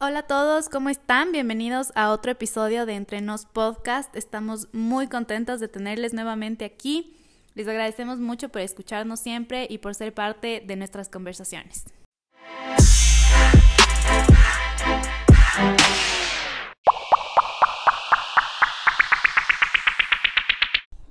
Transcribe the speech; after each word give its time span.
Hola 0.00 0.20
a 0.20 0.26
todos, 0.28 0.68
¿cómo 0.68 0.90
están? 0.90 1.32
Bienvenidos 1.32 1.90
a 1.96 2.12
otro 2.12 2.30
episodio 2.30 2.86
de 2.86 2.94
Entre 2.94 3.20
Nos 3.20 3.46
Podcast. 3.46 4.14
Estamos 4.14 4.68
muy 4.72 5.08
contentos 5.08 5.58
de 5.58 5.66
tenerles 5.66 6.14
nuevamente 6.14 6.64
aquí. 6.64 7.16
Les 7.56 7.66
agradecemos 7.66 8.20
mucho 8.20 8.48
por 8.48 8.62
escucharnos 8.62 9.18
siempre 9.18 9.66
y 9.68 9.78
por 9.78 9.96
ser 9.96 10.14
parte 10.14 10.62
de 10.64 10.76
nuestras 10.76 11.08
conversaciones. 11.08 11.84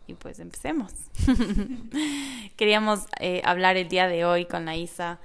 Y 0.08 0.14
pues 0.14 0.40
empecemos. 0.40 0.94
Queríamos 2.56 3.02
eh, 3.20 3.42
hablar 3.44 3.76
el 3.76 3.90
día 3.90 4.08
de 4.08 4.24
hoy 4.24 4.46
con 4.46 4.64
la 4.64 4.78
Isa 4.78 5.20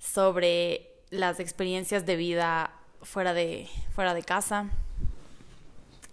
sobre 0.00 0.90
las 1.10 1.38
experiencias 1.38 2.04
de 2.04 2.16
vida 2.16 2.75
fuera 3.02 3.34
de, 3.34 3.68
fuera 3.94 4.14
de 4.14 4.22
casa, 4.22 4.70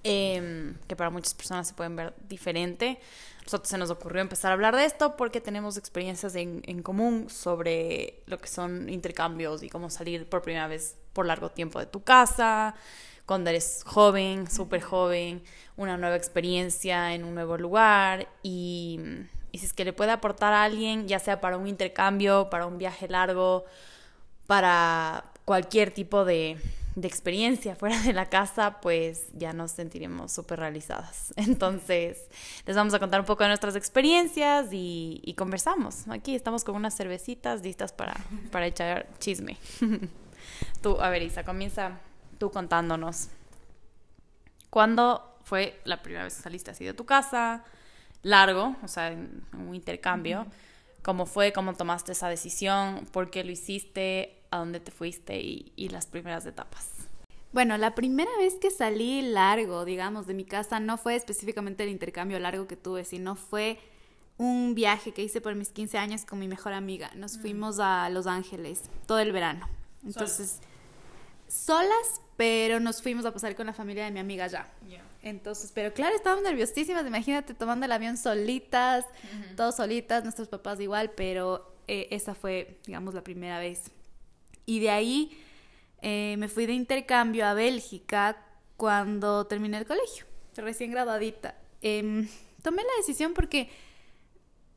em, 0.03 0.75
que 0.87 0.95
para 0.95 1.09
muchas 1.09 1.33
personas 1.33 1.67
se 1.67 1.73
pueden 1.73 1.95
ver 1.95 2.13
diferente. 2.27 2.99
Nosotros 3.43 3.69
se 3.69 3.77
nos 3.77 3.89
ocurrió 3.89 4.21
empezar 4.21 4.51
a 4.51 4.53
hablar 4.53 4.75
de 4.75 4.85
esto 4.85 5.17
porque 5.17 5.41
tenemos 5.41 5.77
experiencias 5.77 6.35
en, 6.35 6.61
en, 6.65 6.81
común 6.81 7.29
sobre 7.29 8.21
lo 8.25 8.37
que 8.37 8.47
son 8.47 8.89
intercambios 8.89 9.63
y 9.63 9.69
cómo 9.69 9.89
salir 9.89 10.27
por 10.29 10.41
primera 10.41 10.67
vez 10.67 10.95
por 11.11 11.25
largo 11.25 11.49
tiempo 11.49 11.79
de 11.79 11.85
tu 11.85 12.03
casa, 12.03 12.75
cuando 13.25 13.49
eres 13.49 13.83
joven, 13.85 14.49
súper 14.49 14.81
joven, 14.81 15.43
una 15.75 15.97
nueva 15.97 16.15
experiencia 16.15 17.13
en 17.13 17.23
un 17.23 17.35
nuevo 17.35 17.57
lugar 17.57 18.27
y, 18.43 18.99
y 19.51 19.57
si 19.57 19.65
es 19.65 19.73
que 19.73 19.85
le 19.85 19.93
puede 19.93 20.11
aportar 20.11 20.53
a 20.53 20.63
alguien, 20.63 21.07
ya 21.07 21.19
sea 21.19 21.41
para 21.41 21.57
un 21.57 21.67
intercambio, 21.67 22.49
para 22.49 22.65
un 22.65 22.77
viaje 22.77 23.07
largo, 23.07 23.65
para 24.47 25.32
cualquier 25.45 25.91
tipo 25.91 26.25
de, 26.25 26.57
de 26.95 27.07
experiencia 27.07 27.75
fuera 27.75 27.99
de 28.01 28.13
la 28.13 28.29
casa, 28.29 28.79
pues 28.81 29.27
ya 29.33 29.53
nos 29.53 29.71
sentiremos 29.71 30.31
súper 30.31 30.59
realizadas. 30.59 31.33
Entonces, 31.37 32.25
les 32.65 32.75
vamos 32.75 32.93
a 32.93 32.99
contar 32.99 33.19
un 33.19 33.25
poco 33.25 33.43
de 33.43 33.49
nuestras 33.49 33.75
experiencias 33.75 34.71
y, 34.71 35.21
y 35.23 35.33
conversamos. 35.33 36.07
Aquí 36.09 36.35
estamos 36.35 36.63
con 36.63 36.75
unas 36.75 36.95
cervecitas 36.95 37.61
listas 37.61 37.91
para, 37.91 38.15
para 38.51 38.67
echar 38.67 39.07
chisme. 39.19 39.57
tú, 40.81 40.99
a 41.01 41.09
ver, 41.09 41.23
Isa, 41.23 41.43
comienza 41.43 41.99
tú 42.37 42.51
contándonos. 42.51 43.29
¿Cuándo 44.69 45.37
fue 45.43 45.79
la 45.83 46.01
primera 46.01 46.23
vez 46.23 46.35
que 46.35 46.41
saliste 46.41 46.71
así 46.71 46.83
de 46.85 46.93
tu 46.93 47.05
casa? 47.05 47.63
Largo, 48.23 48.75
o 48.81 48.87
sea, 48.87 49.11
en 49.11 49.43
un 49.53 49.75
intercambio. 49.75 50.47
¿Cómo 51.03 51.25
fue? 51.25 51.51
¿Cómo 51.51 51.73
tomaste 51.73 52.13
esa 52.13 52.29
decisión? 52.29 53.05
¿Por 53.11 53.29
qué 53.29 53.43
lo 53.43 53.51
hiciste? 53.51 54.42
A 54.53 54.57
dónde 54.57 54.79
te 54.79 54.91
fuiste 54.91 55.39
y, 55.41 55.71
y, 55.75 55.89
las 55.89 56.05
primeras 56.05 56.45
etapas. 56.45 56.87
Bueno, 57.51 57.77
la 57.77 57.95
primera 57.95 58.31
vez 58.37 58.55
que 58.55 58.71
salí 58.71 59.21
largo, 59.21 59.85
digamos, 59.85 60.27
de 60.27 60.33
mi 60.33 60.45
casa 60.45 60.79
no 60.79 60.97
fue 60.97 61.15
específicamente 61.15 61.83
el 61.83 61.89
intercambio 61.89 62.39
largo 62.39 62.67
que 62.67 62.75
tuve, 62.75 63.05
sino 63.05 63.35
fue 63.35 63.79
un 64.37 64.73
viaje 64.75 65.11
que 65.11 65.23
hice 65.23 65.41
por 65.41 65.55
mis 65.55 65.69
15 65.69 65.97
años 65.97 66.25
con 66.25 66.39
mi 66.39 66.47
mejor 66.47 66.73
amiga. 66.73 67.11
Nos 67.15 67.37
mm. 67.37 67.41
fuimos 67.41 67.79
a 67.79 68.09
Los 68.09 68.27
Ángeles 68.27 68.81
todo 69.05 69.19
el 69.19 69.31
verano. 69.31 69.67
Entonces, 70.03 70.59
solas, 71.47 72.05
solas 72.05 72.21
pero 72.37 72.79
nos 72.79 73.01
fuimos 73.01 73.25
a 73.25 73.31
pasar 73.31 73.55
con 73.55 73.67
la 73.67 73.73
familia 73.73 74.05
de 74.05 74.11
mi 74.11 74.19
amiga. 74.19 74.47
Yeah. 74.47 75.03
Entonces, 75.21 75.71
pero 75.73 75.93
claro, 75.93 76.15
estábamos 76.15 76.43
nerviosísimas, 76.43 77.05
imagínate 77.05 77.53
tomando 77.53 77.85
el 77.85 77.91
avión 77.91 78.17
solitas, 78.17 79.05
-huh. 79.05 79.55
todos 79.55 79.75
solitas, 79.75 80.23
nuestros 80.23 80.47
papás 80.47 80.79
igual, 80.79 81.11
pero 81.15 81.75
eh, 81.87 82.07
esa 82.11 82.33
fue, 82.33 82.79
digamos, 82.85 83.13
la 83.13 83.23
primera 83.23 83.59
vez. 83.59 83.91
Y 84.65 84.79
de 84.79 84.89
ahí 84.89 85.37
eh, 86.01 86.35
me 86.37 86.47
fui 86.47 86.65
de 86.65 86.73
intercambio 86.73 87.45
a 87.45 87.53
Bélgica 87.53 88.37
cuando 88.77 89.45
terminé 89.45 89.77
el 89.77 89.85
colegio, 89.85 90.25
recién 90.55 90.91
graduadita. 90.91 91.55
Eh, 91.81 92.27
tomé 92.61 92.83
la 92.83 92.97
decisión 92.97 93.33
porque, 93.33 93.69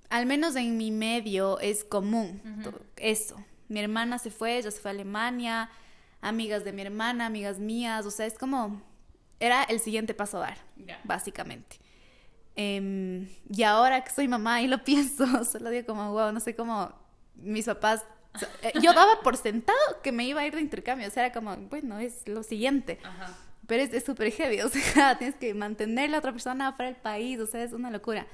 al 0.09 0.27
menos 0.27 0.57
en 0.57 0.77
mi 0.77 0.91
medio, 0.91 1.59
es 1.61 1.85
común 1.85 2.41
uh 2.45 2.69
-huh. 2.69 2.81
eso. 2.97 3.37
Mi 3.69 3.81
hermana 3.81 4.19
se 4.19 4.31
fue, 4.31 4.59
ella 4.59 4.71
se 4.71 4.81
fue 4.81 4.91
a 4.91 4.95
Alemania, 4.95 5.71
amigas 6.21 6.65
de 6.65 6.73
mi 6.73 6.83
hermana, 6.83 7.27
amigas 7.27 7.59
mías, 7.59 8.07
o 8.07 8.11
sea, 8.11 8.27
es 8.27 8.39
como, 8.39 8.81
era 9.41 9.65
el 9.65 9.81
siguiente 9.81 10.15
paso 10.15 10.39
a 10.39 10.41
dar, 10.41 10.59
yeah. 10.77 11.01
básicamente. 11.05 11.79
Eh, 12.55 13.29
y 13.51 13.63
ahora 13.65 14.03
que 14.03 14.11
soy 14.11 14.29
mamá 14.29 14.63
y 14.63 14.69
lo 14.69 14.79
pienso, 14.85 15.45
solo 15.45 15.71
digo 15.71 15.87
como, 15.87 16.13
wow, 16.13 16.33
no 16.33 16.41
sé 16.41 16.55
cómo 16.55 16.93
mis 17.35 17.67
papás 17.67 18.03
yo 18.83 18.93
daba 18.93 19.21
por 19.23 19.37
sentado 19.37 19.79
que 20.03 20.13
me 20.13 20.25
iba 20.25 20.41
a 20.41 20.47
ir 20.47 20.55
de 20.55 20.61
intercambio, 20.61 21.09
o 21.09 21.11
sea, 21.11 21.27
era 21.27 21.33
como, 21.33 21.57
bueno, 21.57 21.99
es 21.99 22.27
lo 22.29 22.43
siguiente. 22.43 22.99
Ajá. 23.03 23.37
Pero 23.67 23.83
es 23.83 24.05
súper 24.05 24.31
heavy, 24.33 24.61
o 24.63 24.69
sea, 24.69 25.19
tienes 25.19 25.37
que 25.37 25.55
mantener 25.55 26.09
a 26.09 26.13
la 26.13 26.19
otra 26.19 26.33
persona 26.33 26.73
fuera 26.73 26.91
del 26.91 27.01
país, 27.01 27.39
o 27.41 27.47
sea, 27.47 27.63
es 27.63 27.73
una 27.73 27.91
locura. 27.91 28.27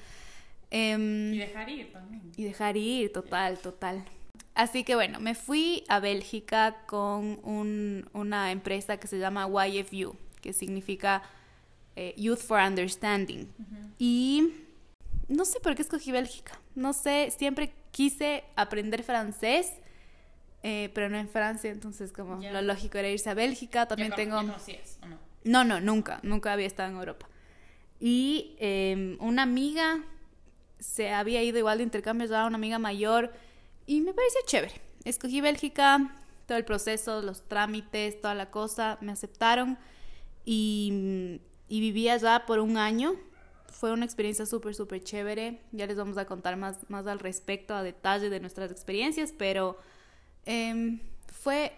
Um, 0.71 1.33
y 1.33 1.37
dejar 1.37 1.69
ir 1.69 1.91
también. 1.91 2.31
Y 2.35 2.43
dejar 2.43 2.77
ir, 2.77 3.11
total, 3.13 3.59
total. 3.59 4.03
Así 4.55 4.83
que 4.83 4.95
bueno, 4.95 5.19
me 5.19 5.35
fui 5.35 5.83
a 5.87 5.99
Bélgica 5.99 6.77
con 6.85 7.39
un, 7.43 8.09
una 8.13 8.51
empresa 8.51 8.97
que 8.97 9.07
se 9.07 9.19
llama 9.19 9.47
YFU, 9.47 10.15
que 10.41 10.53
significa 10.53 11.23
eh, 11.95 12.13
Youth 12.17 12.39
for 12.39 12.59
Understanding. 12.59 13.47
Uh 13.57 13.61
-huh. 13.61 13.91
Y 13.97 14.53
no 15.27 15.45
sé 15.45 15.59
por 15.59 15.75
qué 15.75 15.81
escogí 15.81 16.11
Bélgica. 16.11 16.59
No 16.75 16.93
sé, 16.93 17.31
siempre 17.35 17.73
quise 17.91 18.43
aprender 18.55 19.03
francés 19.03 19.71
eh, 20.63 20.89
pero 20.93 21.09
no 21.09 21.17
en 21.17 21.29
Francia, 21.29 21.69
entonces 21.69 22.11
como 22.11 22.39
yeah. 22.39 22.51
lo 22.53 22.61
lógico 22.61 22.97
era 22.97 23.09
irse 23.09 23.29
a 23.29 23.33
Bélgica. 23.33 23.87
También 23.87 24.09
¿Ya 24.09 24.15
tengo... 24.15 24.37
conocías 24.37 24.97
o 25.03 25.07
no? 25.07 25.19
No, 25.43 25.63
no, 25.63 25.81
nunca, 25.81 26.19
nunca 26.23 26.53
había 26.53 26.67
estado 26.67 26.89
en 26.89 26.97
Europa. 26.97 27.27
Y 27.99 28.55
eh, 28.59 29.17
una 29.19 29.43
amiga 29.43 30.03
se 30.79 31.11
había 31.11 31.43
ido 31.43 31.57
igual 31.57 31.77
de 31.77 31.83
intercambio 31.83 32.27
ya, 32.27 32.45
una 32.45 32.55
amiga 32.55 32.79
mayor, 32.79 33.31
y 33.85 34.01
me 34.01 34.13
pareció 34.13 34.41
chévere. 34.45 34.73
Escogí 35.05 35.41
Bélgica, 35.41 36.15
todo 36.45 36.57
el 36.57 36.65
proceso, 36.65 37.21
los 37.21 37.47
trámites, 37.47 38.19
toda 38.19 38.35
la 38.35 38.51
cosa, 38.51 38.97
me 39.01 39.11
aceptaron 39.11 39.77
y, 40.45 41.41
y 41.67 41.79
viví 41.79 42.09
allá 42.09 42.45
por 42.45 42.59
un 42.59 42.77
año. 42.77 43.15
Fue 43.67 43.91
una 43.91 44.05
experiencia 44.05 44.45
súper, 44.45 44.75
súper 44.75 45.03
chévere. 45.03 45.59
Ya 45.71 45.87
les 45.87 45.97
vamos 45.97 46.17
a 46.17 46.25
contar 46.25 46.55
más, 46.57 46.89
más 46.89 47.07
al 47.07 47.19
respecto, 47.19 47.73
a 47.73 47.83
detalle 47.83 48.29
de 48.29 48.39
nuestras 48.39 48.71
experiencias, 48.71 49.33
pero 49.37 49.77
eh, 50.45 50.99
fue 51.27 51.73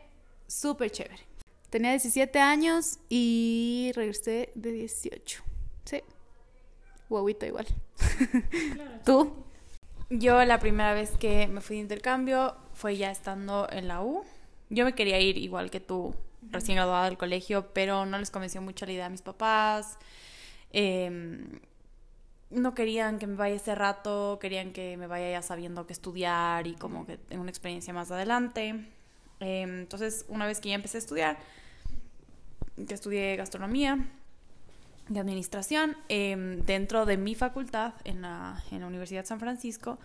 súper 0.47 0.91
chévere. 0.91 1.23
Tenía 1.69 1.91
17 1.91 2.39
años 2.39 2.99
y 3.09 3.91
regresé 3.95 4.51
de 4.55 4.71
18. 4.71 5.43
Sí. 5.83 6.01
Guauita 7.09 7.47
igual. 7.47 7.67
Claro. 8.73 8.91
¿Tú? 9.05 9.33
Yo 10.09 10.43
la 10.45 10.59
primera 10.59 10.93
vez 10.93 11.11
que 11.17 11.47
me 11.47 11.61
fui 11.61 11.77
de 11.77 11.81
intercambio 11.81 12.55
fue 12.73 12.95
ya 12.95 13.11
estando 13.11 13.67
en 13.71 13.87
la 13.87 14.03
U. 14.03 14.23
Yo 14.69 14.85
me 14.85 14.93
quería 14.93 15.19
ir 15.19 15.37
igual 15.37 15.71
que 15.71 15.79
tú, 15.79 16.15
recién 16.51 16.75
graduada 16.75 17.05
del 17.05 17.17
colegio, 17.17 17.73
pero 17.73 18.05
no 18.05 18.17
les 18.17 18.31
convenció 18.31 18.61
mucho 18.61 18.85
la 18.85 18.91
idea 18.93 19.05
a 19.07 19.09
mis 19.09 19.21
papás. 19.21 19.97
Eh, 20.71 21.59
no 22.55 22.73
querían 22.73 23.19
que 23.19 23.27
me 23.27 23.35
vaya 23.35 23.55
ese 23.55 23.75
rato, 23.75 24.39
querían 24.41 24.73
que 24.73 24.97
me 24.97 25.07
vaya 25.07 25.31
ya 25.31 25.41
sabiendo 25.41 25.85
que 25.85 25.93
estudiar 25.93 26.67
y 26.67 26.75
como 26.75 27.05
que 27.05 27.17
tenga 27.17 27.41
una 27.41 27.51
experiencia 27.51 27.93
más 27.93 28.11
adelante. 28.11 28.85
Eh, 29.39 29.61
entonces, 29.61 30.25
una 30.29 30.45
vez 30.47 30.59
que 30.59 30.69
ya 30.69 30.75
empecé 30.75 30.97
a 30.97 30.99
estudiar, 30.99 31.37
que 32.87 32.93
estudié 32.93 33.35
gastronomía 33.35 34.07
y 35.09 35.17
administración, 35.17 35.95
eh, 36.09 36.61
dentro 36.65 37.05
de 37.05 37.17
mi 37.17 37.35
facultad, 37.35 37.93
en 38.03 38.21
la, 38.21 38.63
en 38.71 38.81
la 38.81 38.87
Universidad 38.87 39.21
de 39.21 39.27
San 39.27 39.39
Francisco, 39.39 39.99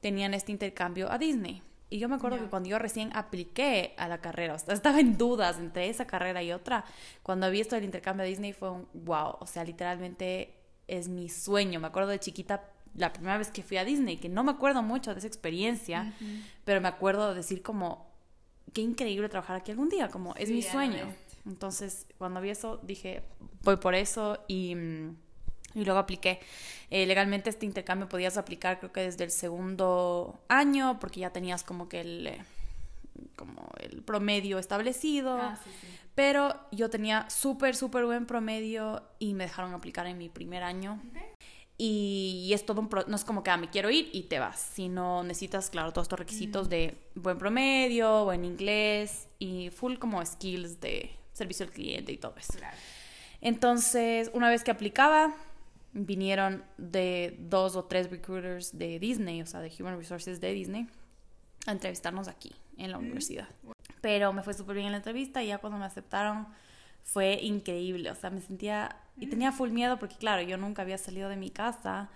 tenían 0.00 0.34
este 0.34 0.52
intercambio 0.52 1.10
a 1.10 1.18
Disney. 1.18 1.62
Y 1.88 1.98
yo 1.98 2.08
me 2.08 2.16
acuerdo 2.16 2.36
yeah. 2.36 2.44
que 2.44 2.50
cuando 2.50 2.68
yo 2.68 2.78
recién 2.78 3.10
apliqué 3.14 3.94
a 3.96 4.08
la 4.08 4.18
carrera, 4.18 4.54
o 4.54 4.58
sea, 4.58 4.74
estaba 4.74 4.98
en 4.98 5.16
dudas 5.16 5.58
entre 5.58 5.88
esa 5.88 6.06
carrera 6.06 6.42
y 6.42 6.52
otra, 6.52 6.84
cuando 7.22 7.50
vi 7.50 7.60
esto 7.60 7.76
del 7.76 7.84
intercambio 7.84 8.24
a 8.24 8.26
Disney 8.26 8.52
fue 8.52 8.70
un 8.70 8.88
wow, 8.92 9.36
o 9.38 9.46
sea, 9.46 9.62
literalmente 9.62 10.55
es 10.88 11.08
mi 11.08 11.28
sueño. 11.28 11.80
Me 11.80 11.86
acuerdo 11.86 12.10
de 12.10 12.18
chiquita 12.20 12.70
la 12.94 13.12
primera 13.12 13.38
vez 13.38 13.50
que 13.50 13.62
fui 13.62 13.76
a 13.76 13.84
Disney, 13.84 14.16
que 14.16 14.28
no 14.28 14.42
me 14.44 14.52
acuerdo 14.52 14.82
mucho 14.82 15.12
de 15.12 15.18
esa 15.18 15.26
experiencia, 15.26 16.14
uh 16.20 16.24
-huh. 16.24 16.42
pero 16.64 16.80
me 16.80 16.88
acuerdo 16.88 17.30
de 17.30 17.36
decir 17.36 17.62
como, 17.62 18.06
qué 18.72 18.80
increíble 18.80 19.28
trabajar 19.28 19.56
aquí 19.56 19.70
algún 19.70 19.88
día, 19.88 20.08
como 20.08 20.34
es 20.36 20.48
sí, 20.48 20.54
mi 20.54 20.62
sueño. 20.62 21.06
Entonces, 21.46 22.06
cuando 22.18 22.40
vi 22.40 22.50
eso, 22.50 22.80
dije, 22.82 23.22
voy 23.62 23.76
por 23.76 23.94
eso 23.94 24.38
y, 24.48 24.76
y 25.74 25.84
luego 25.84 25.98
apliqué. 25.98 26.40
Eh, 26.90 27.06
legalmente 27.06 27.50
este 27.50 27.66
intercambio 27.66 28.08
podías 28.08 28.36
aplicar 28.36 28.78
creo 28.78 28.92
que 28.92 29.00
desde 29.00 29.24
el 29.24 29.30
segundo 29.30 30.40
año, 30.48 30.98
porque 31.00 31.20
ya 31.20 31.30
tenías 31.30 31.62
como 31.62 31.88
que 31.88 32.00
el, 32.00 32.26
eh, 32.26 32.44
como 33.36 33.70
el 33.80 34.02
promedio 34.02 34.58
establecido. 34.58 35.36
Ah, 35.36 35.58
sí, 35.62 35.70
sí. 35.80 35.86
Pero 36.14 36.54
yo 36.72 36.88
tenía 36.88 37.28
súper, 37.28 37.76
súper 37.76 38.04
buen 38.06 38.26
promedio 38.26 39.02
y 39.18 39.34
me 39.34 39.44
dejaron 39.44 39.74
aplicar 39.74 40.06
en 40.06 40.16
mi 40.18 40.28
primer 40.28 40.62
año. 40.62 41.00
Okay. 41.10 41.22
Y, 41.78 42.46
y, 42.46 42.54
es 42.54 42.64
todo 42.64 42.80
un 42.80 42.88
pro, 42.88 43.04
no 43.06 43.16
es 43.16 43.24
como 43.24 43.42
que 43.42 43.50
ah, 43.50 43.58
me 43.58 43.68
quiero 43.68 43.90
ir 43.90 44.08
y 44.14 44.22
te 44.22 44.38
vas, 44.38 44.58
sino 44.58 45.22
necesitas, 45.22 45.68
claro, 45.68 45.92
todos 45.92 46.06
estos 46.06 46.18
requisitos 46.18 46.68
mm. 46.68 46.70
de 46.70 46.98
buen 47.14 47.36
promedio, 47.36 48.24
buen 48.24 48.46
inglés 48.46 49.28
y 49.38 49.68
full 49.68 49.96
como 49.98 50.24
skills 50.24 50.80
de 50.80 51.10
servicio 51.32 51.66
al 51.66 51.72
cliente 51.72 52.12
y 52.12 52.16
todo 52.16 52.34
eso. 52.38 52.54
Entonces, 53.42 54.30
una 54.32 54.48
vez 54.48 54.64
que 54.64 54.70
aplicaba, 54.70 55.34
vinieron 55.92 56.64
de 56.78 57.36
dos 57.38 57.76
o 57.76 57.84
tres 57.84 58.10
recruiters 58.10 58.78
de 58.78 58.98
Disney, 58.98 59.42
o 59.42 59.46
sea, 59.46 59.60
de 59.60 59.70
Human 59.78 59.98
Resources 59.98 60.40
de 60.40 60.52
Disney, 60.52 60.86
a 61.66 61.72
entrevistarnos 61.72 62.28
aquí, 62.28 62.52
en 62.76 62.90
la 62.90 62.98
universidad. 62.98 63.48
Pero 64.00 64.32
me 64.32 64.42
fue 64.42 64.54
súper 64.54 64.76
bien 64.76 64.86
en 64.86 64.92
la 64.92 64.98
entrevista 64.98 65.42
y 65.42 65.48
ya 65.48 65.58
cuando 65.58 65.78
me 65.78 65.84
aceptaron 65.84 66.46
fue 67.02 67.34
increíble, 67.42 68.10
o 68.10 68.14
sea, 68.14 68.30
me 68.30 68.40
sentía... 68.40 68.96
Y 69.18 69.28
tenía 69.28 69.50
full 69.50 69.70
miedo 69.70 69.98
porque, 69.98 70.16
claro, 70.16 70.42
yo 70.42 70.58
nunca 70.58 70.82
había 70.82 70.98
salido 70.98 71.30
de 71.30 71.36
mi 71.36 71.48
casa. 71.48 72.10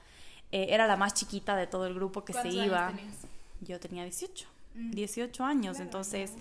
Eh, 0.53 0.67
era 0.71 0.87
la 0.87 0.97
más 0.97 1.15
chiquita 1.15 1.57
de 1.57 1.67
todo 1.67 1.87
el 1.87 1.95
grupo 1.95 2.25
que 2.25 2.35
se 2.35 2.49
iba. 2.49 2.89
Años 2.89 2.99
tenías? 2.99 3.17
Yo 3.61 3.81
tenía 3.81 4.03
18, 4.05 4.47
18 4.75 5.45
años, 5.45 5.81
entonces 5.81 6.33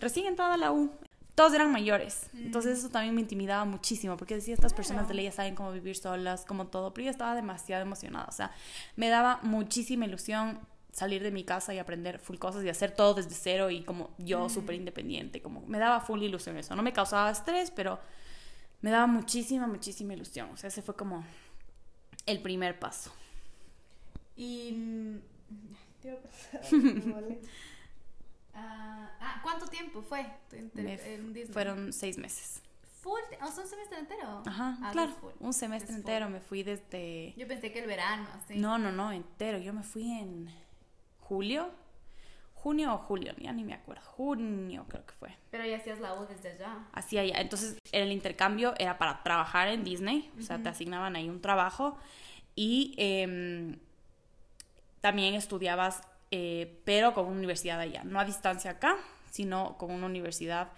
recién 0.00 0.26
entrada 0.26 0.54
a 0.54 0.56
la 0.56 0.72
U 0.72 0.90
todos 1.38 1.54
eran 1.54 1.70
mayores. 1.70 2.28
Entonces 2.34 2.80
eso 2.80 2.88
también 2.88 3.14
me 3.14 3.20
intimidaba 3.20 3.64
muchísimo 3.64 4.16
porque 4.16 4.34
decía, 4.34 4.54
estas 4.54 4.74
personas 4.74 5.06
de 5.06 5.14
ley 5.14 5.26
ya 5.26 5.30
saben 5.30 5.54
cómo 5.54 5.70
vivir 5.70 5.94
solas, 5.94 6.44
como 6.44 6.66
todo, 6.66 6.92
pero 6.92 7.04
yo 7.04 7.10
estaba 7.12 7.36
demasiado 7.36 7.82
emocionada. 7.82 8.26
O 8.28 8.32
sea, 8.32 8.50
me 8.96 9.08
daba 9.08 9.38
muchísima 9.42 10.04
ilusión 10.04 10.58
salir 10.98 11.22
de 11.22 11.30
mi 11.30 11.44
casa 11.44 11.72
y 11.72 11.78
aprender 11.78 12.18
full 12.18 12.36
cosas 12.38 12.64
y 12.64 12.68
hacer 12.68 12.90
todo 12.92 13.14
desde 13.14 13.34
cero 13.34 13.70
y 13.70 13.82
como 13.82 14.10
yo 14.18 14.48
súper 14.48 14.74
independiente, 14.74 15.40
como 15.40 15.62
me 15.66 15.78
daba 15.78 16.00
full 16.00 16.22
ilusión 16.22 16.56
eso. 16.56 16.74
No 16.76 16.82
me 16.82 16.92
causaba 16.92 17.30
estrés, 17.30 17.70
pero 17.70 18.00
me 18.80 18.90
daba 18.90 19.06
muchísima, 19.06 19.66
muchísima 19.66 20.14
ilusión. 20.14 20.50
O 20.50 20.56
sea, 20.56 20.68
ese 20.68 20.82
fue 20.82 20.96
como 20.96 21.24
el 22.26 22.42
primer 22.42 22.78
paso. 22.78 23.12
Y... 24.36 24.72
Mm, 24.72 25.20
Ah, 28.60 29.10
ah, 29.20 29.40
¿cuánto 29.42 29.66
tiempo 29.68 30.02
fue? 30.02 30.26
fueron 31.52 31.92
seis 31.92 32.18
meses. 32.18 32.60
¿Full? 33.00 33.20
¿O 33.40 33.46
un 33.46 33.68
semestre 33.68 33.98
entero? 34.00 34.42
Ajá, 34.44 34.76
ah, 34.82 34.90
claro. 34.90 35.12
Un 35.38 35.52
semestre 35.52 35.94
entero. 35.94 36.28
Me 36.28 36.40
fui 36.40 36.64
desde... 36.64 37.34
Yo 37.36 37.46
pensé 37.46 37.70
que 37.70 37.78
el 37.78 37.86
verano, 37.86 38.26
así. 38.34 38.58
No, 38.58 38.76
no, 38.76 38.90
no, 38.90 39.12
entero. 39.12 39.58
Yo 39.58 39.72
me 39.72 39.84
fui 39.84 40.10
en 40.10 40.50
julio. 41.28 41.70
Junio 42.54 42.92
o 42.92 42.98
julio, 42.98 43.32
ya 43.38 43.52
ni 43.52 43.62
me 43.62 43.74
acuerdo. 43.74 44.02
Junio 44.02 44.84
creo 44.88 45.06
que 45.06 45.14
fue. 45.14 45.36
Pero 45.50 45.64
ya 45.64 45.76
hacías 45.76 46.00
la 46.00 46.14
U 46.14 46.26
desde 46.26 46.50
allá. 46.50 46.78
Hacía 46.92 47.24
ya. 47.24 47.40
Entonces 47.40 47.78
el 47.92 48.10
intercambio 48.10 48.74
era 48.78 48.98
para 48.98 49.22
trabajar 49.22 49.68
en 49.68 49.84
Disney. 49.84 50.30
O 50.38 50.42
sea, 50.42 50.60
te 50.60 50.68
asignaban 50.68 51.14
ahí 51.14 51.28
un 51.28 51.40
trabajo. 51.40 51.96
Y 52.56 52.94
em, 52.96 53.78
también 55.00 55.34
estudiabas 55.34 56.02
eh, 56.30 56.80
pero 56.84 57.14
con 57.14 57.26
una 57.26 57.36
universidad 57.36 57.78
de 57.78 57.84
allá, 57.84 58.04
no 58.04 58.20
a 58.20 58.24
distancia 58.24 58.72
acá, 58.72 58.96
sino 59.30 59.78
con 59.78 59.90
una 59.90 60.06
universidad 60.06 60.68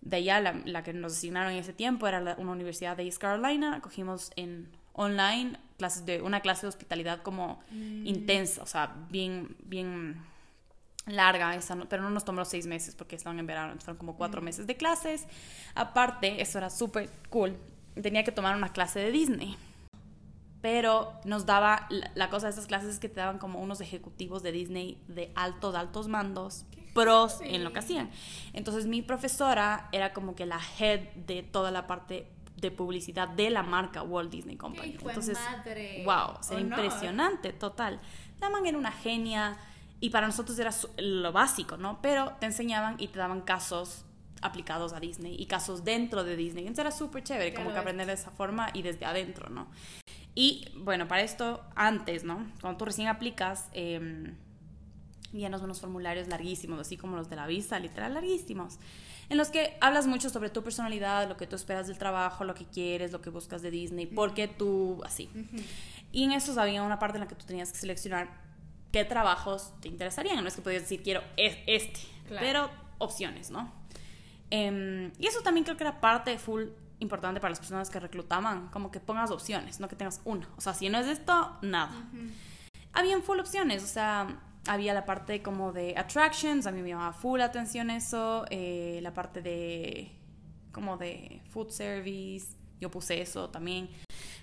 de 0.00 0.16
allá, 0.16 0.40
la, 0.40 0.82
que 0.82 0.92
nos 0.92 1.12
asignaron 1.12 1.52
en 1.52 1.58
ese 1.58 1.72
tiempo 1.72 2.06
era 2.06 2.36
una 2.38 2.52
universidad 2.52 2.96
de 2.96 3.04
East 3.04 3.18
Carolina, 3.18 3.80
cogimos 3.82 4.30
en 4.36 4.70
online 4.94 5.58
clases 5.76 6.06
de 6.06 6.22
una 6.22 6.40
clase 6.40 6.62
de 6.62 6.68
hospitalidad 6.68 7.22
como 7.22 7.60
mm. 7.70 8.06
intensa, 8.06 8.62
o 8.62 8.66
sea, 8.66 8.94
bien, 9.10 9.56
bien 9.64 10.22
larga, 11.06 11.54
esa 11.54 11.76
pero 11.88 12.02
no 12.02 12.10
nos 12.10 12.24
tomó 12.24 12.44
seis 12.44 12.66
meses 12.66 12.94
porque 12.94 13.16
estaban 13.16 13.38
en 13.38 13.46
verano, 13.46 13.74
fueron 13.80 13.98
como 13.98 14.16
cuatro 14.16 14.40
mm. 14.40 14.44
meses 14.44 14.66
de 14.66 14.76
clases. 14.76 15.26
Aparte, 15.74 16.40
eso 16.40 16.58
era 16.58 16.70
súper 16.70 17.10
cool, 17.28 17.56
tenía 18.00 18.24
que 18.24 18.32
tomar 18.32 18.56
una 18.56 18.70
clase 18.70 19.00
de 19.00 19.10
Disney 19.10 19.56
pero 20.64 21.12
nos 21.26 21.44
daba, 21.44 21.86
la, 21.90 22.30
cosa 22.30 22.46
de 22.46 22.50
estas 22.52 22.66
clases 22.66 22.94
es 22.94 22.98
que 22.98 23.10
te 23.10 23.20
daban 23.20 23.36
como 23.36 23.60
unos 23.60 23.82
ejecutivos 23.82 24.42
de 24.42 24.50
Disney 24.50 24.98
de 25.08 25.30
altos, 25.34 25.74
altos 25.74 26.08
mandos, 26.08 26.64
pros 26.94 27.40
en 27.42 27.64
lo 27.64 27.74
que 27.74 27.80
hacían. 27.80 28.10
Entonces 28.54 28.86
mi 28.86 29.02
profesora 29.02 29.90
era 29.92 30.14
como 30.14 30.34
que 30.34 30.46
la 30.46 30.58
head 30.78 31.00
de 31.26 31.42
toda 31.42 31.70
la 31.70 31.86
parte 31.86 32.30
de 32.56 32.70
publicidad 32.70 33.28
de 33.28 33.50
la 33.50 33.62
marca 33.62 34.02
Walt 34.02 34.30
Disney 34.30 34.56
Company. 34.56 34.96
Entonces, 35.00 35.38
wow, 36.04 36.38
o 36.50 36.58
impresionante, 36.58 37.52
total. 37.52 38.00
La 38.40 38.50
man 38.50 38.66
era 38.66 38.78
una 38.78 38.92
genia 38.92 39.56
y 40.00 40.10
para 40.10 40.26
nosotros 40.26 40.58
era 40.58 40.70
lo 40.98 41.32
básico, 41.32 41.76
¿no? 41.76 42.00
Pero 42.02 42.32
te 42.40 42.46
enseñaban 42.46 42.96
y 42.98 43.08
te 43.08 43.18
daban 43.18 43.40
casos 43.40 44.04
aplicados 44.42 44.92
a 44.92 45.00
Disney 45.00 45.34
y 45.38 45.46
casos 45.46 45.84
dentro 45.84 46.24
de 46.24 46.36
Disney. 46.36 46.66
Entonces 46.66 46.84
era 46.84 46.90
súper 46.90 47.22
chévere, 47.24 47.54
como 47.54 47.72
que 47.72 47.78
aprender 47.78 48.06
de 48.06 48.12
esa 48.12 48.30
forma 48.30 48.70
y 48.74 48.82
desde 48.82 49.06
adentro, 49.06 49.48
¿no? 49.48 49.68
Y 50.34 50.68
bueno, 50.76 51.08
para 51.08 51.22
esto, 51.22 51.62
antes, 51.74 52.24
¿no? 52.24 52.46
Cuando 52.60 52.76
tú 52.76 52.84
recién 52.84 53.08
aplicas, 53.08 53.68
eh, 53.72 54.34
llenas 55.32 55.62
unos 55.62 55.80
formularios 55.80 56.28
larguísimos, 56.28 56.80
así 56.80 56.96
como 56.96 57.16
los 57.16 57.28
de 57.28 57.36
la 57.36 57.46
visa, 57.46 57.78
literal 57.78 58.14
larguísimos, 58.14 58.78
en 59.28 59.36
los 59.36 59.48
que 59.50 59.76
hablas 59.80 60.06
mucho 60.06 60.30
sobre 60.30 60.50
tu 60.50 60.62
personalidad, 60.62 61.28
lo 61.28 61.36
que 61.36 61.46
tú 61.46 61.56
esperas 61.56 61.86
del 61.86 61.98
trabajo, 61.98 62.44
lo 62.44 62.54
que 62.54 62.66
quieres, 62.66 63.12
lo 63.12 63.20
que 63.20 63.30
buscas 63.30 63.62
de 63.62 63.70
Disney, 63.70 64.06
por 64.06 64.34
qué 64.34 64.48
tú, 64.48 65.00
así. 65.04 65.30
Y 66.12 66.24
en 66.24 66.32
esos 66.32 66.58
había 66.58 66.82
una 66.82 66.98
parte 66.98 67.16
en 67.16 67.22
la 67.22 67.28
que 67.28 67.34
tú 67.34 67.46
tenías 67.46 67.72
que 67.72 67.78
seleccionar 67.78 68.28
qué 68.92 69.04
trabajos 69.04 69.72
te 69.80 69.88
interesarían. 69.88 70.40
No 70.42 70.48
es 70.48 70.54
que 70.54 70.62
podías 70.62 70.82
decir, 70.82 71.02
quiero 71.02 71.22
este, 71.36 72.00
pero 72.28 72.70
opciones, 72.98 73.50
¿no? 73.50 73.72
Em, 74.50 75.10
y 75.18 75.26
eso 75.26 75.40
también 75.42 75.64
creo 75.64 75.76
que 75.76 75.84
era 75.84 76.00
parte 76.00 76.38
full 76.38 76.64
importante 77.00 77.40
para 77.40 77.50
las 77.50 77.58
personas 77.58 77.90
que 77.90 77.98
reclutaban, 77.98 78.68
como 78.68 78.90
que 78.90 79.00
pongas 79.00 79.30
opciones, 79.30 79.80
no 79.80 79.88
que 79.88 79.96
tengas 79.96 80.20
una. 80.24 80.48
O 80.56 80.60
sea, 80.60 80.74
si 80.74 80.88
no 80.88 80.98
es 80.98 81.06
esto, 81.06 81.58
nada. 81.62 81.92
Habían 82.92 83.22
full 83.22 83.40
opciones, 83.40 83.82
o 83.82 83.86
sea, 83.86 84.28
había 84.66 84.94
la 84.94 85.04
parte 85.04 85.42
como 85.42 85.72
de 85.72 85.94
attractions, 85.96 86.66
a 86.66 86.72
mí 86.72 86.82
me 86.82 86.90
llamaba 86.90 87.12
full 87.12 87.40
atención 87.40 87.90
eso, 87.90 88.44
eh, 88.50 89.00
la 89.02 89.12
parte 89.12 89.42
de 89.42 90.12
como 90.72 90.96
de 90.96 91.40
food 91.50 91.70
service, 91.70 92.56
yo 92.80 92.90
puse 92.90 93.20
eso 93.20 93.48
también. 93.50 93.88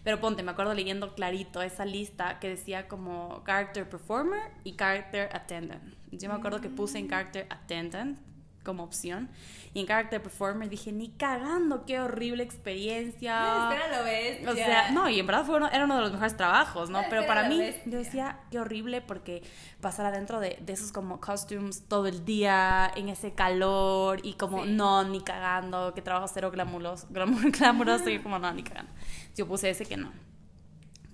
Pero 0.04 0.20
ponte, 0.20 0.42
me 0.44 0.52
acuerdo 0.52 0.74
leyendo 0.74 1.14
clarito 1.14 1.62
esa 1.62 1.86
lista 1.86 2.40
que 2.40 2.50
decía 2.50 2.88
como 2.88 3.44
character 3.46 3.88
performer 3.90 4.42
y 4.64 4.76
character 4.76 5.30
attendant. 5.34 5.84
Yo 6.12 6.30
me 6.30 6.36
acuerdo 6.36 6.62
que 6.62 6.70
puse 6.70 6.98
en 6.98 7.08
character 7.08 7.46
attendant 7.50 8.18
como 8.64 8.84
opción. 8.84 9.30
Y 9.74 9.80
en 9.80 9.88
Character 9.88 10.22
Performer 10.22 10.70
dije, 10.70 10.92
ni 10.92 11.10
cagando, 11.10 11.86
qué 11.86 12.00
horrible 12.00 12.44
experiencia. 12.44 13.70
Espera, 13.70 13.98
lo 13.98 14.04
ves. 14.04 14.48
O 14.48 14.54
sea, 14.54 14.92
no, 14.92 15.10
y 15.10 15.20
en 15.20 15.26
verdad 15.26 15.46
fue 15.46 15.58
era 15.72 15.86
uno 15.86 15.96
de 15.96 16.02
los 16.02 16.12
mejores 16.12 16.36
trabajos, 16.36 16.90
¿no? 16.90 17.02
Pero 17.10 17.26
para 17.26 17.48
mí, 17.48 17.62
yo 17.86 17.98
decía, 17.98 18.40
qué 18.52 18.60
horrible 18.60 19.02
porque 19.02 19.44
pasar 19.80 20.06
adentro 20.06 20.40
de, 20.40 20.58
de, 20.62 20.74
esos 20.74 20.92
como 20.92 21.20
costumes 21.22 21.88
todo 21.88 22.08
el 22.08 22.26
día, 22.26 22.92
en 22.96 23.10
ese 23.10 23.34
calor, 23.34 24.20
y 24.24 24.34
como, 24.34 24.66
no, 24.66 25.04
ni 25.04 25.22
cagando, 25.22 25.94
que 25.94 26.02
trabajo 26.02 26.28
cero 26.28 26.52
glamuroso, 26.52 27.08
glamuroso, 27.12 28.10
y 28.10 28.20
como, 28.20 28.40
no, 28.40 28.54
ni 28.54 28.64
cagando. 28.64 28.92
Yo 29.36 29.48
puse 29.48 29.70
ese 29.70 29.86
que 29.86 29.98
no. 29.98 30.12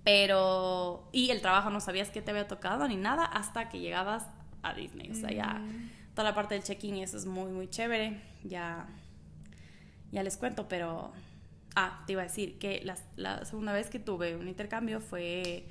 Pero, 0.04 1.10
y 1.12 1.30
el 1.30 1.42
trabajo 1.42 1.70
no 1.70 1.80
sabías 1.80 2.10
que 2.10 2.22
te 2.22 2.32
había 2.32 2.48
tocado 2.48 2.88
ni 2.88 2.96
nada 2.96 3.25
hasta 3.25 3.70
que 3.70 3.80
llegabas 3.80 4.25
a 4.63 4.74
Disney. 4.74 5.12
O 5.12 5.13
sea, 5.13 5.32
ya 5.32 5.56
mm 5.56 5.97
toda 6.18 6.30
la 6.30 6.34
parte 6.34 6.56
del 6.56 6.64
check-in 6.64 6.96
eso 6.96 7.16
es 7.16 7.28
muy, 7.28 7.52
muy 7.52 7.70
chévere. 7.70 8.20
Ya, 8.44 8.88
ya 10.12 10.24
les 10.24 10.36
cuento, 10.36 10.68
pero... 10.68 11.14
Ah, 11.76 12.04
te 12.08 12.14
iba 12.14 12.24
a 12.24 12.26
decir 12.26 12.58
que 12.58 12.82
la, 12.84 12.96
la 13.18 13.46
segunda 13.46 13.72
vez 13.72 13.92
que 13.92 14.00
tuve 14.00 14.36
un 14.36 14.48
intercambio 14.48 15.00
fue 15.00 15.70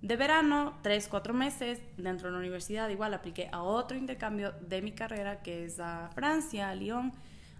de 0.00 0.16
verano, 0.16 0.78
tres, 0.80 1.06
cuatro 1.06 1.34
meses, 1.34 1.82
dentro 1.98 2.28
de 2.28 2.32
la 2.32 2.38
universidad. 2.38 2.88
Igual 2.88 3.12
apliqué 3.12 3.50
a 3.52 3.62
otro 3.62 3.98
intercambio 3.98 4.52
de 4.52 4.80
mi 4.80 4.92
carrera, 4.92 5.42
que 5.42 5.66
es 5.66 5.78
a 5.78 6.08
Francia, 6.14 6.70
a 6.70 6.74
Lyon, 6.74 7.12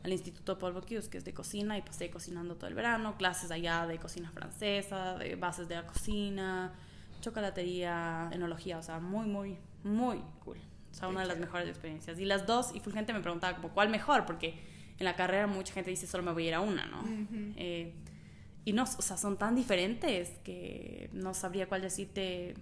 al 0.02 0.10
Instituto 0.10 0.58
Paul 0.58 0.72
Bocuse, 0.72 1.10
que 1.10 1.18
es 1.18 1.26
de 1.26 1.34
cocina, 1.34 1.76
y 1.76 1.82
pasé 1.82 2.08
cocinando 2.08 2.56
todo 2.56 2.68
el 2.68 2.74
verano, 2.74 3.18
clases 3.18 3.50
allá 3.50 3.86
de 3.86 3.98
cocina 3.98 4.30
francesa, 4.30 5.18
de 5.18 5.36
bases 5.36 5.68
de 5.68 5.74
la 5.74 5.86
cocina, 5.86 6.72
chocolatería, 7.20 8.30
enología, 8.32 8.78
o 8.78 8.82
sea, 8.82 8.98
muy, 8.98 9.26
muy, 9.26 9.58
muy 9.82 10.22
cool. 10.42 10.56
O 10.94 10.96
sea, 10.96 11.08
una 11.08 11.22
de 11.22 11.26
las 11.26 11.38
mejores 11.38 11.68
experiencias. 11.68 12.20
Y 12.20 12.24
las 12.24 12.46
dos, 12.46 12.72
y 12.72 12.78
gente 12.78 13.12
me 13.12 13.18
preguntaba 13.18 13.56
como, 13.56 13.70
¿cuál 13.70 13.88
mejor? 13.88 14.24
Porque 14.26 14.54
en 14.96 15.04
la 15.04 15.16
carrera 15.16 15.48
mucha 15.48 15.74
gente 15.74 15.90
dice, 15.90 16.06
solo 16.06 16.22
me 16.22 16.32
voy 16.32 16.44
a 16.44 16.48
ir 16.48 16.54
a 16.54 16.60
una, 16.60 16.86
¿no? 16.86 17.02
Eh, 17.56 17.92
y 18.64 18.72
no, 18.72 18.84
o 18.84 19.02
sea, 19.02 19.16
son 19.16 19.36
tan 19.36 19.56
diferentes 19.56 20.38
que 20.44 21.10
no 21.12 21.34
sabría 21.34 21.68
cuál 21.68 21.82
decirte. 21.82 22.54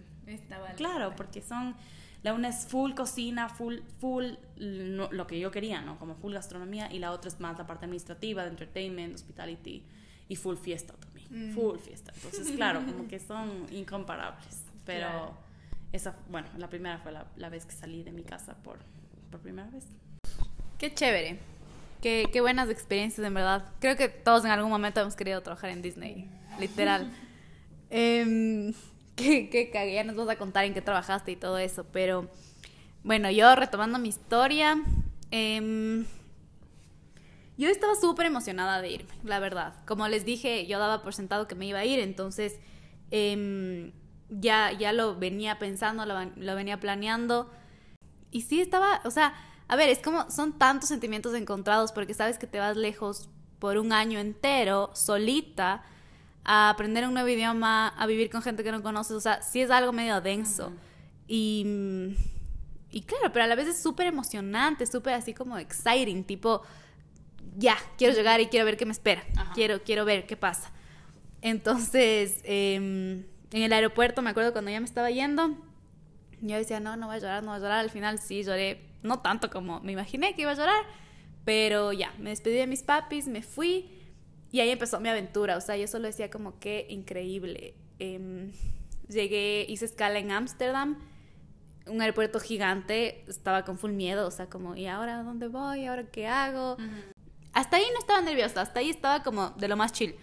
claro, 0.76 1.14
porque 1.14 1.42
son, 1.42 1.76
la 2.22 2.32
una 2.32 2.48
es 2.48 2.66
full 2.66 2.94
cocina, 2.94 3.50
full, 3.50 3.80
full 4.00 4.24
lo 4.56 5.26
que 5.26 5.38
yo 5.38 5.50
quería, 5.50 5.82
¿no? 5.82 5.98
Como 5.98 6.14
full 6.14 6.32
gastronomía, 6.32 6.90
y 6.90 7.00
la 7.00 7.12
otra 7.12 7.28
es 7.28 7.38
más 7.38 7.58
la 7.58 7.66
parte 7.66 7.84
administrativa, 7.84 8.44
de 8.44 8.48
entertainment, 8.48 9.14
hospitality, 9.14 9.84
y 10.26 10.36
full 10.36 10.56
fiesta 10.56 10.94
también, 10.94 11.52
full 11.52 11.76
fiesta. 11.76 12.14
Entonces, 12.14 12.50
claro, 12.56 12.82
como 12.86 13.06
que 13.08 13.18
son 13.18 13.66
incomparables, 13.70 14.64
pero 14.86 15.36
esa, 15.92 16.16
bueno, 16.28 16.48
la 16.56 16.68
primera 16.68 16.98
fue 16.98 17.12
la, 17.12 17.48
vez 17.48 17.66
que 17.66 17.72
salí 17.72 18.02
de 18.02 18.12
mi 18.12 18.24
casa 18.24 18.54
por, 18.62 18.78
por 19.30 19.40
primera 19.40 19.68
vez. 19.70 19.86
Qué 20.78 20.92
chévere. 20.92 21.38
Qué, 22.00 22.28
qué, 22.32 22.40
buenas 22.40 22.68
experiencias, 22.68 23.24
en 23.26 23.34
verdad. 23.34 23.64
Creo 23.78 23.96
que 23.96 24.08
todos 24.08 24.44
en 24.44 24.50
algún 24.50 24.70
momento 24.70 25.00
hemos 25.00 25.14
querido 25.14 25.40
trabajar 25.42 25.70
en 25.70 25.82
Disney, 25.82 26.28
literal. 26.58 27.12
eh, 27.90 28.72
qué, 29.16 29.48
qué 29.50 29.92
ya 29.94 30.04
nos 30.04 30.16
vas 30.16 30.28
a 30.28 30.36
contar 30.36 30.64
en 30.64 30.74
qué 30.74 30.82
trabajaste 30.82 31.32
y 31.32 31.36
todo 31.36 31.58
eso, 31.58 31.84
pero 31.92 32.28
bueno, 33.04 33.30
yo 33.30 33.54
retomando 33.54 33.98
mi 33.98 34.08
historia, 34.08 34.80
eh, 35.30 36.04
Yo 37.58 37.68
estaba 37.68 37.94
súper 37.94 38.26
emocionada 38.26 38.80
de 38.80 38.90
irme, 38.90 39.12
la 39.24 39.38
verdad. 39.38 39.74
Como 39.86 40.08
les 40.08 40.24
dije, 40.24 40.66
yo 40.66 40.78
daba 40.78 41.02
por 41.02 41.14
sentado 41.14 41.46
que 41.46 41.54
me 41.54 41.66
iba 41.66 41.80
a 41.80 41.84
ir, 41.84 42.00
entonces 42.00 42.58
em, 43.10 43.92
ya, 44.40 44.72
ya 44.72 44.92
lo 44.92 45.16
venía 45.16 45.58
pensando, 45.58 46.06
lo, 46.06 46.14
lo 46.36 46.54
venía 46.54 46.80
planeando. 46.80 47.50
Y 48.30 48.42
sí 48.42 48.60
estaba, 48.60 49.00
o 49.04 49.10
sea, 49.10 49.34
a 49.68 49.76
ver, 49.76 49.88
es 49.88 49.98
como, 49.98 50.30
son 50.30 50.58
tantos 50.58 50.88
sentimientos 50.88 51.34
encontrados 51.34 51.92
porque 51.92 52.14
sabes 52.14 52.38
que 52.38 52.46
te 52.46 52.58
vas 52.58 52.76
lejos 52.76 53.28
por 53.58 53.78
un 53.78 53.92
año 53.92 54.18
entero, 54.18 54.90
solita, 54.94 55.82
a 56.44 56.70
aprender 56.70 57.06
un 57.06 57.14
nuevo 57.14 57.28
idioma, 57.28 57.88
a 57.88 58.06
vivir 58.06 58.30
con 58.30 58.42
gente 58.42 58.64
que 58.64 58.72
no 58.72 58.82
conoces, 58.82 59.12
o 59.12 59.20
sea, 59.20 59.42
sí 59.42 59.60
es 59.60 59.70
algo 59.70 59.92
medio 59.92 60.20
denso. 60.20 60.72
Y, 61.28 62.16
y 62.90 63.02
claro, 63.02 63.32
pero 63.32 63.44
a 63.44 63.48
la 63.48 63.54
vez 63.54 63.68
es 63.68 63.82
súper 63.82 64.08
emocionante, 64.08 64.86
súper 64.86 65.14
así 65.14 65.32
como 65.32 65.58
exciting, 65.58 66.24
tipo, 66.24 66.62
ya, 67.56 67.76
quiero 67.96 68.14
llegar 68.14 68.40
y 68.40 68.46
quiero 68.46 68.66
ver 68.66 68.76
qué 68.76 68.86
me 68.86 68.92
espera, 68.92 69.22
quiero, 69.54 69.82
quiero 69.82 70.04
ver 70.04 70.26
qué 70.26 70.36
pasa. 70.36 70.72
Entonces, 71.40 72.40
em, 72.44 73.24
en 73.52 73.62
el 73.62 73.72
aeropuerto, 73.72 74.22
me 74.22 74.30
acuerdo 74.30 74.52
cuando 74.52 74.70
ya 74.70 74.80
me 74.80 74.86
estaba 74.86 75.10
yendo, 75.10 75.56
yo 76.42 76.56
decía, 76.56 76.80
no, 76.80 76.96
no 76.96 77.06
voy 77.06 77.16
a 77.16 77.18
llorar, 77.18 77.42
no 77.42 77.50
voy 77.50 77.58
a 77.58 77.62
llorar. 77.62 77.78
Al 77.78 77.90
final 77.90 78.18
sí 78.18 78.42
lloré, 78.42 78.82
no 79.02 79.20
tanto 79.20 79.48
como 79.48 79.80
me 79.80 79.92
imaginé 79.92 80.34
que 80.34 80.42
iba 80.42 80.50
a 80.50 80.54
llorar, 80.54 80.82
pero 81.44 81.92
ya, 81.92 82.12
me 82.18 82.30
despedí 82.30 82.56
de 82.56 82.66
mis 82.66 82.82
papis, 82.82 83.28
me 83.28 83.42
fui 83.42 83.90
y 84.50 84.60
ahí 84.60 84.70
empezó 84.70 84.98
mi 85.00 85.08
aventura. 85.08 85.56
O 85.56 85.60
sea, 85.60 85.76
yo 85.76 85.86
solo 85.86 86.06
decía 86.06 86.30
como 86.30 86.58
que 86.58 86.86
increíble. 86.90 87.74
Em, 87.98 88.50
llegué, 89.08 89.66
hice 89.68 89.84
escala 89.84 90.18
en 90.18 90.32
Ámsterdam, 90.32 90.98
un 91.86 92.00
aeropuerto 92.00 92.40
gigante, 92.40 93.24
estaba 93.28 93.64
con 93.64 93.78
full 93.78 93.92
miedo, 93.92 94.26
o 94.26 94.30
sea, 94.30 94.46
como, 94.46 94.74
¿y 94.74 94.86
ahora 94.86 95.22
dónde 95.22 95.46
voy? 95.48 95.86
¿Ahora 95.86 96.04
qué 96.10 96.26
hago? 96.26 96.76
Hasta 97.52 97.76
ahí 97.76 97.84
no 97.92 97.98
estaba 97.98 98.20
nerviosa, 98.20 98.62
hasta 98.62 98.80
ahí 98.80 98.90
estaba 98.90 99.22
como 99.22 99.50
de 99.50 99.68
lo 99.68 99.76
más 99.76 99.92
chill. 99.92 100.16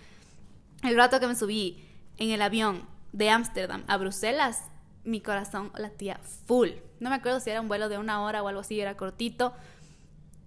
El 0.84 0.96
rato 0.96 1.20
que 1.20 1.28
me 1.28 1.36
subí 1.36 1.86
en 2.18 2.32
el 2.32 2.42
avión 2.42 2.99
de 3.12 3.30
Ámsterdam 3.30 3.84
a 3.88 3.98
Bruselas, 3.98 4.64
mi 5.04 5.22
corazón 5.22 5.72
latía 5.76 6.20
full. 6.46 6.70
No 7.00 7.10
me 7.10 7.16
acuerdo 7.16 7.40
si 7.40 7.50
era 7.50 7.62
un 7.62 7.68
vuelo 7.68 7.90
de 7.90 7.98
una 7.98 8.22
hora 8.22 8.44
o 8.44 8.48
algo 8.48 8.62
así, 8.62 8.80
era 8.80 8.98
cortito. 8.98 9.54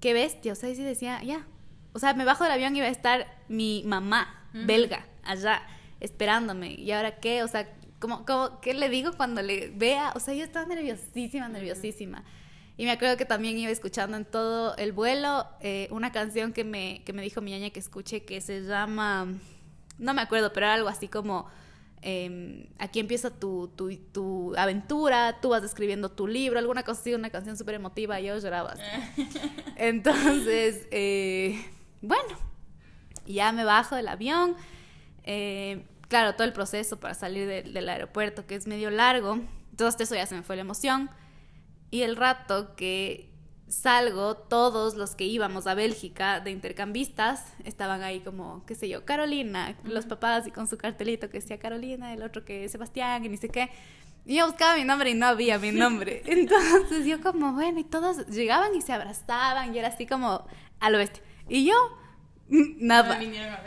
Qué 0.01 0.13
bestia, 0.13 0.53
o 0.53 0.57
sea, 0.57 0.75
sí 0.75 0.83
decía, 0.83 1.23
ya. 1.23 1.47
O 1.93 1.99
sea, 1.99 2.15
me 2.15 2.25
bajo 2.25 2.45
del 2.45 2.53
avión 2.53 2.75
y 2.75 2.79
iba 2.79 2.87
a 2.87 2.91
estar 2.91 3.27
mi 3.49 3.83
mamá 3.87 4.49
belga 4.53 5.07
allá 5.23 5.63
esperándome. 6.01 6.73
¿Y 6.73 6.91
ahora 6.93 7.21
qué? 7.21 7.43
O 7.43 7.49
sea, 7.49 7.69
¿cómo, 7.99 8.25
cómo, 8.25 8.61
qué 8.61 8.75
le 8.75 8.89
digo 8.89 9.13
cuando 9.17 9.43
le 9.43 9.69
vea? 9.69 10.13
O 10.15 10.21
sea, 10.21 10.35
yo 10.35 10.45
estaba 10.45 10.67
nerviosísima, 10.67 11.49
nerviosísima. 11.49 12.25
Y 12.77 12.85
me 12.85 12.91
acuerdo 12.91 13.17
que 13.17 13.25
también 13.25 13.59
iba 13.59 13.71
escuchando 13.71 14.17
en 14.17 14.25
todo 14.25 14.77
el 14.77 14.93
vuelo 14.93 15.47
eh, 15.61 15.89
una 15.91 16.11
canción 16.11 16.53
que 16.53 16.65
me, 16.65 17.03
que 17.05 17.13
me 17.13 17.23
dijo 17.23 17.41
mi 17.41 17.51
ñaña 17.51 17.71
que 17.71 17.79
escuché 17.79 18.25
que 18.25 18.41
se 18.41 18.63
llama, 18.63 19.29
no 19.99 20.15
me 20.15 20.23
acuerdo, 20.23 20.53
pero 20.53 20.67
era 20.67 20.75
algo 20.75 20.89
así 20.89 21.07
como 21.07 21.49
Em, 22.05 22.67
aquí 22.79 22.99
empieza 22.99 23.31
tu, 23.31 23.69
tu, 23.69 23.97
tu, 23.97 24.55
aventura, 24.57 25.39
tú 25.41 25.51
vas 25.51 25.63
escribiendo 25.63 26.11
tu 26.11 26.27
libro, 26.27 26.59
alguna 26.59 26.83
cosa 26.83 27.01
así, 27.01 27.15
una 27.15 27.31
canción 27.31 27.57
súper 27.57 27.77
emotiva, 27.77 28.21
y 28.21 28.27
yo 28.27 28.37
lloraba. 28.39 28.75
Entonces, 29.77 30.89
eh, 30.91 31.65
bueno, 32.01 32.37
ya 33.25 33.53
me 33.53 33.65
bajo 33.65 33.95
del 33.95 34.09
avión. 34.09 34.57
Eh, 35.23 35.87
claro, 36.09 36.35
todo 36.35 36.45
el 36.45 36.53
proceso 36.53 36.99
para 36.99 37.15
salir 37.15 37.47
del 37.47 37.89
aeropuerto, 37.89 38.47
que 38.47 38.57
es 38.57 38.67
medio 38.67 38.91
largo. 38.91 39.39
Entonces, 39.71 40.01
eso 40.01 40.17
ya 40.17 40.27
se 40.27 40.35
me 40.35 40.43
fue 40.43 40.57
la 40.57 40.63
emoción. 40.63 41.09
Y 41.93 42.03
el 42.03 42.17
rato 42.17 42.75
que 42.75 43.32
salgo, 43.73 44.37
todos 44.37 44.95
los 44.95 45.17
que 45.17 45.25
íbamos 45.25 45.67
a 45.67 45.75
Bélgica 45.75 46.41
de 46.41 46.51
intercambistas 46.51 47.43
estaban 47.65 48.03
ahí 48.03 48.21
como, 48.21 48.65
qué 48.67 48.75
sé 48.75 48.89
yo, 48.89 49.05
Carolina, 49.05 49.75
los 49.85 50.05
papás 50.05 50.47
y 50.47 50.51
con 50.51 50.69
su 50.69 50.77
cartelito 50.77 51.31
que 51.31 51.41
decía 51.41 51.59
Carolina, 51.59 52.13
el 52.13 52.23
otro 52.23 52.45
que 52.45 52.69
Sebastián 52.69 53.25
y 53.25 53.31
ni 53.31 53.39
sé 53.39 53.49
qué. 53.49 53.71
Y 54.27 54.37
yo 54.37 54.47
buscaba 54.47 54.77
mi 54.77 54.85
nombre 54.85 55.11
y 55.11 55.15
no 55.15 55.27
había 55.27 55.59
mi 55.59 55.73
nombre. 55.73 56.23
Entonces 56.27 57.07
yo 57.07 57.21
como, 57.23 57.55
bueno, 57.55 57.81
y 57.81 57.85
todos 57.85 58.27
llegaban 58.27 58.75
y 58.75 58.83
se 58.83 58.93
abrazaban 58.93 59.75
y 59.75 59.79
era 59.79 59.89
así 59.89 60.07
como 60.07 60.47
al 60.79 60.95
oeste. 60.95 61.23
Y 61.49 61.65
yo, 61.65 61.75
nada, 62.49 63.19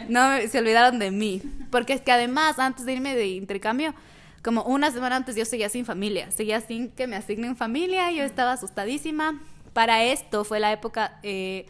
no, 0.07 0.47
se 0.47 0.59
olvidaron 0.59 0.99
de 0.99 1.11
mí. 1.11 1.41
Porque 1.71 1.93
es 1.93 2.01
que 2.01 2.11
además, 2.11 2.59
antes 2.59 2.85
de 2.85 2.93
irme 2.93 3.15
de 3.15 3.27
intercambio, 3.27 3.95
como 4.43 4.61
una 4.63 4.91
semana 4.91 5.15
antes 5.15 5.35
yo 5.35 5.43
seguía 5.43 5.69
sin 5.69 5.83
familia, 5.83 6.29
seguía 6.29 6.61
sin 6.61 6.91
que 6.91 7.07
me 7.07 7.15
asignen 7.15 7.57
familia, 7.57 8.11
yo 8.11 8.23
estaba 8.23 8.53
asustadísima 8.53 9.41
para 9.75 10.05
esto 10.05 10.45
fue 10.45 10.61
la 10.61 10.71
época 10.71 11.19
eh, 11.21 11.65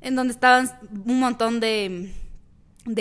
en 0.00 0.14
donde 0.14 0.32
estaban 0.32 0.70
un 1.04 1.18
montón 1.18 1.58
de, 1.58 2.14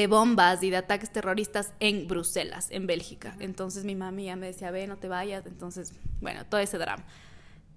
bombas 0.10 0.64
y 0.64 0.72
de 0.72 0.78
ataques 0.78 1.12
terroristas 1.12 1.72
en 1.80 2.08
Bruselas, 2.08 2.70
en 2.72 2.88
Bélgica. 2.88 3.36
Entonces 3.40 3.84
mi 3.84 3.94
mami 3.94 4.26
ya 4.26 4.36
me 4.36 4.48
decía, 4.48 4.72
ve, 4.72 4.88
no 4.88 4.98
te 4.98 5.08
vayas. 5.08 5.46
Entonces, 5.46 5.94
bueno, 6.20 6.48
todo 6.48 6.60
ese 6.60 6.80
drama. 6.80 7.04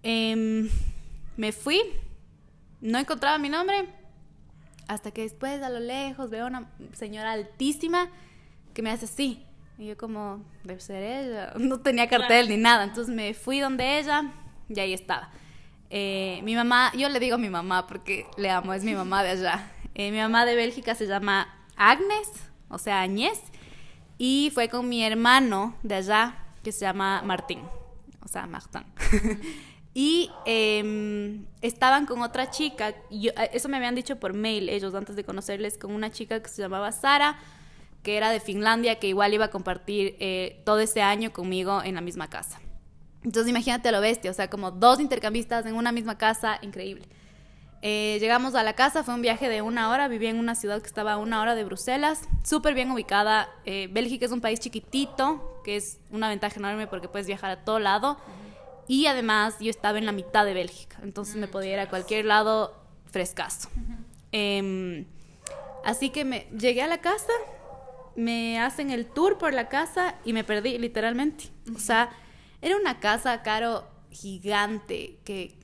Em, 0.02 0.70
me 1.36 1.52
fui, 1.52 1.78
no 2.80 2.98
encontraba 2.98 3.36
mi 3.36 3.50
nombre, 3.50 3.90
hasta 4.88 5.10
que 5.10 5.22
después 5.22 5.62
a 5.62 5.68
lo 5.68 5.80
lejos 5.80 6.30
veo 6.30 6.44
a 6.44 6.48
una 6.48 6.70
señora 6.94 7.32
altísima 7.32 8.08
que 8.72 8.80
me 8.80 8.90
hace 8.90 9.04
así. 9.04 9.44
Y 9.76 9.88
yo 9.88 9.98
como, 9.98 10.42
debe 10.64 10.80
ser 10.80 11.02
ella. 11.02 11.52
No 11.58 11.80
tenía 11.80 12.08
cartel 12.08 12.48
ni 12.48 12.56
nada. 12.56 12.84
Entonces 12.84 13.14
me 13.14 13.34
fui 13.34 13.60
donde 13.60 13.98
ella 13.98 14.32
y 14.70 14.80
ahí 14.80 14.94
estaba. 14.94 15.30
Eh, 15.90 16.40
mi 16.42 16.54
mamá, 16.54 16.92
yo 16.96 17.08
le 17.08 17.20
digo 17.20 17.38
mi 17.38 17.48
mamá 17.48 17.86
porque 17.86 18.26
le 18.36 18.50
amo, 18.50 18.74
es 18.74 18.84
mi 18.84 18.94
mamá 18.94 19.22
de 19.22 19.30
allá. 19.30 19.70
Eh, 19.94 20.10
mi 20.10 20.18
mamá 20.18 20.44
de 20.44 20.56
Bélgica 20.56 20.94
se 20.94 21.06
llama 21.06 21.48
Agnes, 21.76 22.28
o 22.68 22.78
sea, 22.78 23.00
Añez, 23.00 23.40
y 24.18 24.50
fue 24.54 24.68
con 24.68 24.88
mi 24.88 25.02
hermano 25.02 25.76
de 25.82 25.96
allá 25.96 26.36
que 26.62 26.72
se 26.72 26.80
llama 26.80 27.22
Martín, 27.22 27.60
o 28.22 28.28
sea, 28.28 28.46
Martín. 28.46 28.84
y 29.94 30.30
em, 30.44 31.46
estaban 31.62 32.06
con 32.06 32.20
otra 32.22 32.50
chica, 32.50 32.94
yo, 33.10 33.30
eh, 33.30 33.50
eso 33.52 33.68
me 33.68 33.76
habían 33.76 33.94
dicho 33.94 34.16
por 34.16 34.34
mail 34.34 34.68
ellos 34.68 34.94
antes 34.94 35.16
de 35.16 35.24
conocerles, 35.24 35.78
con 35.78 35.92
una 35.92 36.10
chica 36.10 36.42
que 36.42 36.48
se 36.48 36.60
llamaba 36.60 36.92
Sara, 36.92 37.38
que 38.02 38.16
era 38.16 38.30
de 38.30 38.40
Finlandia, 38.40 38.98
que 38.98 39.08
igual 39.08 39.34
iba 39.34 39.46
a 39.46 39.50
compartir 39.50 40.16
todo 40.64 40.78
ese 40.78 41.02
año 41.02 41.32
conmigo 41.32 41.82
en 41.82 41.96
la 41.96 42.00
misma 42.00 42.30
casa. 42.30 42.60
Entonces 43.26 43.50
imagínate 43.50 43.90
lo 43.90 44.00
bestia, 44.00 44.30
o 44.30 44.34
sea, 44.34 44.48
como 44.48 44.70
dos 44.70 45.00
intercambistas 45.00 45.66
en 45.66 45.74
una 45.74 45.90
misma 45.90 46.16
casa, 46.16 46.60
increíble. 46.62 47.06
Eh, 47.82 48.18
llegamos 48.20 48.54
a 48.54 48.62
la 48.62 48.74
casa, 48.74 49.02
fue 49.02 49.14
un 49.14 49.20
viaje 49.20 49.48
de 49.48 49.62
una 49.62 49.90
hora, 49.90 50.06
vivía 50.06 50.30
en 50.30 50.38
una 50.38 50.54
ciudad 50.54 50.80
que 50.80 50.86
estaba 50.86 51.14
a 51.14 51.16
una 51.16 51.40
hora 51.42 51.56
de 51.56 51.64
Bruselas, 51.64 52.22
súper 52.44 52.74
bien 52.74 52.88
ubicada. 52.92 53.48
Eh, 53.64 53.88
Bélgica 53.90 54.26
es 54.26 54.30
un 54.30 54.40
país 54.40 54.60
chiquitito, 54.60 55.60
que 55.64 55.74
es 55.74 55.98
una 56.12 56.28
ventaja 56.28 56.54
enorme 56.60 56.86
porque 56.86 57.08
puedes 57.08 57.26
viajar 57.26 57.50
a 57.50 57.64
todo 57.64 57.80
lado. 57.80 58.16
Y 58.86 59.06
además 59.06 59.56
yo 59.58 59.70
estaba 59.70 59.98
en 59.98 60.06
la 60.06 60.12
mitad 60.12 60.44
de 60.44 60.54
Bélgica, 60.54 60.98
entonces 61.02 61.34
me 61.34 61.48
podía 61.48 61.72
ir 61.72 61.80
a 61.80 61.88
cualquier 61.88 62.26
lado 62.26 62.76
frescazo. 63.10 63.68
Em, 64.30 65.04
así 65.84 66.10
que 66.10 66.24
me 66.24 66.46
llegué 66.56 66.82
a 66.82 66.86
la 66.86 66.98
casa, 66.98 67.32
me 68.14 68.60
hacen 68.60 68.90
el 68.90 69.04
tour 69.04 69.36
por 69.36 69.52
la 69.52 69.68
casa 69.68 70.14
y 70.24 70.32
me 70.32 70.44
perdí 70.44 70.78
literalmente. 70.78 71.46
O 71.74 71.80
sea 71.80 72.10
era 72.66 72.76
una 72.76 72.98
casa, 72.98 73.42
Caro, 73.42 73.86
gigante, 74.10 75.20
que, 75.24 75.56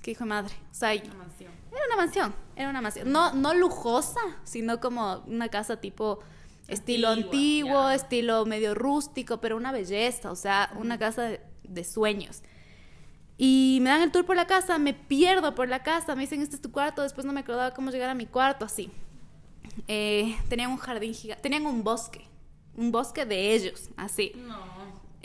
que 0.00 0.12
hijo 0.12 0.24
de 0.24 0.30
madre. 0.30 0.54
O 0.70 0.74
sea, 0.74 0.90
una 0.94 1.14
mansión. 1.14 1.52
Era 1.70 1.86
una 1.86 1.96
mansión, 1.96 2.34
era 2.56 2.70
una 2.70 2.80
mansión. 2.80 3.12
No, 3.12 3.34
no 3.34 3.52
lujosa, 3.52 4.20
sino 4.44 4.80
como 4.80 5.22
una 5.26 5.48
casa 5.50 5.78
tipo 5.82 6.20
estilo 6.66 7.10
antiguo, 7.10 7.90
estilo 7.90 8.46
medio 8.46 8.74
rústico, 8.74 9.38
pero 9.38 9.58
una 9.58 9.70
belleza, 9.70 10.30
o 10.30 10.34
sea, 10.34 10.72
una 10.78 10.98
casa 10.98 11.38
de, 11.62 11.84
sueños. 11.84 12.42
Y 13.36 13.80
me 13.82 13.90
dan 13.90 14.00
el 14.00 14.10
tour 14.10 14.24
por 14.24 14.36
la 14.36 14.46
casa, 14.46 14.78
me 14.78 14.94
pierdo 14.94 15.54
por 15.54 15.68
la 15.68 15.82
casa, 15.82 16.14
me 16.14 16.22
dicen, 16.22 16.40
este 16.40 16.56
es 16.56 16.62
tu 16.62 16.72
cuarto, 16.72 17.02
después 17.02 17.26
no 17.26 17.34
me 17.34 17.40
acordaba 17.40 17.74
cómo 17.74 17.90
llegar 17.90 18.08
a 18.08 18.14
mi 18.14 18.24
cuarto, 18.24 18.64
así. 18.64 18.90
Eh, 19.88 20.34
tenían 20.48 20.70
un 20.70 20.78
jardín 20.78 21.12
gigante, 21.12 21.42
tenían 21.42 21.66
un 21.66 21.84
bosque, 21.84 22.26
un 22.74 22.90
bosque 22.90 23.26
de 23.26 23.52
ellos, 23.52 23.90
así. 23.98 24.32
No. 24.34 24.75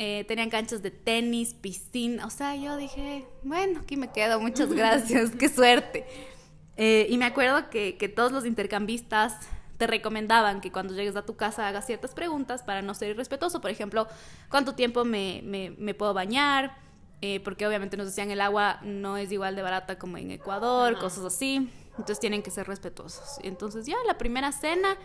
Eh, 0.03 0.25
tenían 0.27 0.50
canchas 0.50 0.81
de 0.81 0.89
tenis, 0.89 1.53
piscina, 1.53 2.25
o 2.25 2.31
sea, 2.31 2.55
yo 2.55 2.75
dije, 2.75 3.27
bueno, 3.43 3.81
aquí 3.81 3.98
me 3.98 4.12
quedo, 4.12 4.39
muchas 4.39 4.74
gracias, 4.74 5.29
qué 5.29 5.48
suerte. 5.48 6.08
Eh, 6.75 7.05
y 7.08 7.20
me 7.20 7.25
acuerdo 7.25 7.70
que, 7.70 7.98
que, 7.98 8.10
todos 8.10 8.31
los 8.31 8.48
intercambistas 8.48 9.36
te 9.77 9.86
recomendaban 9.86 10.60
que 10.60 10.72
cuando 10.72 10.96
llegues 10.96 11.15
a 11.17 11.22
tu 11.24 11.36
casa 11.36 11.67
hagas 11.67 11.86
ciertas 11.86 12.15
preguntas 12.15 12.63
para 12.63 12.81
no 12.81 12.96
ser 12.96 13.12
irrespetuoso, 13.12 13.62
por 13.62 13.70
ejemplo, 13.70 14.08
¿cuánto 14.50 14.74
tiempo 14.74 15.05
me, 15.05 15.43
me, 15.77 15.93
puedo 15.93 16.15
bañar? 16.15 16.75
Eh, 17.22 17.39
porque 17.41 17.67
obviamente 17.67 17.96
nos 17.96 18.08
decían 18.08 18.31
el 18.31 18.41
agua 18.41 18.79
no 18.81 19.17
es 19.17 19.31
igual 19.31 19.55
de 19.55 19.62
barata 19.62 20.00
como 20.00 20.17
en 20.17 20.31
Ecuador, 20.31 20.98
cosas 20.98 21.25
así, 21.25 21.70
entonces 21.91 22.20
tienen 22.20 22.41
que 22.41 22.50
ser 22.50 22.65
respetuosos. 22.65 23.38
Entonces 23.43 23.86
ya 23.86 23.98
la 24.08 24.17
primera 24.17 24.51
cena 24.51 24.98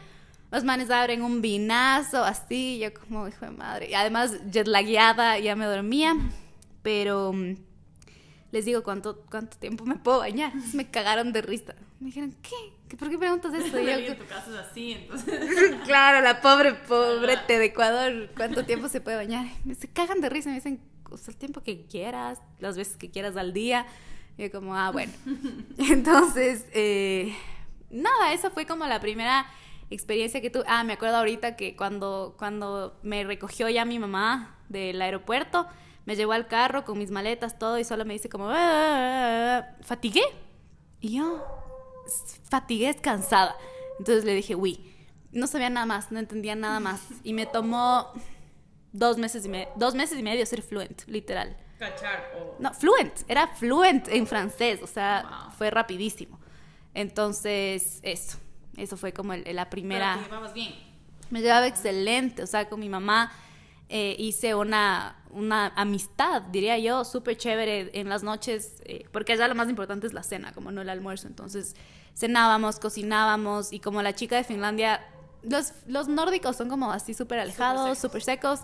los 0.51 0.65
manes 0.65 0.91
abren 0.91 1.23
un 1.23 1.43
vinazo, 1.43 2.25
así, 2.25 2.79
yo 2.79 2.95
como, 2.95 3.27
hijo 3.29 3.45
de 3.45 3.51
madre. 3.51 3.91
Y 3.91 3.95
además, 3.95 4.33
jetlagueada, 4.53 5.39
ya 5.39 5.57
me 5.57 5.67
dormía. 5.67 6.15
Pero 6.83 7.33
mm, 7.33 7.57
les 8.53 8.65
digo 8.65 8.83
cuánto, 8.83 9.25
cuánto 9.31 9.57
tiempo 9.59 9.85
me 9.85 9.97
puedo 9.97 10.21
bañar. 10.21 10.53
me 10.73 10.89
cagaron 10.89 11.33
de 11.33 11.43
risa. 11.43 11.75
Me 12.01 12.07
dijeron, 12.07 12.35
¿qué? 12.43 12.97
¿Por 12.97 13.11
qué 13.11 13.19
preguntas 13.19 13.53
eso? 13.55 13.81
Y 13.81 13.89
en 13.91 14.19
tu 14.19 14.27
caso 14.27 14.53
es 14.53 14.67
así, 14.71 14.93
entonces. 14.93 15.75
claro, 15.85 16.21
la 16.21 16.41
pobre, 16.41 16.75
pobrete 16.75 17.59
de 17.59 17.67
Ecuador, 17.67 18.31
¿cuánto 18.37 18.65
tiempo 18.65 18.89
se 18.89 19.01
puede 19.01 19.17
bañar? 19.17 19.47
Se 19.79 19.89
cagan 19.89 20.21
de 20.21 20.29
risa, 20.29 20.51
me 20.51 20.57
dicen, 20.57 20.81
el 21.27 21.37
tiempo 21.37 21.63
que 21.63 21.87
quieras, 21.87 22.41
las 22.59 22.77
veces 22.77 22.97
que 22.97 23.11
quieras 23.11 23.37
al 23.37 23.53
día. 23.53 23.87
Y 24.39 24.45
yo 24.45 24.53
como, 24.53 24.77
ah, 24.77 24.91
bueno. 24.91 25.13
Entonces, 25.79 26.67
eh, 26.73 27.35
nada, 27.91 28.33
esa 28.33 28.51
fue 28.51 28.67
como 28.67 28.87
la 28.87 29.01
primera 29.01 29.47
experiencia 29.91 30.41
que 30.41 30.51
tuve. 30.51 30.65
Ah, 30.67 30.85
me 30.85 30.95
acuerdo 30.95 31.17
ahorita 31.17 31.57
que 31.57 31.77
cuando, 31.77 32.35
cuando 32.39 32.99
me 33.03 33.25
recogió 33.25 33.69
ya 33.69 33.85
mi 33.85 33.99
mamá 33.99 34.59
del 34.69 35.01
aeropuerto, 35.01 35.67
me 36.05 36.17
llevó 36.17 36.33
al 36.33 36.47
carro 36.47 36.85
con 36.85 36.99
mis 36.99 37.11
maletas, 37.11 37.59
todo, 37.59 37.79
y 37.79 37.85
solo 37.85 38.05
me 38.05 38.15
dice 38.15 38.29
como, 38.29 38.49
ah, 38.51 39.67
fatigué. 39.83 40.23
Y 41.01 41.17
yo, 41.19 41.45
fatigué 42.49 42.91
es 42.91 43.01
cansada. 43.01 43.57
Entonces 43.99 44.25
le 44.25 44.35
dije, 44.35 44.55
uy, 44.55 44.93
no 45.33 45.47
sabía 45.47 45.71
nada 45.71 45.87
más, 45.87 46.13
no 46.13 46.19
entendía 46.19 46.55
nada 46.55 46.81
más. 46.81 47.01
Y 47.23 47.33
me 47.33 47.47
tomó 47.47 48.13
dos 48.93 49.19
meses 49.19 49.45
y 49.45 49.49
medio, 49.49 49.69
dos 49.77 49.95
meses 49.95 50.19
y 50.19 50.23
medio 50.23 50.45
ser 50.47 50.63
fluent, 50.63 51.03
literal. 51.07 51.57
Cachar 51.79 52.33
No, 52.59 52.73
fluent, 52.73 53.13
era 53.29 53.49
fluent 53.49 54.09
en 54.09 54.27
francés, 54.27 54.81
o 54.83 54.87
sea, 54.87 55.51
fue 55.59 55.71
rapidísimo. 55.71 56.41
Entonces, 56.95 57.99
eso, 58.03 58.39
eso 58.77 58.97
fue 58.97 59.13
como 59.13 59.35
la 59.35 59.71
primera... 59.71 60.17
¿Te 60.17 60.25
llevabas 60.25 60.55
bien? 60.55 60.75
Me 61.31 61.41
llevaba 61.41 61.67
excelente, 61.67 62.43
o 62.43 62.47
sea, 62.47 62.69
con 62.69 62.81
mi 62.81 62.89
mamá 62.89 63.33
eh, 63.89 64.17
hice 64.19 64.55
una, 64.55 65.17
una 65.31 65.73
amistad, 65.77 66.43
diría 66.43 66.79
yo, 66.79 67.05
súper 67.05 67.37
chévere 67.37 67.91
en 67.95 68.09
las 68.09 68.23
noches, 68.23 68.83
eh, 68.85 69.07
porque 69.13 69.33
allá 69.33 69.49
lo 69.49 69.55
más 69.55 69.69
importante 69.69 70.07
es 70.07 70.13
la 70.13 70.23
cena, 70.23 70.53
como 70.53 70.71
no 70.73 70.83
el 70.83 70.89
almuerzo. 70.89 71.27
Entonces, 71.27 71.75
cenábamos, 72.17 72.79
cocinábamos, 72.79 73.73
y 73.73 73.81
como 73.81 74.03
la 74.03 74.15
chica 74.15 74.37
de 74.37 74.45
Finlandia, 74.45 75.05
los, 75.43 75.73
los 75.87 76.09
nórdicos 76.09 76.57
son 76.57 76.69
como 76.69 76.91
así 76.93 77.15
súper 77.15 77.39
alejados, 77.39 77.99
súper 77.99 78.23
secos. 78.23 78.61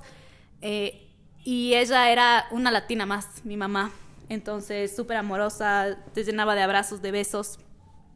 Eh, 0.61 1.09
y 1.45 1.75
ella 1.75 2.11
era 2.11 2.47
una 2.51 2.71
latina 2.71 3.07
más, 3.07 3.45
mi 3.45 3.57
mamá. 3.57 3.91
Entonces, 4.29 4.95
súper 4.95 5.17
amorosa, 5.17 5.99
te 6.15 6.25
llenaba 6.25 6.55
de 6.55 6.63
abrazos, 6.63 7.03
de 7.03 7.11
besos. 7.11 7.59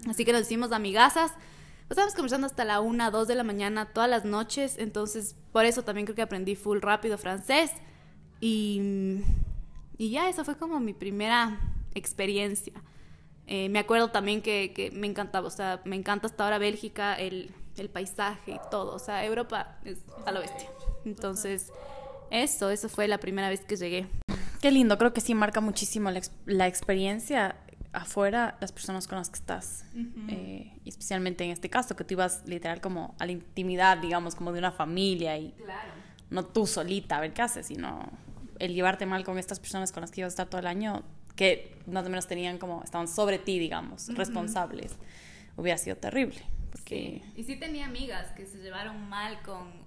Así 0.09 0.25
que 0.25 0.33
nos 0.33 0.43
hicimos 0.43 0.73
amigasas. 0.73 1.33
Estábamos 1.89 2.15
conversando 2.15 2.47
hasta 2.47 2.65
la 2.65 2.81
una, 2.81 3.11
dos 3.11 3.29
de 3.29 3.35
la 3.35 3.45
mañana, 3.45 3.93
todas 3.93 4.11
las 4.11 4.25
noches. 4.25 4.77
Entonces, 4.79 5.37
por 5.53 5.65
eso 5.65 5.83
también 5.83 6.07
creo 6.07 6.17
que 6.17 6.23
aprendí 6.23 6.57
full 6.57 6.81
rápido 6.81 7.17
francés. 7.19 7.71
Y, 8.41 9.23
y 9.97 10.11
ya, 10.11 10.29
esa 10.29 10.45
fue 10.45 10.57
como 10.57 10.81
mi 10.81 10.93
primera 10.93 11.61
experiencia. 11.95 12.73
Eh, 13.47 13.69
me 13.69 13.79
acuerdo 13.79 14.11
también 14.11 14.43
que, 14.43 14.73
que, 14.75 14.91
me 14.91 15.07
encantaba, 15.07 15.47
o 15.47 15.51
sea, 15.51 15.81
me 15.85 15.95
encanta 15.95 16.27
hasta 16.27 16.43
ahora 16.43 16.59
Bélgica, 16.59 17.15
el, 17.15 17.55
el 17.77 17.89
paisaje 17.89 18.53
y 18.53 18.61
todo. 18.71 18.95
O 18.95 18.99
sea, 18.99 19.25
Europa 19.25 19.79
es 19.85 19.99
al 20.25 20.39
oeste. 20.39 20.69
Entonces, 21.05 21.73
eso, 22.31 22.71
eso 22.71 22.89
fue 22.89 23.07
la 23.09 23.19
primera 23.19 23.49
vez 23.49 23.61
que 23.61 23.77
llegué. 23.77 24.07
Qué 24.61 24.71
lindo, 24.71 24.99
creo 24.99 25.13
que 25.13 25.21
sí 25.21 25.35
marca 25.35 25.61
muchísimo 25.61 26.11
la, 26.47 26.67
experiencia 26.67 27.57
afuera, 27.93 28.57
las 28.61 28.73
personas 28.73 29.07
con 29.09 29.19
las 29.19 29.31
que 29.31 29.37
estás. 29.37 29.85
Eh, 30.29 30.73
especialmente 30.85 31.45
en 31.45 31.51
este 31.51 31.71
caso, 31.71 31.97
que 31.97 32.05
tú 32.05 32.15
ibas 32.15 32.43
literal 32.47 32.81
como 32.81 33.15
a 33.19 33.27
la 33.27 33.33
intimidad, 33.33 33.99
digamos, 33.99 34.35
como 34.35 34.53
de 34.53 34.59
una 34.59 34.73
familia 34.73 35.37
y 35.39 35.55
no 36.31 36.45
tú 36.45 36.67
solita 36.67 37.19
a 37.19 37.21
ver 37.21 37.33
qué 37.33 37.43
haces, 37.43 37.67
sino 37.67 38.11
el 38.59 38.75
llevarte 38.75 39.07
mal 39.07 39.25
con 39.25 39.39
estas 39.39 39.61
personas 39.61 39.93
con 39.93 40.01
las 40.01 40.11
que 40.11 40.21
ibas 40.23 40.33
a 40.33 40.35
estar 40.35 40.49
todo 40.49 40.61
el 40.61 40.67
año, 40.67 41.05
que 41.35 41.79
más 41.87 42.07
o 42.07 42.09
menos 42.09 42.27
tenían 42.27 42.59
como, 42.59 42.83
estaban 42.83 43.09
sobre 43.09 43.39
ti, 43.39 43.59
digamos, 43.59 44.09
responsables, 44.15 44.97
hubiera 45.57 45.79
sido 45.79 45.97
terrible. 45.97 46.43
Porque... 46.73 47.23
Y 47.37 47.45
sí 47.45 47.57
tenía 47.57 47.87
amigas 47.87 48.33
que 48.33 48.47
se 48.47 48.59
llevaron 48.59 49.09
mal 49.09 49.41
con 49.43 49.87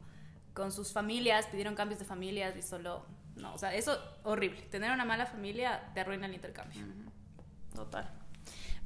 con 0.60 0.74
sus 0.74 0.92
familias, 0.92 1.46
pidieron 1.48 1.74
cambios 1.74 2.00
de 2.00 2.06
familias 2.06 2.56
y 2.58 2.62
solo... 2.62 3.06
No, 3.38 3.54
o 3.54 3.58
sea, 3.58 3.74
eso 3.74 3.98
horrible. 4.24 4.62
Tener 4.64 4.92
una 4.92 5.06
mala 5.06 5.26
familia 5.26 5.90
te 5.94 6.02
arruina 6.02 6.28
el 6.28 6.34
intercambio. 6.34 6.82
Total. 7.80 8.10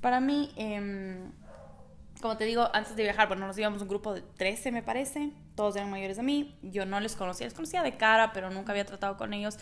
Para 0.02 0.20
mí, 0.20 0.52
em, 0.56 1.32
como 2.22 2.38
te 2.38 2.46
digo, 2.46 2.70
antes 2.74 2.96
de 2.96 3.02
viajar, 3.02 3.28
bueno, 3.28 3.48
nos 3.48 3.58
íbamos 3.58 3.82
un 3.82 3.88
grupo 3.88 4.14
de 4.14 4.22
13, 4.22 4.72
me 4.72 4.84
parece. 4.84 5.32
Todos 5.56 5.76
eran 5.76 5.90
mayores 5.90 6.18
de 6.18 6.24
mí. 6.24 6.56
Yo 6.62 6.86
no 6.86 7.00
les 7.00 7.16
conocía, 7.16 7.48
les 7.48 7.56
conocía 7.56 7.82
de 7.82 7.98
cara, 7.98 8.34
pero 8.34 8.52
nunca 8.52 8.72
había 8.72 8.86
tratado 8.86 9.18
con 9.18 9.34
ellos. 9.34 9.58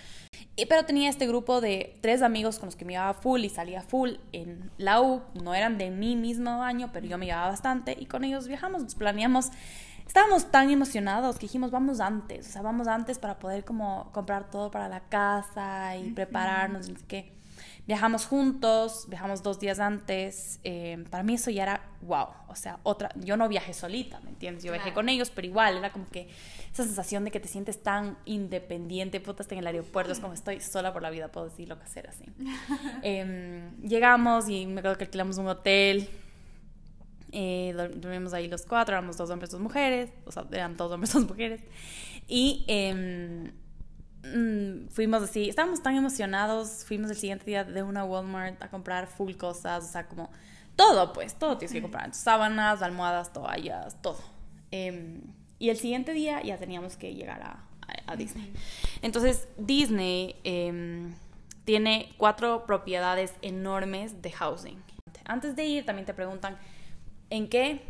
Y, 0.58 0.65
pero 0.65 0.84
tenía 0.84 1.10
este 1.10 1.28
grupo 1.28 1.62
de 1.62 1.98
tres 2.02 2.22
amigos 2.22 2.60
con 2.60 2.67
los 2.67 2.76
que 2.76 2.84
me 2.84 2.94
iba 2.94 3.13
full 3.13 3.39
y 3.46 3.50
salía 3.50 3.82
full 3.82 4.15
en 4.34 4.70
la 4.78 5.00
U. 5.02 5.22
No 5.41 5.56
eran 5.56 5.78
de 5.78 5.91
mi 5.91 6.17
mismo 6.17 6.62
año, 6.62 6.89
pero 6.91 7.08
yo 7.08 7.17
me 7.17 7.26
llevaba 7.26 7.48
bastante. 7.48 7.96
Y 7.98 8.06
con 8.06 8.26
ellos 8.26 8.50
viajamos, 8.50 8.84
nos 8.84 8.96
planeamos 8.96 9.50
estábamos 10.06 10.52
tan 10.52 10.70
emocionados 10.70 11.38
que 11.38 11.46
dijimos, 11.46 11.72
vamos 11.72 12.02
antes, 12.02 12.50
o 12.50 12.52
sea, 12.52 12.62
vamos 12.62 12.89
antes 12.89 13.17
para 13.17 13.39
poder 13.39 13.63
como 13.63 14.10
comprar 14.12 14.50
todo 14.50 14.70
para 14.70 14.89
la 14.89 15.00
casa 15.08 15.96
y 15.96 16.12
prepararnos, 16.12 16.89
y 16.89 16.96
que 16.96 17.40
viajamos 17.88 18.26
juntos, 18.26 19.06
viajamos 19.10 19.44
dos 19.44 19.60
días 19.60 19.80
antes, 19.80 20.60
eh, 20.63 21.04
para 21.10 21.24
mí 21.24 21.34
eso 21.34 21.50
ya 21.52 21.63
era 21.63 21.89
wow, 22.02 22.28
o 22.48 22.56
sea, 22.56 22.80
otra, 22.84 23.12
yo 23.15 23.38
no 23.38 23.48
viajé 23.48 23.74
solita, 23.74 24.20
¿me 24.22 24.30
entiendes? 24.30 24.63
Yo 24.63 24.72
viajé 24.72 24.94
con 24.94 25.10
ellos, 25.10 25.32
pero 25.34 25.48
igual, 25.48 25.78
era 25.78 25.91
como 25.91 26.08
que 26.10 26.30
esa 26.72 26.84
sensación 26.84 27.26
de 27.26 27.32
que 27.32 27.39
te 27.39 27.48
sientes 27.48 27.82
tan 27.82 28.17
independiente, 28.26 29.20
puta, 29.20 29.44
en 29.50 29.60
el 29.60 29.67
aeropuerto, 29.67 30.12
es 30.12 30.20
como 30.20 30.34
estoy 30.34 30.62
sola 30.62 30.94
por 30.94 31.02
la 31.02 31.10
vida, 31.10 31.30
puedo 31.30 31.50
decir 31.50 31.67
lo 31.67 31.78
que 31.78 31.84
hacer 31.84 32.08
así. 32.08 32.26
Em, 33.04 33.76
llegamos 33.82 34.48
y 34.48 34.65
me 34.67 34.80
acuerdo 34.80 34.98
que 34.98 35.06
alquilamos 35.06 35.38
un 35.38 35.48
hotel, 35.48 36.10
eh, 37.32 37.74
dormimos 37.96 38.34
ahí 38.34 38.48
los 38.48 38.65
cuatro, 38.65 38.94
éramos 38.94 39.17
dos 39.17 39.30
hombres, 39.30 39.52
dos 39.52 39.62
mujeres, 39.62 40.12
o 40.26 40.32
sea, 40.32 40.46
eran 40.52 40.78
dos 40.78 40.91
hombres, 40.91 41.13
dos 41.13 41.28
mujeres. 41.28 41.62
Y 42.28 42.63
em, 42.67 43.52
mm, 44.24 44.88
fuimos 44.90 45.24
así, 45.24 45.50
estábamos 45.50 45.82
tan 45.82 45.96
emocionados, 45.96 46.86
fuimos 46.86 47.10
el 47.12 47.18
siguiente 47.18 47.46
día 47.46 47.64
de 47.64 47.84
una 47.84 48.04
Walmart 48.04 48.62
a 48.62 48.70
comprar 48.70 49.08
full 49.08 49.34
cosas, 49.34 49.84
o 49.84 49.88
sea, 49.88 50.08
como 50.08 50.30
todo, 50.76 51.14
pues, 51.14 51.36
todo 51.36 51.58
tienes 51.58 51.74
que 51.74 51.82
comprar, 51.82 52.14
sábanas, 52.14 52.82
almohadas, 52.82 53.34
toallas, 53.34 54.02
todo. 54.02 54.20
Em, 54.72 55.22
y 55.60 55.70
el 55.70 55.78
siguiente 55.78 56.14
día 56.14 56.42
ya 56.42 56.58
teníamos 56.58 56.96
que 56.98 57.14
llegar 57.14 57.42
a, 57.44 57.64
a, 58.08 58.16
Disney. 58.16 58.52
Entonces, 59.02 59.48
Disney 59.58 60.36
em, 60.44 61.14
tiene 61.66 62.14
cuatro 62.18 62.66
propiedades 62.66 63.34
enormes 63.42 64.22
de 64.22 64.32
housing. 64.32 64.82
Antes 65.26 65.56
de 65.56 65.66
ir, 65.66 65.86
también 65.86 66.06
te 66.06 66.14
preguntan 66.14 66.58
en 67.30 67.48
qué 67.48 67.86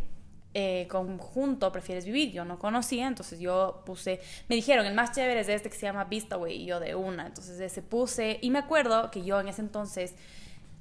eh, 0.53 0.87
conjunto 0.89 1.71
prefieres 1.71 2.05
vivir. 2.05 2.31
Yo 2.31 2.43
no 2.43 2.59
conocía, 2.59 3.07
entonces 3.07 3.39
yo 3.39 3.83
puse, 3.85 4.19
me 4.49 4.55
dijeron, 4.55 4.85
el 4.85 4.93
más 4.93 5.13
chévere 5.13 5.39
es 5.39 5.49
este 5.49 5.69
que 5.69 5.75
se 5.75 5.85
llama 5.85 6.03
Vistaway, 6.05 6.63
y 6.63 6.65
yo 6.65 6.79
de 6.79 6.95
una, 6.95 7.27
entonces 7.27 7.59
ese 7.59 7.81
puse, 7.81 8.37
y 8.41 8.49
me 8.49 8.59
acuerdo 8.59 9.11
que 9.11 9.23
yo 9.23 9.39
en 9.39 9.47
ese 9.47 9.61
entonces, 9.61 10.13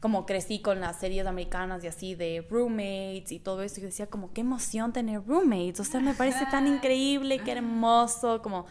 como 0.01 0.27
crecí 0.27 0.61
con 0.61 0.81
las 0.81 0.99
series 0.99 1.27
americanas 1.27 1.85
y 1.85 1.87
así 1.87 2.15
de 2.15 2.45
roommates 2.51 3.31
y 3.31 3.39
todo 3.39 3.63
eso, 3.63 3.81
yo 3.81 3.87
decía 3.87 4.09
como, 4.09 4.33
qué 4.33 4.41
emoción 4.41 4.93
tener 4.93 5.25
roommates, 5.25 5.79
o 5.81 5.85
sea, 5.85 6.01
me 6.01 6.15
parece 6.15 6.47
tan 6.47 6.67
increíble, 6.75 7.39
qué 7.39 7.53
hermoso, 7.53 8.43
como... 8.43 8.67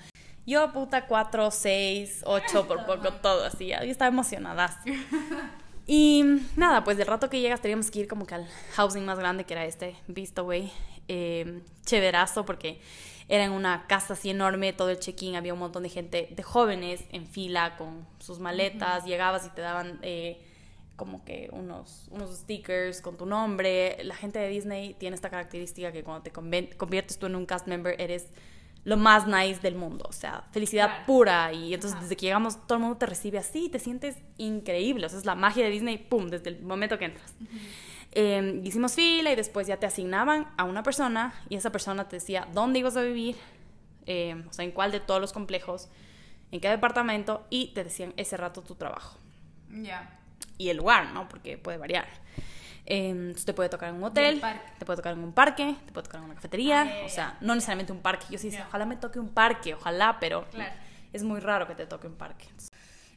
Yo, 0.45 0.73
puta, 0.73 1.05
cuatro, 1.05 1.51
seis, 1.51 2.23
ocho, 2.25 2.67
por 2.67 2.83
poco, 2.87 3.13
todo 3.21 3.45
así. 3.45 3.67
Yo 3.67 3.75
estaba 3.81 4.07
emocionada. 4.07 4.81
Y 5.91 6.23
nada, 6.55 6.83
pues 6.83 6.97
del 6.97 7.07
rato 7.07 7.31
que 7.31 7.41
llegas 7.41 7.61
teníamos 7.61 7.89
que 7.89 8.01
ir 8.01 8.07
como 8.07 8.27
que 8.27 8.35
al 8.35 8.47
housing 8.75 9.05
más 9.05 9.17
grande 9.17 9.45
que 9.45 9.55
era 9.55 9.65
este, 9.65 9.95
Vistaway. 10.05 10.71
Eh, 11.07 11.63
chéverazo 11.83 12.45
porque 12.45 12.79
era 13.27 13.43
en 13.43 13.51
una 13.51 13.87
casa 13.87 14.13
así 14.13 14.29
enorme, 14.29 14.71
todo 14.71 14.91
el 14.91 14.99
check-in, 14.99 15.35
había 15.35 15.51
un 15.51 15.59
montón 15.59 15.81
de 15.81 15.89
gente, 15.89 16.27
de 16.29 16.43
jóvenes 16.43 17.03
en 17.11 17.25
fila 17.25 17.75
con 17.75 18.05
sus 18.19 18.37
maletas, 18.37 19.03
llegabas 19.03 19.47
y 19.47 19.49
te 19.49 19.61
daban 19.61 19.97
eh, 20.03 20.39
como 20.95 21.25
que 21.25 21.49
unos, 21.53 22.07
unos 22.11 22.37
stickers 22.37 23.01
con 23.01 23.17
tu 23.17 23.25
nombre. 23.25 23.97
La 24.03 24.13
gente 24.13 24.37
de 24.37 24.47
Disney 24.47 24.93
tiene 24.93 25.15
esta 25.15 25.31
característica 25.31 25.91
que 25.91 26.03
cuando 26.03 26.21
te 26.21 26.31
conviertes 26.31 27.17
tú 27.17 27.25
en 27.25 27.35
un 27.35 27.47
cast 27.47 27.65
member 27.65 27.99
eres 27.99 28.27
lo 28.89 28.97
más 28.97 29.27
nice 29.27 29.59
del 29.61 29.75
mundo, 29.75 30.03
o 30.09 30.11
sea, 30.11 30.45
felicidad 30.51 31.05
pura 31.05 31.53
y 31.53 31.75
entonces 31.75 32.01
desde 32.01 32.17
que 32.17 32.25
llegamos 32.25 32.65
todo 32.65 32.77
el 32.77 32.81
mundo 32.81 32.97
te 32.97 33.05
recibe 33.05 33.37
así, 33.37 33.69
te 33.69 33.77
sientes 33.77 34.17
increíble, 34.37 35.05
o 35.05 35.09
sea, 35.09 35.19
es 35.19 35.25
la 35.25 35.35
magia 35.35 35.63
de 35.63 35.69
Disney, 35.69 35.99
¡pum!, 35.99 36.27
desde 36.27 36.49
el 36.49 36.63
momento 36.63 36.97
que 36.97 37.05
entras. 37.05 37.35
Em, 38.13 38.65
hicimos 38.65 38.95
fila 38.95 39.31
y 39.31 39.35
después 39.35 39.67
ya 39.67 39.77
te 39.77 39.85
asignaban 39.85 40.47
a 40.57 40.63
una 40.63 40.81
persona 40.81 41.35
y 41.49 41.55
esa 41.55 41.71
persona 41.71 42.09
te 42.09 42.15
decía 42.15 42.47
dónde 42.51 42.79
ibas 42.79 42.97
a 42.97 43.03
vivir, 43.03 43.35
em, 44.07 44.47
o 44.49 44.53
sea, 44.53 44.65
en 44.65 44.71
cuál 44.71 44.91
de 44.91 44.99
todos 44.99 45.21
los 45.21 45.33
complejos, 45.33 45.87
en 46.51 46.59
qué 46.59 46.69
departamento 46.69 47.45
y 47.51 47.67
te 47.75 47.83
decían 47.83 48.15
ese 48.17 48.37
rato 48.37 48.63
tu 48.63 48.73
trabajo. 48.73 49.19
Ya. 49.69 50.19
Y 50.57 50.69
el 50.69 50.77
lugar, 50.77 51.13
¿no? 51.13 51.29
Porque 51.29 51.59
puede 51.59 51.77
variar. 51.77 52.07
Eh, 52.91 53.35
te 53.45 53.53
puede 53.53 53.69
tocar 53.69 53.89
en 53.89 53.95
un 53.95 54.03
hotel, 54.03 54.41
te 54.79 54.85
puede 54.85 54.97
tocar 54.97 55.13
en 55.13 55.23
un 55.23 55.31
parque, 55.31 55.75
te 55.85 55.91
puede 55.91 56.05
tocar 56.05 56.21
en 56.21 56.25
una 56.25 56.33
cafetería, 56.33 56.81
ah, 56.81 57.05
o 57.05 57.09
sea, 57.09 57.37
no 57.39 57.53
necesariamente 57.53 57.93
un 57.93 58.01
parque. 58.01 58.25
Yo 58.31 58.39
sí, 58.39 58.51
ojalá 58.67 58.85
me 58.87 58.97
toque 58.97 59.19
un 59.19 59.29
parque, 59.29 59.75
ojalá, 59.75 60.17
pero 60.19 60.45
es 61.13 61.23
muy 61.23 61.39
raro 61.39 61.67
que 61.67 61.75
te 61.75 61.85
toque 61.85 62.07
un 62.07 62.15
parque. 62.15 62.47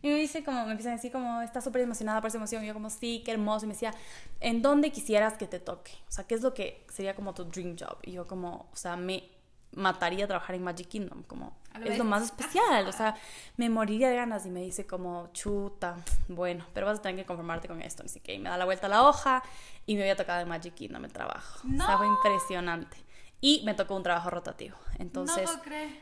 Y 0.02 0.08
me 0.08 0.16
dice 0.16 0.42
como, 0.42 0.64
me 0.66 0.72
empieza 0.72 0.90
a 0.90 0.94
decir 0.94 1.11
como, 1.11 1.40
está 1.42 1.61
súper 1.61 1.82
emocionada 1.82 2.20
por 2.20 2.28
esa 2.28 2.37
emoción. 2.37 2.64
Y 2.64 2.66
yo 2.66 2.74
como, 2.74 2.90
sí, 2.90 3.22
qué 3.24 3.30
hermoso. 3.30 3.64
Y 3.64 3.68
me 3.68 3.74
decía, 3.74 3.94
¿en 4.40 4.61
dónde 4.61 4.90
quisieras 4.90 5.35
que 5.35 5.46
te 5.46 5.61
toque? 5.61 5.92
O 6.08 6.12
sea, 6.12 6.26
¿qué 6.26 6.35
es 6.35 6.42
lo 6.42 6.52
que 6.54 6.85
sería 6.92 7.14
como 7.14 7.32
tu 7.35 7.44
dream 7.44 7.76
job? 7.78 7.98
Y 8.02 8.12
yo 8.12 8.26
como, 8.26 8.68
o 8.72 8.76
sea, 8.76 8.96
me 8.96 9.22
mataría 9.74 10.26
trabajar 10.26 10.54
en 10.54 10.62
Magic 10.62 10.88
Kingdom, 10.88 11.22
como, 11.24 11.56
es 11.85 11.98
lo 11.98 12.04
más 12.04 12.22
especial. 12.22 12.87
O 12.87 12.92
sea, 12.92 13.14
me 13.56 13.68
moriría 13.68 14.11
de 14.11 14.16
ganas. 14.16 14.46
Y 14.46 14.50
me 14.50 14.61
dice 14.61 14.87
como, 14.87 15.30
chuta, 15.32 15.96
bueno, 16.28 16.66
pero 16.74 16.87
vas 16.87 16.98
a 16.98 17.02
tener 17.02 17.16
que 17.16 17.26
conformarte 17.26 17.68
con 17.68 17.82
esto. 17.82 18.02
Así 18.04 18.20
que 18.20 18.38
me 18.38 18.48
da 18.48 18.56
la 18.56 18.64
vuelta 18.64 18.87
a 18.87 18.90
la 18.90 19.02
hoja 19.06 19.42
y 19.87 19.96
me 19.96 20.02
había 20.02 20.16
tocado 20.16 20.40
en 20.40 20.48
Magic 20.48 20.74
Kingdom 20.74 21.04
el 21.04 21.12
trabajo. 21.12 21.61
No. 21.64 21.85
O 21.85 21.87
sea, 21.87 21.98
fue 21.98 22.06
impresionante 22.06 22.96
y 23.44 23.62
me 23.64 23.74
tocó 23.74 23.96
un 23.96 24.04
trabajo 24.04 24.30
rotativo. 24.30 24.76
Entonces, 24.98 25.50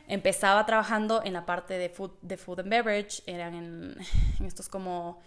empezaba 0.07 0.65
trabajando 0.67 1.23
en 1.23 1.33
la 1.33 1.45
parte 1.45 1.73
de 1.73 1.89
food, 1.89 2.11
de 2.21 2.37
food 2.37 2.59
and 2.59 2.69
beverage, 2.69 3.23
eran 3.25 3.55
en, 3.55 3.97
estos 4.45 4.69
como 4.69 5.19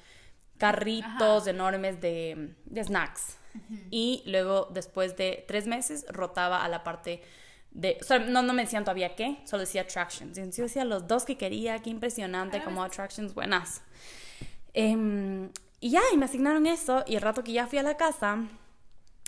carritos 0.57 1.49
enormes 1.49 2.01
de, 2.01 2.55
de 2.65 2.85
snacks. 2.85 3.39
Y 3.91 4.23
luego, 4.27 4.69
después 4.73 5.17
de 5.17 5.45
tres 5.47 5.67
meses, 5.67 6.07
rotaba 6.09 6.65
a 6.65 6.69
la 6.69 6.85
parte 6.85 7.23
de... 7.75 7.99
O 8.01 8.05
sea, 8.05 8.19
no, 8.19 8.43
no 8.43 8.53
me 8.55 8.63
decían 8.63 8.85
todavía 8.85 9.15
qué, 9.15 9.39
solo 9.45 9.61
decía 9.61 9.83
attractions. 9.83 10.39
Y 10.39 10.51
yo 10.51 10.63
decía 10.63 10.85
los 10.85 11.07
dos 11.07 11.25
que 11.25 11.37
quería, 11.37 11.79
qué 11.81 11.91
impresionante, 11.91 12.63
como 12.63 12.83
attractions 12.83 13.35
buenas. 13.35 13.83
Em, 14.73 15.51
y 15.81 15.91
ya, 15.91 16.01
y 16.13 16.17
me 16.17 16.25
asignaron 16.25 16.67
eso, 16.67 17.05
y 17.07 17.17
el 17.17 17.21
rato 17.21 17.45
que 17.45 17.53
ya 17.53 17.67
fui 17.67 17.79
a 17.79 17.83
la 17.83 17.97
casa 17.97 18.39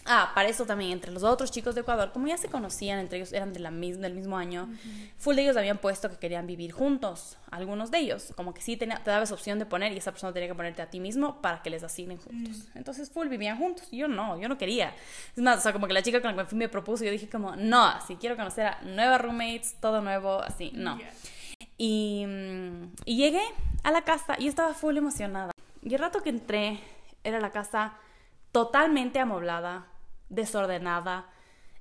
Ah, 0.07 0.33
para 0.35 0.49
eso 0.49 0.65
también, 0.67 0.93
entre 0.93 1.13
los 1.13 1.23
otros 1.23 1.51
chicos 1.51 1.75
de 1.75 1.81
Ecuador, 1.81 2.13
como 2.13 2.27
ya 2.27 2.37
se 2.37 2.49
conocían, 2.49 2.99
entre 2.99 3.19
ellos 3.19 3.33
eran 3.33 3.53
de 3.53 3.61
la 3.61 3.71
del 3.71 4.15
mismo 4.15 4.39
año, 4.39 4.69
full 5.19 5.35
de 5.35 5.43
ellos 5.43 5.57
habían 5.57 5.79
puesto 5.79 6.09
que 6.09 6.17
querían 6.17 6.47
vivir 6.47 6.73
juntos, 6.73 7.37
algunos 7.51 7.91
de 7.91 7.99
ellos, 7.99 8.33
como 8.37 8.55
que 8.55 8.61
sí 8.61 8.77
tenía, 8.77 9.03
te 9.03 9.11
daba 9.11 9.25
esa 9.25 9.35
opción 9.35 9.59
de 9.59 9.67
poner 9.67 9.93
y 9.93 9.99
esa 9.99 10.13
persona 10.13 10.33
tenía 10.33 10.49
que 10.49 10.55
ponerte 10.55 10.83
a 10.83 10.91
ti 10.91 11.01
mismo 11.01 11.41
para 11.43 11.63
que 11.63 11.71
les 11.71 11.83
asignen 11.83 12.19
juntos. 12.19 12.69
Entonces 12.75 13.11
full 13.11 13.29
vivían 13.29 13.59
juntos, 13.59 13.89
yo 13.91 14.09
no, 14.09 14.41
yo 14.41 14.49
no 14.49 14.57
quería. 14.57 14.95
Es 15.37 15.43
más, 15.43 15.59
o 15.59 15.61
sea, 15.61 15.73
como 15.73 15.87
que 15.87 15.93
la 15.93 16.03
chica 16.03 16.23
con 16.23 16.37
la 16.37 16.47
que 16.47 16.55
me 16.55 16.69
propuso, 16.69 17.05
yo 17.05 17.11
dije 17.11 17.29
como, 17.29 17.57
no, 17.57 17.93
si 18.07 18.17
quiero 18.17 18.37
conocer 18.37 18.67
a 18.67 18.81
nuevas 18.83 19.21
roommates, 19.21 19.77
todo 19.81 20.01
nuevo, 20.03 20.41
así, 20.43 20.71
no. 20.75 20.99
Y, 21.79 22.25
y 23.05 23.17
llegué 23.17 23.43
a 23.83 23.91
la 23.91 24.03
casa 24.03 24.37
y 24.39 24.49
estaba 24.49 24.75
full 24.75 24.97
emocionada. 24.97 25.53
Y 25.83 25.95
el 25.95 26.01
rato 26.01 26.23
que 26.23 26.31
entré, 26.31 26.81
era 27.27 27.41
la 27.41 27.51
casa 27.51 27.95
totalmente 28.53 29.19
amoblada, 29.19 29.87
desordenada, 30.29 31.29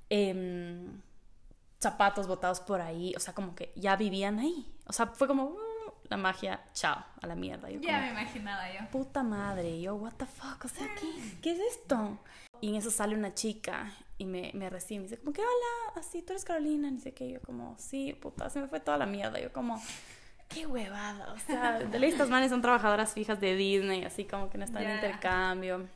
em, 0.08 1.00
zapatos 1.80 2.26
botados 2.26 2.60
por 2.60 2.80
ahí, 2.80 3.14
o 3.16 3.20
sea, 3.20 3.34
como 3.34 3.54
que 3.54 3.72
ya 3.76 3.96
vivían 3.96 4.38
ahí. 4.38 4.72
O 4.86 4.92
sea, 4.92 5.06
fue 5.06 5.26
como 5.26 5.44
uh, 5.44 5.58
la 6.08 6.16
magia, 6.16 6.60
chao, 6.72 7.04
a 7.20 7.26
la 7.26 7.34
mierda. 7.34 7.70
ya 7.70 8.00
me 8.00 8.10
imaginaba 8.10 8.72
yo. 8.72 8.88
Puta 8.90 9.22
madre, 9.22 9.80
yo, 9.80 9.94
what 9.96 10.14
the 10.14 10.26
fuck, 10.26 10.64
o 10.64 10.68
sea, 10.68 10.86
¿qué, 11.00 11.38
¿qué 11.42 11.52
es 11.52 11.60
esto? 11.76 12.18
Y 12.60 12.70
en 12.70 12.76
eso 12.76 12.90
sale 12.90 13.14
una 13.14 13.34
chica 13.34 13.92
y 14.18 14.24
me, 14.24 14.50
me 14.54 14.70
recibe 14.70 14.94
y 14.94 14.98
me 14.98 15.02
dice 15.04 15.18
como 15.18 15.32
que 15.32 15.42
hola, 15.42 16.00
así, 16.00 16.22
tú 16.22 16.32
eres 16.32 16.44
Carolina, 16.44 16.90
ni 16.90 17.00
sé 17.00 17.12
qué, 17.12 17.30
yo 17.30 17.40
como, 17.42 17.76
sí, 17.78 18.14
puta, 18.14 18.48
se 18.48 18.60
me 18.60 18.68
fue 18.68 18.80
toda 18.80 18.96
la 18.96 19.06
mierda, 19.06 19.38
yo 19.40 19.52
como, 19.52 19.82
qué 20.48 20.66
huevada, 20.66 21.32
o 21.32 21.38
sea, 21.38 21.78
de 21.78 21.98
ley 21.98 22.10
estas 22.10 22.30
manes 22.30 22.50
son 22.50 22.62
trabajadoras 22.62 23.12
fijas 23.12 23.40
de 23.40 23.54
Disney, 23.54 24.04
así 24.04 24.24
como 24.24 24.48
que 24.48 24.58
no 24.58 24.64
están 24.64 24.84
en 24.84 24.94
intercambio. 24.94 25.86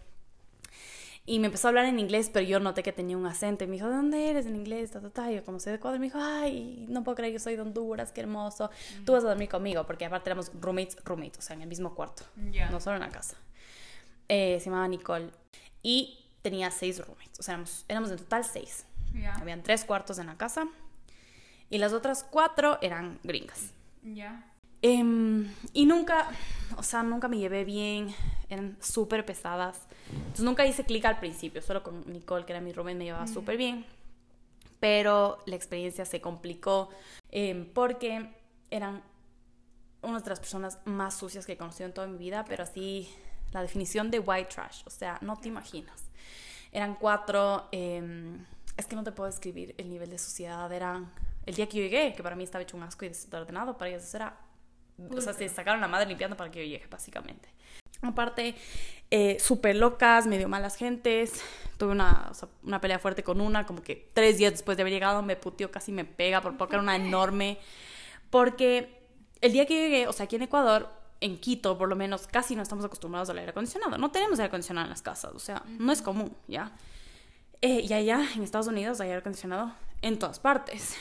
Y 1.31 1.38
me 1.38 1.47
empezó 1.47 1.69
a 1.69 1.71
hablar 1.71 1.85
en 1.85 2.01
inglés, 2.01 2.29
pero 2.33 2.45
yo 2.45 2.59
noté 2.59 2.83
que 2.83 2.90
tenía 2.90 3.16
un 3.16 3.25
acento. 3.25 3.62
Y 3.62 3.69
me 3.69 3.75
dijo, 3.75 3.87
¿de 3.87 3.95
dónde 3.95 4.31
eres 4.31 4.47
en 4.47 4.57
inglés? 4.57 4.90
Ta, 4.90 5.01
ta, 5.01 5.11
ta. 5.11 5.31
Y 5.31 5.37
yo, 5.37 5.45
como 5.45 5.61
soy 5.61 5.71
de 5.71 5.77
Ecuador, 5.77 6.01
me 6.01 6.07
dijo, 6.07 6.19
ay, 6.21 6.87
no 6.88 7.05
puedo 7.05 7.14
creer 7.14 7.33
que 7.33 7.38
soy 7.38 7.55
de 7.55 7.62
Honduras, 7.62 8.11
qué 8.11 8.23
hermoso. 8.23 8.69
Tú 9.07 9.12
vas 9.12 9.23
a 9.23 9.29
dormir 9.29 9.49
conmigo, 9.49 9.87
porque 9.87 10.05
aparte 10.05 10.29
éramos 10.29 10.51
roommates, 10.61 10.97
roommates, 11.05 11.38
o 11.38 11.43
sea, 11.43 11.55
en 11.55 11.62
el 11.62 11.69
mismo 11.69 11.95
cuarto. 11.95 12.25
No 12.73 12.81
solo 12.81 12.97
en 12.97 13.03
la 13.03 13.11
casa. 13.11 13.37
Eh, 14.29 14.59
se 14.59 14.64
llamaba 14.71 14.88
Nicole. 14.88 15.31
Y 15.85 16.19
tenía 16.43 16.69
seis 16.73 16.99
roommates. 16.99 17.38
O 17.38 17.45
sea, 17.45 17.55
éramos, 17.55 17.85
éramos 17.87 18.11
en 18.11 18.16
total 18.16 18.45
seis. 18.45 18.85
Habían 19.37 19.62
tres 19.62 19.85
cuartos 19.85 20.19
en 20.19 20.27
la 20.27 20.37
casa. 20.37 20.66
Y 21.69 21.79
las 21.79 21.93
otras 21.93 22.25
cuatro 22.25 22.77
eran 22.83 23.21
gringas. 23.23 23.71
Ya. 24.03 24.49
Em, 24.83 25.53
y 25.73 25.87
nunca, 25.87 26.29
o 26.77 26.83
sea, 26.83 27.03
nunca 27.03 27.29
me 27.29 27.38
llevé 27.38 27.64
bien, 27.64 28.14
eran 28.49 28.77
súper 28.81 29.27
pesadas. 29.27 29.83
Entonces 30.11 30.45
nunca 30.45 30.66
hice 30.66 30.85
clic 30.85 31.05
al 31.05 31.19
principio, 31.21 31.61
solo 31.62 31.83
con 31.83 32.11
Nicole, 32.11 32.45
que 32.47 32.53
era 32.53 32.61
mi 32.61 32.73
roommate, 32.73 32.97
me 32.97 33.05
llevaba 33.05 33.27
súper 33.27 33.57
bien. 33.57 33.85
Pero 34.81 35.38
la 35.47 35.57
experiencia 35.57 36.05
se 36.07 36.21
complicó 36.21 36.88
em, 37.31 37.66
porque 37.66 38.31
eran 38.71 39.03
una 40.03 40.21
de 40.21 40.31
las 40.31 40.40
personas 40.40 40.79
más 40.87 41.14
sucias 41.14 41.45
que 41.45 41.53
he 41.53 41.57
conocido 41.59 41.87
en 41.87 41.93
toda 41.93 42.07
mi 42.07 42.16
vida, 42.16 42.45
pero 42.49 42.62
así 42.62 43.09
la 43.53 43.62
definición 43.62 44.11
de 44.11 44.21
white 44.21 44.49
trash, 44.55 44.83
o 44.87 44.90
sea, 44.90 45.19
no 45.21 45.37
te 45.37 45.49
imaginas. 45.49 46.05
Eran 46.73 46.95
cuatro, 46.95 47.69
em, 47.73 48.45
es 48.77 48.87
que 48.87 48.97
no 48.97 49.05
te 49.05 49.12
puedo 49.12 49.29
describir 49.29 49.75
el 49.77 49.90
nivel 49.90 50.09
de 50.09 50.19
suciedad, 50.19 50.73
eran, 50.73 51.12
el 51.45 51.55
día 51.55 51.69
que 51.69 51.79
yo 51.79 51.83
llegué, 51.83 52.14
que 52.14 52.23
para 52.23 52.37
mí 52.37 52.45
estaba 52.45 52.62
hecho 52.62 52.77
un 52.77 52.85
asco 52.85 53.05
y 53.05 53.09
desordenado, 53.09 53.77
para 53.77 53.90
ellos 53.90 54.14
era 54.14 54.38
o 55.14 55.20
sea, 55.20 55.32
se 55.32 55.48
sacaron 55.48 55.80
la 55.80 55.88
madre 55.88 56.06
limpiando 56.06 56.36
para 56.36 56.50
que 56.50 56.60
yo 56.60 56.70
llegue, 56.70 56.86
básicamente. 56.88 57.48
Aparte, 58.02 58.54
eh, 59.10 59.38
súper 59.40 59.76
locas, 59.76 60.26
medio 60.26 60.48
malas 60.48 60.76
gentes. 60.76 61.42
Tuve 61.76 61.92
una, 61.92 62.28
o 62.30 62.34
sea, 62.34 62.48
una 62.62 62.80
pelea 62.80 62.98
fuerte 62.98 63.22
con 63.22 63.40
una, 63.40 63.66
como 63.66 63.82
que 63.82 64.10
tres 64.14 64.38
días 64.38 64.52
después 64.52 64.76
de 64.76 64.82
haber 64.82 64.92
llegado 64.92 65.22
me 65.22 65.36
puteó, 65.36 65.70
casi 65.70 65.92
me 65.92 66.04
pega 66.04 66.40
por 66.40 66.56
poco, 66.56 66.72
era 66.74 66.82
una 66.82 66.96
enorme. 66.96 67.58
Porque 68.30 69.00
el 69.40 69.52
día 69.52 69.66
que 69.66 69.74
llegué, 69.74 70.08
o 70.08 70.12
sea, 70.12 70.24
aquí 70.24 70.36
en 70.36 70.42
Ecuador, 70.42 70.88
en 71.20 71.38
Quito 71.38 71.76
por 71.76 71.88
lo 71.88 71.96
menos, 71.96 72.26
casi 72.26 72.56
no 72.56 72.62
estamos 72.62 72.84
acostumbrados 72.84 73.28
al 73.30 73.38
aire 73.38 73.50
acondicionado. 73.50 73.98
No 73.98 74.10
tenemos 74.10 74.38
aire 74.38 74.48
acondicionado 74.48 74.86
en 74.86 74.90
las 74.90 75.02
casas, 75.02 75.32
o 75.34 75.38
sea, 75.38 75.62
no 75.66 75.92
es 75.92 76.00
común, 76.00 76.34
¿ya? 76.48 76.72
Eh, 77.60 77.82
y 77.86 77.92
allá, 77.92 78.26
en 78.34 78.42
Estados 78.42 78.68
Unidos, 78.68 79.00
hay 79.00 79.08
aire 79.08 79.20
acondicionado 79.20 79.74
en 80.00 80.18
todas 80.18 80.40
partes. 80.40 80.96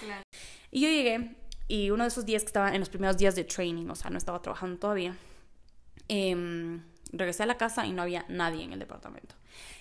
Y 0.71 0.81
yo 0.81 0.89
llegué 0.89 1.35
y 1.69 1.91
uno 1.91 2.03
de 2.03 2.09
esos 2.09 2.25
días 2.25 2.41
que 2.41 2.47
estaba 2.47 2.73
en 2.73 2.79
los 2.79 2.89
primeros 2.89 3.15
días 3.15 3.35
de 3.35 3.45
training, 3.45 3.87
o 3.89 3.95
sea, 3.95 4.09
no 4.09 4.17
estaba 4.17 4.41
trabajando 4.41 4.77
todavía, 4.77 5.15
eh, 6.09 6.81
regresé 7.11 7.43
a 7.43 7.45
la 7.45 7.57
casa 7.57 7.85
y 7.85 7.93
no 7.93 8.01
había 8.01 8.25
nadie 8.27 8.63
en 8.63 8.73
el 8.73 8.79
departamento. 8.79 9.35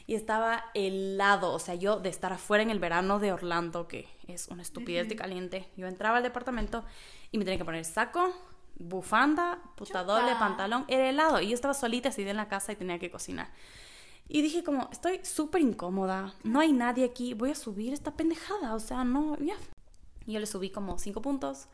Y 0.06 0.14
estaba 0.14 0.66
helado, 0.74 1.52
o 1.52 1.58
sea, 1.58 1.74
yo 1.74 1.98
de 1.98 2.08
estar 2.08 2.32
afuera 2.32 2.62
en 2.62 2.70
el 2.70 2.78
verano 2.78 3.18
de 3.18 3.32
Orlando, 3.32 3.88
que 3.88 4.06
es 4.26 4.48
una 4.48 4.62
estupidez 4.62 5.08
de 5.08 5.16
caliente, 5.16 5.68
yo 5.76 5.86
entraba 5.86 6.18
al 6.18 6.22
departamento 6.22 6.84
y 7.32 7.38
me 7.38 7.44
tenía 7.44 7.58
que 7.58 7.64
poner 7.64 7.84
saco, 7.84 8.32
bufanda, 8.78 9.58
puta 9.76 10.04
doble, 10.04 10.32
pantalón, 10.38 10.84
era 10.88 11.08
helado. 11.08 11.40
Y 11.40 11.48
yo 11.48 11.54
estaba 11.54 11.74
solita 11.74 12.10
así 12.10 12.22
en 12.22 12.36
la 12.36 12.48
casa 12.48 12.72
y 12.72 12.76
tenía 12.76 12.98
que 12.98 13.10
cocinar. 13.10 13.50
Y 14.28 14.42
dije 14.42 14.62
como, 14.62 14.88
estoy 14.92 15.20
súper 15.24 15.62
incómoda, 15.62 16.34
no 16.44 16.60
hay 16.60 16.72
nadie 16.72 17.04
aquí, 17.04 17.32
voy 17.32 17.50
a 17.50 17.54
subir 17.54 17.94
esta 17.94 18.12
pendejada, 18.14 18.74
o 18.74 18.80
sea, 18.80 19.04
no, 19.04 19.38
ya. 19.38 19.56
Y 20.28 20.34
yo 20.34 20.40
le 20.40 20.46
subí 20.46 20.70
como 20.70 20.96
cinco 21.00 21.22
puntos 21.22 21.66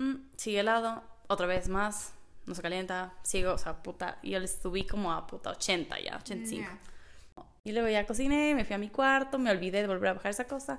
Mm, 0.00 0.14
sigue 0.36 0.60
helado, 0.60 1.02
otra 1.28 1.46
vez 1.46 1.68
más, 1.68 2.14
no 2.46 2.54
se 2.54 2.62
calienta, 2.62 3.12
sigo, 3.22 3.52
o 3.52 3.58
sea, 3.58 3.82
puta, 3.82 4.18
y 4.22 4.30
yo 4.30 4.40
le 4.40 4.48
subí 4.48 4.86
como 4.86 5.12
a 5.12 5.26
puta 5.26 5.50
80 5.50 6.00
ya, 6.00 6.16
85. 6.16 6.70
Y 7.64 7.72
luego 7.72 7.88
ya 7.88 8.06
cociné, 8.06 8.54
me 8.54 8.64
fui 8.64 8.74
a 8.74 8.78
mi 8.78 8.88
cuarto, 8.88 9.38
me 9.38 9.50
olvidé 9.50 9.82
de 9.82 9.86
volver 9.86 10.10
a 10.10 10.14
bajar 10.14 10.30
esa 10.30 10.46
cosa. 10.46 10.78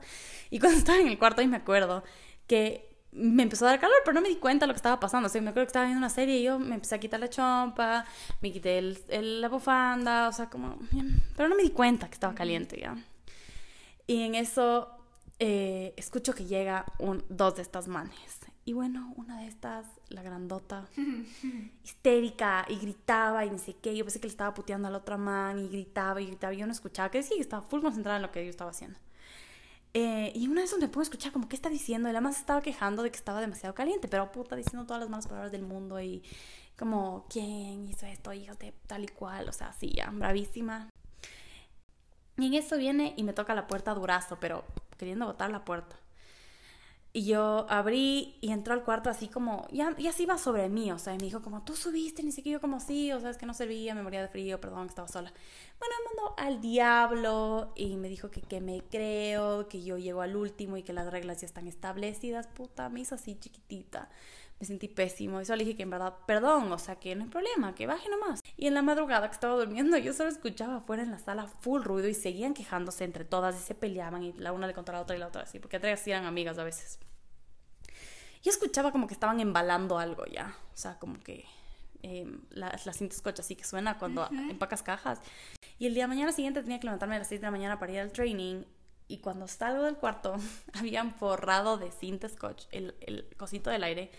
Y 0.50 0.60
cuando 0.60 0.78
estaba 0.80 0.98
en 0.98 1.08
el 1.08 1.20
cuarto, 1.20 1.42
ahí 1.42 1.48
me 1.48 1.58
acuerdo 1.58 2.04
que 2.48 2.90
me 3.12 3.44
empezó 3.44 3.66
a 3.68 3.70
dar 3.70 3.80
calor, 3.80 3.98
pero 4.04 4.16
no 4.16 4.22
me 4.22 4.30
di 4.30 4.38
cuenta 4.38 4.66
de 4.66 4.70
lo 4.70 4.74
que 4.74 4.78
estaba 4.78 5.00
pasando. 5.00 5.28
O 5.28 5.30
sea, 5.30 5.40
me 5.42 5.52
acuerdo 5.52 5.68
que 5.68 5.70
estaba 5.70 5.86
viendo 5.86 6.00
una 6.00 6.10
serie 6.10 6.38
y 6.40 6.44
yo 6.44 6.58
me 6.58 6.74
empecé 6.74 6.96
a 6.96 7.00
quitar 7.00 7.20
la 7.20 7.30
chompa, 7.30 8.06
me 8.42 8.52
quité 8.52 8.80
el, 8.80 9.42
la 9.42 9.50
bufanda, 9.50 10.30
o 10.30 10.32
sea, 10.32 10.50
como... 10.50 10.80
Pero 11.36 11.48
no 11.48 11.56
me 11.56 11.62
di 11.62 11.70
cuenta 11.70 12.08
que 12.08 12.14
estaba 12.14 12.34
caliente 12.34 12.80
ya. 12.80 12.96
Y 14.08 14.24
en 14.24 14.34
eso 14.34 15.01
eh, 15.44 15.96
escucho 15.98 16.36
que 16.36 16.46
llega 16.46 16.86
un, 17.00 17.26
dos 17.28 17.56
de 17.56 17.64
estas 17.64 17.88
manes 17.88 18.42
y 18.64 18.74
bueno, 18.74 19.12
una 19.18 19.42
de 19.42 19.48
estas, 19.48 19.88
la 20.10 20.22
grandota, 20.22 20.86
histérica, 21.84 22.66
y 22.70 22.76
gritaba 22.78 23.44
y 23.44 23.50
ni 23.50 23.58
sé 23.58 23.76
qué. 23.76 23.96
Yo 23.98 24.06
pensé 24.06 24.20
que 24.20 24.28
le 24.28 24.32
estaba 24.32 24.54
puteando 24.54 24.88
a 24.88 24.92
la 24.92 25.00
otra 25.00 25.18
man 25.18 25.58
y 25.58 25.68
gritaba 25.68 26.22
y 26.22 26.28
gritaba. 26.28 26.54
Y 26.54 26.58
yo 26.58 26.68
no 26.68 26.72
escuchaba, 26.72 27.10
que 27.10 27.24
sí, 27.24 27.36
estaba 27.40 27.64
full 27.64 27.82
concentrada 27.82 28.18
en 28.18 28.22
lo 28.22 28.32
que 28.32 28.44
yo 28.44 28.52
estaba 28.52 28.70
haciendo. 28.70 29.00
Eh, 29.94 30.32
y 30.36 30.48
una 30.48 30.64
esas 30.64 30.80
me 30.80 30.88
puedo 30.88 31.02
escuchar 31.02 31.32
como, 31.32 31.50
¿qué 31.50 31.56
está 31.56 31.70
diciendo? 31.70 32.08
Y 32.08 32.14
la 32.14 32.22
más 32.22 32.38
estaba 32.38 32.62
quejando 32.62 33.02
de 33.02 33.10
que 33.10 33.18
estaba 33.18 33.42
demasiado 33.42 33.74
caliente, 33.74 34.08
pero 34.08 34.32
puta, 34.32 34.56
diciendo 34.56 34.86
todas 34.86 35.02
las 35.02 35.10
malas 35.10 35.28
palabras 35.28 35.52
del 35.52 35.64
mundo 35.64 36.00
y 36.00 36.24
como, 36.78 37.26
¿quién 37.30 37.88
hizo 37.88 38.06
esto? 38.06 38.32
Hijos 38.32 38.60
de 38.60 38.74
tal 38.86 39.04
y 39.04 39.08
cual, 39.08 39.50
o 39.50 39.54
sea, 39.54 39.74
sí, 39.74 39.92
ya, 39.96 40.12
bravísima. 40.12 40.90
Y 42.38 42.46
en 42.46 42.54
eso 42.54 42.78
viene 42.78 43.16
y 43.18 43.24
me 43.24 43.34
toca 43.34 43.56
la 43.56 43.68
puerta 43.68 43.94
durazo, 43.94 44.38
pero 44.40 44.64
queriendo 45.02 45.26
botar 45.26 45.50
la 45.50 45.66
puerta. 45.66 45.96
Y 47.12 47.26
yo 47.26 47.66
abrí 47.70 48.38
y 48.40 48.52
entró 48.52 48.76
al 48.76 48.84
cuarto 48.84 49.10
así 49.10 49.28
como, 49.28 49.68
ya, 49.72 49.98
ya 49.98 50.12
se 50.12 50.24
iba 50.24 50.38
sobre 50.38 50.70
mí, 50.70 50.92
o 50.92 51.00
sea, 51.00 51.14
y 51.14 51.18
me 51.18 51.26
dijo 51.26 51.42
como, 51.42 51.64
tú 51.64 51.76
subiste, 51.76 52.22
ni 52.24 52.32
siquiera 52.32 52.58
yo 52.58 52.62
como, 52.62 52.80
sí, 52.80 53.12
o 53.12 53.20
sea, 53.20 53.32
es 53.32 53.38
que 53.38 53.48
no 53.48 53.56
servía, 53.56 53.96
me 53.96 54.04
moría 54.04 54.22
de 54.22 54.28
frío, 54.28 54.62
perdón, 54.62 54.88
estaba 54.88 55.08
sola. 55.08 55.34
Bueno, 55.80 55.96
me 55.98 56.06
mandó 56.06 56.36
al 56.38 56.62
diablo 56.62 57.74
y 57.76 57.98
me 57.98 58.08
dijo 58.10 58.30
que, 58.30 58.42
que 58.42 58.62
me 58.62 58.84
creo, 58.90 59.68
que 59.68 59.84
yo 59.84 59.98
llego 59.98 60.22
al 60.22 60.38
último 60.38 60.78
y 60.78 60.84
que 60.84 60.94
las 60.94 61.12
reglas 61.12 61.42
ya 61.42 61.48
están 61.48 61.68
establecidas, 61.68 62.48
puta, 62.48 62.88
me 62.90 63.02
hizo 63.02 63.16
así 63.16 63.36
chiquitita. 63.36 64.10
Me 64.62 64.68
sentí 64.68 64.88
pésimo. 64.88 65.42
Y 65.42 65.46
solo 65.46 65.60
dije 65.60 65.76
que 65.76 65.84
en 65.84 65.90
verdad, 65.90 66.14
perdón, 66.28 66.72
o 66.72 66.78
sea, 66.78 66.96
que 66.96 67.16
no 67.16 67.24
hay 67.24 67.30
problema, 67.30 67.74
que 67.74 67.88
baje 67.88 68.08
nomás. 68.10 68.42
Y 68.56 68.68
en 68.68 68.76
la 68.76 68.84
madrugada 68.84 69.28
que 69.28 69.34
estaba 69.34 69.56
durmiendo, 69.56 69.98
yo 69.98 70.14
solo 70.14 70.30
escuchaba 70.30 70.78
afuera 70.78 71.02
en 71.02 71.12
la 71.12 71.18
sala 71.18 71.48
full 71.48 71.82
ruido 71.82 72.08
y 72.08 72.14
seguían 72.14 72.54
quejándose 72.54 73.04
entre 73.04 73.26
todas 73.26 73.56
y 73.56 73.60
se 73.60 73.74
peleaban 73.74 74.24
y 74.24 74.34
la 74.34 74.54
una 74.54 74.68
le 74.68 74.74
contaba 74.74 75.00
a 75.00 75.02
la 75.02 75.04
otra 75.04 75.16
y 75.16 75.20
la 75.20 75.28
otra 75.28 75.42
así, 75.42 75.60
porque 75.60 75.78
ellas 75.78 76.08
eran 76.08 76.26
amigas 76.26 76.60
a 76.60 76.64
veces. 76.64 77.00
Yo 78.44 78.52
escuchaba 78.52 78.92
como 78.92 79.08
que 79.08 79.14
estaban 79.14 79.40
embalando 79.40 79.98
algo 79.98 80.26
ya, 80.26 80.56
o 80.74 80.78
sea, 80.78 80.98
como 80.98 81.20
que 81.20 81.46
eh, 82.04 82.26
la, 82.52 82.80
la 82.86 82.94
cinta 82.94 83.16
scotch 83.16 83.40
así 83.40 83.56
que 83.56 83.64
suena 83.64 83.98
cuando 83.98 84.28
empacas 84.32 84.84
cajas. 84.84 85.20
Y 85.78 85.88
el 85.88 85.96
día 85.96 86.08
mañana 86.08 86.32
siguiente 86.32 86.62
tenía 86.62 86.80
que 86.80 86.86
levantarme 86.86 87.16
a 87.16 87.20
las 87.20 87.28
6 87.28 87.42
de 87.42 87.48
la 87.48 87.52
mañana 87.52 87.80
para 87.80 87.92
ir 87.92 88.00
al 88.00 88.12
training 88.12 88.64
y 89.12 89.18
cuando 89.18 89.48
salgo 89.48 89.84
del 89.84 89.98
cuarto 89.98 90.36
habían 90.74 91.14
forrado 91.14 91.78
de 91.78 91.92
cinta 91.92 92.30
scotch 92.30 92.66
el, 92.72 92.96
el 93.02 93.28
cosito 93.38 93.70
del 93.70 93.84
aire 93.84 94.12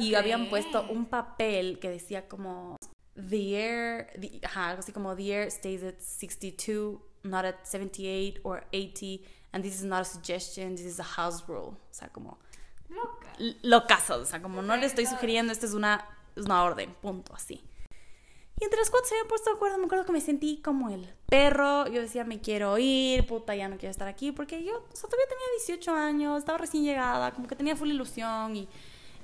y 0.00 0.14
habían 0.14 0.50
puesto 0.50 0.86
un 0.90 1.06
papel 1.06 1.78
que 1.78 1.88
decía 1.88 2.28
como 2.28 2.76
the 3.14 3.56
air, 3.56 4.40
ajá, 4.42 4.70
algo 4.70 4.80
así 4.80 4.92
como 4.92 5.14
the 5.14 5.32
air 5.32 5.50
stays 5.50 5.82
at 5.84 6.00
62, 6.00 7.00
not 7.22 7.44
at 7.44 7.64
78 7.64 8.40
or 8.42 8.66
80 8.72 9.24
and 9.52 9.62
this 9.62 9.76
is 9.76 9.84
not 9.84 10.02
a 10.02 10.04
suggestion, 10.04 10.74
this 10.74 10.84
is 10.84 10.98
a 10.98 11.04
house 11.04 11.44
rule. 11.46 11.76
O 11.76 11.92
sea, 11.92 12.08
como 12.08 12.38
Loca. 12.88 13.32
locazo, 13.62 14.20
o 14.20 14.24
sea, 14.24 14.42
como 14.42 14.62
no 14.62 14.76
le 14.76 14.86
estoy 14.86 15.06
sugiriendo, 15.06 15.52
esta 15.52 15.66
es 15.66 15.74
una, 15.74 16.04
es 16.34 16.44
una 16.44 16.64
orden, 16.64 16.92
punto, 17.00 17.32
así. 17.34 17.62
Y 18.60 18.64
entre 18.64 18.78
las 18.78 18.90
cuatro 18.90 19.08
se 19.08 19.14
habían 19.14 19.28
puesto 19.28 19.50
de 19.50 19.56
acuerdo. 19.56 19.78
Me 19.78 19.84
acuerdo 19.86 20.04
que 20.04 20.12
me 20.12 20.20
sentí 20.20 20.60
como 20.62 20.90
el 20.90 21.12
perro. 21.26 21.86
Yo 21.88 22.00
decía, 22.00 22.24
me 22.24 22.40
quiero 22.40 22.78
ir, 22.78 23.26
puta, 23.26 23.54
ya 23.54 23.68
no 23.68 23.76
quiero 23.76 23.90
estar 23.90 24.08
aquí. 24.08 24.32
Porque 24.32 24.62
yo 24.64 24.76
o 24.76 24.96
sea, 24.96 25.08
todavía 25.08 25.26
tenía 25.28 25.46
18 25.66 25.92
años, 25.92 26.38
estaba 26.38 26.58
recién 26.58 26.84
llegada, 26.84 27.32
como 27.32 27.48
que 27.48 27.56
tenía 27.56 27.76
full 27.76 27.90
ilusión. 27.90 28.56
Y, 28.56 28.68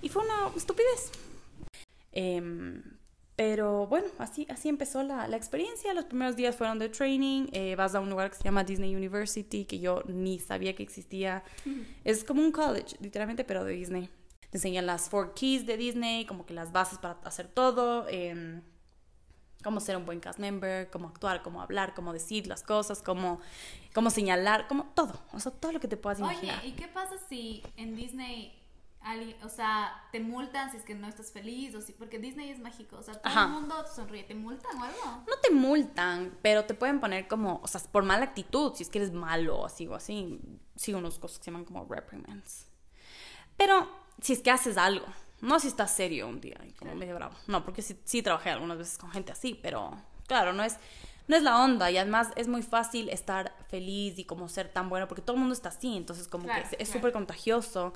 y 0.03 0.09
fue 0.09 0.25
una 0.25 0.51
estupidez. 0.57 1.13
Eh, 2.13 2.83
pero 3.41 3.87
bueno, 3.87 4.07
así, 4.19 4.47
así 4.51 4.69
empezó 4.69 5.03
la, 5.03 5.27
la, 5.27 5.35
experiencia. 5.35 5.95
Los 5.95 6.05
primeros 6.05 6.37
días 6.37 6.55
fueron 6.55 6.79
de 6.79 6.91
training. 6.91 7.47
Eh, 7.53 7.75
vas 7.75 7.95
a 7.95 8.01
un 8.01 8.11
lugar 8.11 8.31
que 8.31 8.37
se 8.37 8.43
llama 8.43 8.65
Disney 8.65 8.95
University, 8.95 9.65
que 9.65 9.79
yo 9.79 10.03
ni 10.07 10.39
sabía 10.39 10.75
que 10.75 10.83
existía. 10.83 11.43
Es 12.05 12.23
como 12.23 12.43
un 12.43 12.53
college, 12.53 12.99
literalmente, 13.01 13.45
pero 13.45 13.65
de 13.65 13.73
Disney. 13.73 14.11
Te 14.51 14.59
enseñan 14.59 14.85
las 14.85 15.09
four 15.09 15.33
keys 15.33 15.65
de 15.65 15.79
Disney, 15.79 16.27
como 16.27 16.45
que 16.45 16.53
las 16.53 16.71
bases 16.71 16.99
para 16.99 17.19
hacer 17.25 17.49
todo. 17.49 18.05
Eh, 18.11 18.61
cómo 19.63 19.81
ser 19.81 19.97
un 19.97 20.07
buen 20.07 20.21
cast 20.21 20.39
member, 20.39 20.91
cómo 20.91 21.09
actuar, 21.09 21.43
cómo 21.43 21.63
hablar, 21.63 21.95
cómo 21.95 22.13
decir 22.13 22.47
las 22.47 22.63
cosas, 22.63 23.03
cómo, 23.03 23.41
cómo 23.95 24.11
señalar, 24.11 24.69
como 24.69 24.85
todo, 24.95 25.21
o 25.33 25.41
sea, 25.41 25.53
todo 25.53 25.73
lo 25.73 25.81
que 25.81 25.89
te 25.89 25.97
puedas 25.97 26.19
imaginar. 26.21 26.59
Oye, 26.61 26.69
¿y 26.69 26.73
qué 26.73 26.89
pasa 26.89 27.15
si 27.29 27.63
en 27.77 27.95
Disney, 27.97 28.57
o 29.43 29.49
sea, 29.49 30.05
te 30.13 30.21
multan 30.21 30.71
si 30.71 30.77
es 30.77 30.83
que 30.85 30.95
no 30.95 31.09
estás 31.09 31.33
feliz? 31.33 31.75
O 31.75 31.81
si, 31.81 31.93
porque 31.93 32.19
Disney 32.19 32.51
es 32.51 32.59
mágico, 32.59 32.97
o 32.97 33.03
sea, 33.03 33.15
todo 33.15 33.33
Ajá. 33.33 33.45
el 33.45 33.51
mundo 33.51 33.75
sonríe, 33.95 34.25
¿te 34.25 34.35
multan 34.35 34.77
o 34.79 34.85
algo? 34.85 35.25
No 35.29 35.37
te 35.43 35.51
multan, 35.51 36.37
pero 36.43 36.65
te 36.65 36.75
pueden 36.75 37.01
poner 37.01 37.29
como, 37.29 37.61
o 37.63 37.69
sea, 37.69 37.81
por 37.93 38.05
mala 38.05 38.25
actitud, 38.25 38.75
si 38.75 38.83
es 38.83 38.89
que 38.89 38.99
eres 38.99 39.13
malo 39.13 39.59
o 39.59 39.67
así 39.67 39.87
o 39.87 39.95
así, 39.95 40.41
sí, 40.77 40.95
unos 40.95 41.19
cosas 41.19 41.39
que 41.39 41.45
se 41.45 41.51
llaman 41.51 41.65
como 41.65 41.85
reprimands. 41.85 42.67
Pero 43.57 43.89
si 44.21 44.33
es 44.33 44.41
que 44.41 44.51
haces 44.51 44.77
algo, 44.79 45.07
no 45.41 45.59
si 45.59 45.69
estás 45.69 45.95
serio 45.95 46.29
un 46.29 46.41
día 46.41 46.59
y 46.67 46.73
como 46.73 46.95
medio 46.95 47.15
bravo. 47.15 47.35
No, 47.47 47.65
porque 47.65 47.83
sí, 47.83 47.99
sí 48.05 48.23
trabajé 48.23 48.51
algunas 48.51 48.79
veces 48.79 48.99
con 48.99 49.11
gente 49.11 49.33
así, 49.33 49.59
pero 49.61 49.97
claro, 50.27 50.53
no 50.53 50.63
es, 50.63 50.77
no 51.29 51.37
es 51.37 51.43
la 51.43 51.63
onda. 51.63 51.91
Y 51.91 51.97
además 51.97 52.29
es 52.37 52.49
muy 52.49 52.63
fácil 52.63 53.09
estar 53.09 53.55
feliz 53.69 54.19
y 54.19 54.25
como 54.25 54.49
ser 54.49 54.69
tan 54.69 54.89
bueno, 54.89 55.09
porque 55.09 55.23
todo 55.23 55.35
el 55.35 55.41
mundo 55.41 55.55
está 55.55 55.71
así, 55.71 55.97
entonces 55.97 56.29
como 56.29 56.45
claro, 56.45 56.69
que 56.69 56.77
es 56.83 56.89
súper 56.89 57.13
claro. 57.13 57.15
contagioso. 57.15 57.93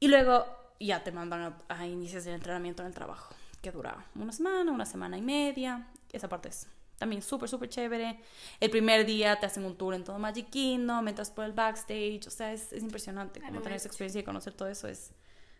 Y 0.00 0.08
luego 0.08 0.46
ya 0.80 1.04
te 1.04 1.12
mandan 1.12 1.40
a, 1.40 1.62
a 1.68 1.86
inicios 1.86 2.24
del 2.24 2.34
entrenamiento 2.34 2.82
en 2.82 2.88
el 2.88 2.94
trabajo, 2.94 3.34
que 3.62 3.70
dura 3.70 4.06
una 4.14 4.32
semana, 4.32 4.72
una 4.72 4.86
semana 4.86 5.16
y 5.18 5.22
media. 5.22 5.88
Esa 6.12 6.28
parte 6.28 6.48
es 6.48 6.66
también 6.98 7.22
súper, 7.22 7.48
súper 7.48 7.68
chévere. 7.68 8.20
El 8.60 8.70
primer 8.70 9.04
día 9.04 9.38
te 9.38 9.46
hacen 9.46 9.64
un 9.64 9.76
tour 9.76 9.94
en 9.94 10.04
todo 10.04 10.18
Magic 10.18 10.48
Kingdom, 10.48 11.04
por 11.34 11.44
el 11.44 11.52
backstage, 11.52 12.26
o 12.26 12.30
sea, 12.30 12.52
es, 12.52 12.72
es 12.72 12.82
impresionante. 12.82 13.40
Como 13.40 13.60
tener 13.60 13.76
esa 13.76 13.88
experiencia 13.88 14.20
y 14.20 14.24
conocer 14.24 14.54
todo 14.54 14.68
eso 14.68 14.88
es 14.88 15.12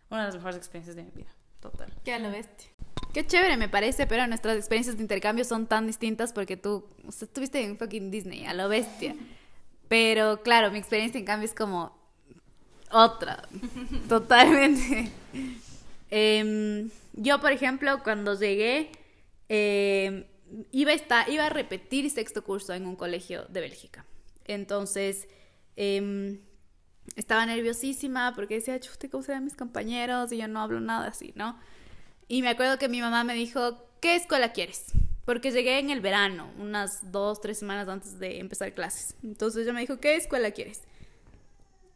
una 0.09 0.21
de 0.21 0.27
las 0.27 0.35
mejores 0.35 0.57
experiencias 0.57 0.95
de 0.95 1.03
mi 1.03 1.11
vida. 1.11 1.29
Total. 1.59 1.91
Qué 2.03 2.13
a 2.13 2.19
lo 2.19 2.31
bestia. 2.31 2.69
Qué 3.13 3.25
chévere 3.25 3.57
me 3.57 3.69
parece, 3.69 4.07
pero 4.07 4.27
nuestras 4.27 4.57
experiencias 4.57 4.97
de 4.97 5.01
intercambio 5.01 5.45
son 5.45 5.67
tan 5.67 5.87
distintas 5.87 6.33
porque 6.33 6.57
tú 6.57 6.85
o 7.07 7.11
sea, 7.11 7.25
estuviste 7.25 7.63
en 7.63 7.77
fucking 7.77 8.11
Disney, 8.11 8.45
a 8.45 8.53
lo 8.53 8.69
bestia. 8.69 9.15
Pero 9.87 10.41
claro, 10.41 10.71
mi 10.71 10.79
experiencia 10.79 11.19
en 11.19 11.25
cambio 11.25 11.45
es 11.45 11.53
como 11.53 11.95
otra, 12.91 13.47
totalmente. 14.09 15.11
Eh, 16.09 16.89
yo, 17.13 17.39
por 17.39 17.51
ejemplo, 17.51 18.01
cuando 18.03 18.37
llegué, 18.37 18.91
eh, 19.47 20.25
iba, 20.71 20.91
a 20.91 20.95
estar, 20.95 21.29
iba 21.29 21.45
a 21.45 21.49
repetir 21.49 22.09
sexto 22.09 22.43
curso 22.43 22.73
en 22.73 22.85
un 22.85 22.95
colegio 22.95 23.45
de 23.45 23.61
Bélgica. 23.61 24.05
Entonces, 24.45 25.27
eh, 25.77 26.39
estaba 27.15 27.45
nerviosísima 27.45 28.33
porque 28.35 28.55
decía, 28.55 28.79
chuste, 28.79 29.09
¿cómo 29.09 29.23
serán 29.23 29.45
mis 29.45 29.55
compañeros? 29.55 30.31
Y 30.31 30.37
yo 30.37 30.47
no 30.47 30.61
hablo 30.61 30.79
nada 30.79 31.07
así, 31.07 31.33
¿no? 31.35 31.57
Y 32.27 32.41
me 32.41 32.49
acuerdo 32.49 32.77
que 32.79 32.89
mi 32.89 33.01
mamá 33.01 33.23
me 33.23 33.35
dijo, 33.35 33.77
¿qué 34.01 34.15
escuela 34.15 34.51
quieres? 34.51 34.85
Porque 35.25 35.51
llegué 35.51 35.79
en 35.79 35.89
el 35.89 36.01
verano, 36.01 36.51
unas 36.59 37.11
dos, 37.11 37.41
tres 37.41 37.59
semanas 37.59 37.87
antes 37.87 38.19
de 38.19 38.39
empezar 38.39 38.73
clases. 38.73 39.15
Entonces 39.23 39.63
ella 39.63 39.73
me 39.73 39.81
dijo, 39.81 39.99
¿qué 39.99 40.15
escuela 40.15 40.51
quieres? 40.51 40.83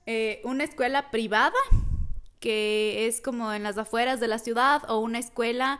Eh, 0.05 0.41
una 0.43 0.63
escuela 0.63 1.11
privada, 1.11 1.57
que 2.39 3.07
es 3.07 3.21
como 3.21 3.53
en 3.53 3.63
las 3.63 3.77
afueras 3.77 4.19
de 4.19 4.27
la 4.27 4.39
ciudad, 4.39 4.89
o 4.89 4.99
una 4.99 5.19
escuela 5.19 5.79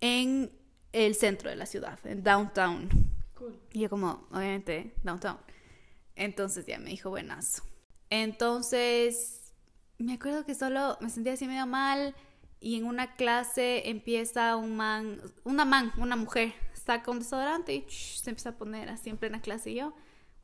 en 0.00 0.50
el 0.92 1.14
centro 1.14 1.50
de 1.50 1.56
la 1.56 1.66
ciudad, 1.66 1.98
en 2.04 2.22
downtown. 2.22 2.88
Cool. 3.34 3.58
Y 3.72 3.80
yo 3.80 3.90
como, 3.90 4.26
obviamente, 4.30 4.94
downtown. 5.02 5.38
Entonces 6.16 6.66
ya 6.66 6.78
me 6.78 6.90
dijo, 6.90 7.10
buenazo. 7.10 7.62
Entonces, 8.10 9.52
me 9.98 10.14
acuerdo 10.14 10.44
que 10.44 10.54
solo 10.54 10.96
me 11.00 11.10
sentía 11.10 11.32
así 11.34 11.46
medio 11.46 11.66
mal 11.66 12.14
y 12.60 12.76
en 12.76 12.86
una 12.86 13.14
clase 13.14 13.88
empieza 13.90 14.56
un 14.56 14.76
man, 14.76 15.20
una 15.44 15.64
man, 15.64 15.92
una 15.98 16.16
mujer, 16.16 16.54
saca 16.72 17.10
un 17.10 17.18
desodorante 17.18 17.74
y 17.74 17.84
shh, 17.86 18.22
se 18.22 18.30
empieza 18.30 18.50
a 18.50 18.56
poner 18.56 18.88
así 18.88 19.10
en 19.10 19.18
plena 19.18 19.40
clase 19.40 19.70
y 19.70 19.74
yo, 19.76 19.94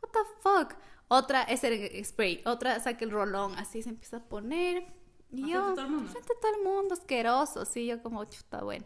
what 0.03 0.11
the 0.13 0.19
fuck? 0.41 0.75
Otra 1.09 1.43
es 1.43 1.65
el 1.65 2.05
spray, 2.05 2.43
otra 2.45 2.79
saca 2.81 3.05
el 3.05 3.11
rolón, 3.11 3.59
así 3.59 3.83
se 3.83 3.89
empieza 3.89 4.19
a 4.19 4.25
poner 4.25 4.87
y 5.31 5.51
yo, 5.51 5.75
todo 5.75 5.87
el 5.87 5.91
mundo? 5.91 6.11
frente 6.11 6.33
a 6.33 6.41
todo 6.41 6.55
el 6.57 6.63
mundo, 6.63 6.95
asqueroso, 6.95 7.61
así 7.63 7.87
yo 7.87 8.03
como, 8.03 8.25
chuta, 8.25 8.63
bueno. 8.63 8.85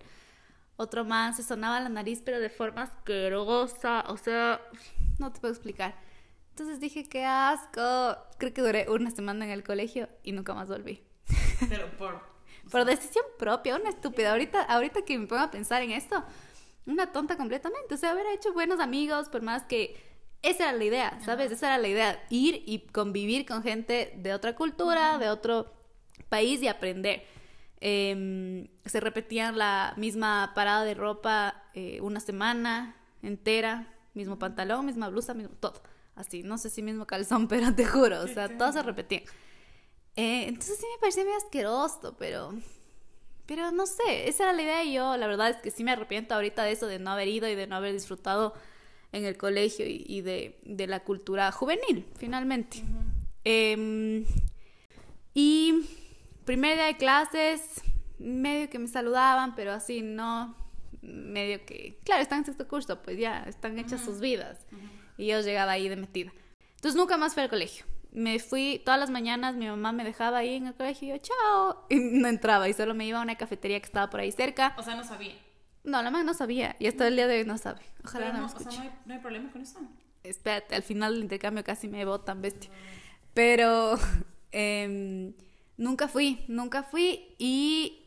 Otro 0.76 1.04
man 1.04 1.34
se 1.34 1.42
sonaba 1.42 1.80
la 1.80 1.88
nariz 1.88 2.20
pero 2.24 2.40
de 2.40 2.50
forma 2.50 2.82
asquerosa, 2.82 4.04
o 4.08 4.16
sea, 4.16 4.60
no 5.18 5.32
te 5.32 5.40
puedo 5.40 5.52
explicar. 5.52 5.94
Entonces 6.54 6.78
dije, 6.78 7.02
qué 7.02 7.24
asco. 7.24 8.16
Creo 8.38 8.54
que 8.54 8.62
duré 8.62 8.86
una 8.88 9.10
semana 9.10 9.44
en 9.44 9.50
el 9.50 9.64
colegio 9.64 10.08
y 10.22 10.30
nunca 10.30 10.54
más 10.54 10.68
volví. 10.68 11.02
Pero 11.68 11.90
por... 11.98 12.22
por 12.70 12.84
decisión 12.84 13.24
propia, 13.40 13.74
una 13.74 13.88
estúpida. 13.88 14.30
Ahorita, 14.30 14.62
ahorita 14.62 15.02
que 15.02 15.18
me 15.18 15.26
pongo 15.26 15.42
a 15.42 15.50
pensar 15.50 15.82
en 15.82 15.90
esto, 15.90 16.22
una 16.86 17.10
tonta 17.10 17.36
completamente. 17.36 17.96
O 17.96 17.96
sea, 17.96 18.12
haber 18.12 18.26
hecho 18.28 18.52
buenos 18.52 18.78
amigos, 18.78 19.28
por 19.30 19.42
más 19.42 19.64
que... 19.64 19.96
Esa 20.42 20.68
era 20.68 20.78
la 20.78 20.84
idea, 20.84 21.18
¿sabes? 21.24 21.50
Esa 21.50 21.66
era 21.66 21.78
la 21.78 21.88
idea. 21.88 22.24
Ir 22.30 22.62
y 22.66 22.86
convivir 22.86 23.46
con 23.46 23.64
gente 23.64 24.14
de 24.16 24.32
otra 24.32 24.54
cultura, 24.54 25.18
de 25.18 25.30
otro 25.30 25.72
país 26.28 26.62
y 26.62 26.68
aprender. 26.68 27.24
Eh, 27.80 28.70
se 28.84 29.00
repetían 29.00 29.58
la 29.58 29.94
misma 29.96 30.52
parada 30.54 30.84
de 30.84 30.94
ropa 30.94 31.64
eh, 31.74 32.00
una 32.00 32.20
semana 32.20 32.94
entera, 33.22 33.92
mismo 34.12 34.38
pantalón, 34.38 34.86
misma 34.86 35.08
blusa, 35.08 35.34
mismo 35.34 35.56
todo 35.58 35.82
así, 36.14 36.42
no 36.42 36.58
sé 36.58 36.70
si 36.70 36.82
mismo 36.82 37.06
calzón, 37.06 37.48
pero 37.48 37.74
te 37.74 37.84
juro, 37.84 38.20
o 38.22 38.28
sea, 38.28 38.56
todos 38.56 38.74
se 38.74 38.82
repetían. 38.82 39.22
Eh, 40.16 40.46
entonces 40.46 40.78
sí 40.78 40.86
me 40.94 41.00
parecía 41.00 41.24
medio 41.24 41.36
asqueroso, 41.36 42.16
pero, 42.18 42.54
pero 43.46 43.72
no 43.72 43.86
sé, 43.86 44.28
esa 44.28 44.44
era 44.44 44.52
la 44.52 44.62
idea 44.62 44.84
y 44.84 44.94
yo 44.94 45.16
la 45.16 45.26
verdad 45.26 45.50
es 45.50 45.56
que 45.56 45.70
sí 45.70 45.82
me 45.82 45.90
arrepiento 45.90 46.34
ahorita 46.34 46.62
de 46.62 46.72
eso, 46.72 46.86
de 46.86 46.98
no 46.98 47.10
haber 47.10 47.28
ido 47.28 47.48
y 47.48 47.54
de 47.54 47.66
no 47.66 47.76
haber 47.76 47.92
disfrutado 47.92 48.54
en 49.12 49.24
el 49.24 49.36
colegio 49.36 49.86
y, 49.86 50.04
y 50.06 50.22
de, 50.22 50.58
de, 50.64 50.86
la 50.86 51.00
cultura 51.00 51.50
juvenil, 51.52 52.06
finalmente. 52.16 52.78
Uh 52.78 52.82
-huh. 52.82 53.04
eh, 53.44 54.26
y 55.34 55.84
primer 56.44 56.76
día 56.76 56.86
de 56.86 56.96
clases, 56.96 57.82
medio 58.18 58.70
que 58.70 58.78
me 58.78 58.86
saludaban, 58.86 59.54
pero 59.54 59.72
así 59.72 60.02
no, 60.02 60.56
medio 61.02 61.64
que, 61.66 61.98
claro, 62.04 62.22
están 62.22 62.40
en 62.40 62.44
sexto 62.46 62.68
curso, 62.68 63.02
pues 63.02 63.18
ya 63.18 63.42
están 63.44 63.78
hechas 63.78 64.00
uh 64.00 64.04
-huh. 64.04 64.06
sus 64.06 64.20
vidas. 64.20 64.66
Uh 64.70 64.76
-huh. 64.76 64.93
Y 65.16 65.26
yo 65.26 65.40
llegaba 65.40 65.72
ahí 65.72 65.88
de 65.88 65.96
metida. 65.96 66.32
Entonces 66.76 66.96
nunca 66.96 67.16
más 67.16 67.34
fui 67.34 67.42
al 67.42 67.48
colegio. 67.48 67.86
Me 68.10 68.38
fui 68.38 68.80
todas 68.84 69.00
las 69.00 69.10
mañanas, 69.10 69.56
mi 69.56 69.66
mamá 69.66 69.92
me 69.92 70.04
dejaba 70.04 70.38
ahí 70.38 70.54
en 70.54 70.68
el 70.68 70.74
colegio 70.74 71.08
y 71.08 71.10
yo, 71.10 71.18
chao. 71.18 71.86
Y 71.88 71.96
no 71.96 72.28
entraba 72.28 72.68
y 72.68 72.72
solo 72.72 72.94
me 72.94 73.06
iba 73.06 73.18
a 73.18 73.22
una 73.22 73.36
cafetería 73.36 73.80
que 73.80 73.86
estaba 73.86 74.08
por 74.10 74.20
ahí 74.20 74.30
cerca. 74.30 74.74
O 74.78 74.82
sea, 74.82 74.94
no 74.94 75.04
sabía. 75.04 75.34
No, 75.82 76.02
la 76.02 76.10
mamá 76.10 76.24
no 76.24 76.34
sabía. 76.34 76.76
Y 76.78 76.86
hasta 76.86 77.08
el 77.08 77.16
día 77.16 77.26
de 77.26 77.40
hoy 77.40 77.44
no 77.44 77.58
sabe. 77.58 77.80
Ojalá 78.04 78.26
Pero 78.26 78.38
no, 78.38 78.40
no, 78.40 78.46
me 78.46 78.48
escuche. 78.48 78.68
o 78.68 78.72
sea, 78.72 78.84
no 78.84 78.90
hay, 78.90 78.98
no 79.04 79.14
hay 79.14 79.20
problema 79.20 79.50
con 79.50 79.62
eso. 79.62 79.78
Espérate, 80.22 80.74
al 80.74 80.82
final 80.82 81.14
del 81.14 81.22
intercambio 81.22 81.64
casi 81.64 81.88
me 81.88 82.04
botan, 82.04 82.40
bestia. 82.40 82.70
Pero 83.34 83.96
eh, 84.52 85.34
nunca 85.76 86.08
fui, 86.08 86.44
nunca 86.48 86.82
fui. 86.82 87.34
Y 87.38 88.04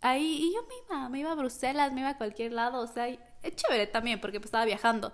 ahí 0.00 0.50
y 0.50 0.54
yo 0.54 0.62
me 0.68 0.74
iba, 0.86 1.08
me 1.08 1.20
iba 1.20 1.32
a 1.32 1.34
Bruselas, 1.34 1.92
me 1.92 2.00
iba 2.00 2.10
a 2.10 2.18
cualquier 2.18 2.52
lado, 2.52 2.80
o 2.80 2.86
sea, 2.86 3.08
es 3.08 3.56
chévere 3.56 3.86
también 3.86 4.20
porque 4.20 4.38
pues, 4.40 4.46
estaba 4.46 4.64
viajando. 4.64 5.12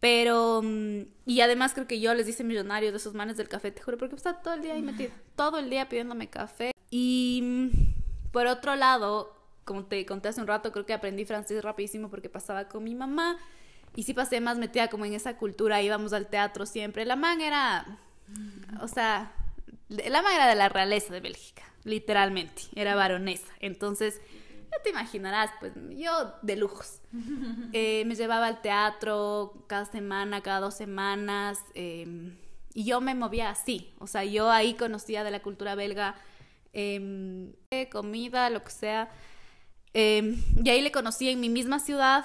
Pero, 0.00 0.60
mm, 0.62 1.02
y 1.26 1.40
además 1.40 1.74
creo 1.74 1.86
que 1.86 2.00
yo 2.00 2.14
les 2.14 2.28
hice 2.28 2.44
millonarios 2.44 2.92
de 2.92 2.98
esos 2.98 3.14
manes 3.14 3.36
del 3.36 3.48
café, 3.48 3.70
te 3.72 3.82
juro, 3.82 3.98
porque 3.98 4.14
estaba 4.14 4.40
todo 4.42 4.54
el 4.54 4.62
día 4.62 4.74
ahí 4.74 4.82
metido, 4.82 5.10
todo 5.34 5.58
el 5.58 5.70
día 5.70 5.88
pidiéndome 5.88 6.28
café. 6.28 6.72
Y 6.90 7.40
mm, 7.42 8.30
por 8.30 8.46
otro 8.46 8.76
lado, 8.76 9.34
como 9.64 9.84
te 9.84 10.06
conté 10.06 10.28
hace 10.28 10.40
un 10.40 10.46
rato, 10.46 10.72
creo 10.72 10.86
que 10.86 10.94
aprendí 10.94 11.24
francés 11.24 11.62
rapidísimo 11.62 12.08
porque 12.10 12.28
pasaba 12.28 12.68
con 12.68 12.84
mi 12.84 12.94
mamá. 12.94 13.38
Y 13.96 14.04
sí 14.04 14.14
pasé 14.14 14.40
más 14.40 14.58
metida 14.58 14.88
como 14.88 15.04
en 15.04 15.14
esa 15.14 15.36
cultura, 15.36 15.82
íbamos 15.82 16.12
al 16.12 16.28
teatro 16.28 16.66
siempre. 16.66 17.04
La 17.04 17.16
man 17.16 17.40
era, 17.40 17.98
o 18.80 18.86
sea, 18.86 19.32
la 19.88 20.22
man 20.22 20.34
era 20.34 20.46
de 20.46 20.54
la 20.54 20.68
realeza 20.68 21.12
de 21.12 21.20
Bélgica, 21.20 21.64
literalmente, 21.84 22.62
era 22.76 22.94
baronesa. 22.94 23.52
Entonces, 23.60 24.20
ya 24.70 24.82
te 24.82 24.90
imaginarás, 24.90 25.50
pues 25.60 25.72
yo 25.90 26.34
de 26.42 26.56
lujos. 26.56 27.00
Eh, 27.72 28.04
me 28.06 28.14
llevaba 28.14 28.46
al 28.46 28.62
teatro 28.62 29.64
cada 29.66 29.84
semana, 29.84 30.40
cada 30.40 30.60
dos 30.60 30.74
semanas, 30.74 31.58
em, 31.74 32.36
y 32.72 32.84
yo 32.84 33.00
me 33.00 33.14
movía 33.14 33.50
así, 33.50 33.92
o 33.98 34.06
sea, 34.06 34.24
yo 34.24 34.50
ahí 34.50 34.74
conocía 34.74 35.22
de 35.22 35.30
la 35.30 35.40
cultura 35.40 35.74
belga, 35.74 36.14
eh, 36.72 37.88
comida, 37.90 38.48
lo 38.50 38.62
que 38.64 38.70
sea, 38.70 39.10
em, 39.92 40.42
y 40.64 40.70
ahí 40.70 40.80
le 40.80 40.90
conocí 40.92 41.28
en 41.28 41.40
mi 41.40 41.48
misma 41.48 41.78
ciudad, 41.78 42.24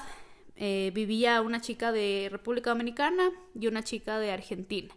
eh, 0.56 0.92
vivía 0.94 1.42
una 1.42 1.62
chica 1.62 1.92
de 1.92 2.30
República 2.32 2.70
Dominicana 2.70 3.32
y 3.60 3.68
una 3.68 3.84
chica 3.84 4.20
de 4.20 4.32
Argentina. 4.32 4.94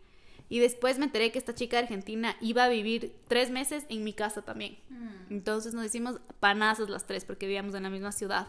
Y 0.49 0.61
después 0.61 0.99
me 0.99 1.07
enteré 1.07 1.33
que 1.33 1.39
esta 1.39 1.55
chica 1.55 1.77
de 1.77 1.85
Argentina 1.85 2.37
iba 2.41 2.65
a 2.65 2.69
vivir 2.69 3.17
tres 3.29 3.51
meses 3.51 3.85
en 3.89 4.05
mi 4.05 4.13
casa 4.13 4.43
también. 4.43 4.79
Mm. 4.89 5.33
Entonces 5.33 5.75
nos 5.75 5.85
hicimos 5.85 6.21
panazos 6.41 6.89
las 6.89 7.07
tres 7.07 7.25
porque 7.25 7.47
vivíamos 7.47 7.75
en 7.75 7.83
la 7.83 7.91
misma 7.91 8.13
ciudad. 8.13 8.49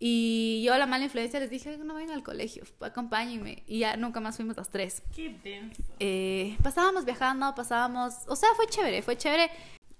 Y 0.00 0.62
yo 0.64 0.74
a 0.74 0.78
la 0.78 0.86
mala 0.86 1.04
influencia 1.04 1.40
les 1.40 1.50
dije, 1.50 1.76
no 1.78 1.94
vengan 1.94 2.16
al 2.16 2.22
colegio, 2.22 2.62
acompáñenme. 2.80 3.64
Y 3.66 3.80
ya 3.80 3.96
nunca 3.96 4.20
más 4.20 4.36
fuimos 4.36 4.56
las 4.56 4.70
tres. 4.70 5.02
Qué 5.14 5.30
denso. 5.42 5.82
Eh, 5.98 6.56
pasábamos 6.62 7.04
viajando, 7.04 7.52
pasábamos... 7.54 8.14
O 8.28 8.36
sea, 8.36 8.48
fue 8.54 8.66
chévere, 8.66 9.02
fue 9.02 9.16
chévere 9.16 9.50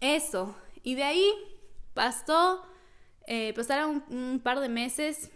eso. 0.01 0.55
Y 0.85 0.94
de 0.94 1.03
ahí 1.03 1.33
pasó, 1.94 2.64
eh, 3.27 3.53
pasaron 3.55 4.05
un, 4.09 4.38
par 4.38 4.61
de 4.61 4.68
meses. 4.68 5.31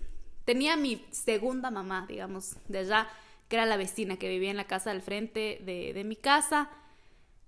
Tenía 0.45 0.77
mi 0.77 1.05
segunda 1.11 1.73
mamá, 1.73 2.07
digamos, 2.09 2.57
de 2.69 2.79
allá 2.79 3.09
que 3.53 3.57
era 3.57 3.67
la 3.67 3.77
vecina 3.77 4.17
que 4.17 4.31
vivía 4.31 4.51
en 4.51 4.57
la 4.57 4.67
casa 4.67 4.89
del 4.89 5.03
frente 5.03 5.61
de, 5.63 6.05
mi 6.05 6.17
casa. 6.17 6.71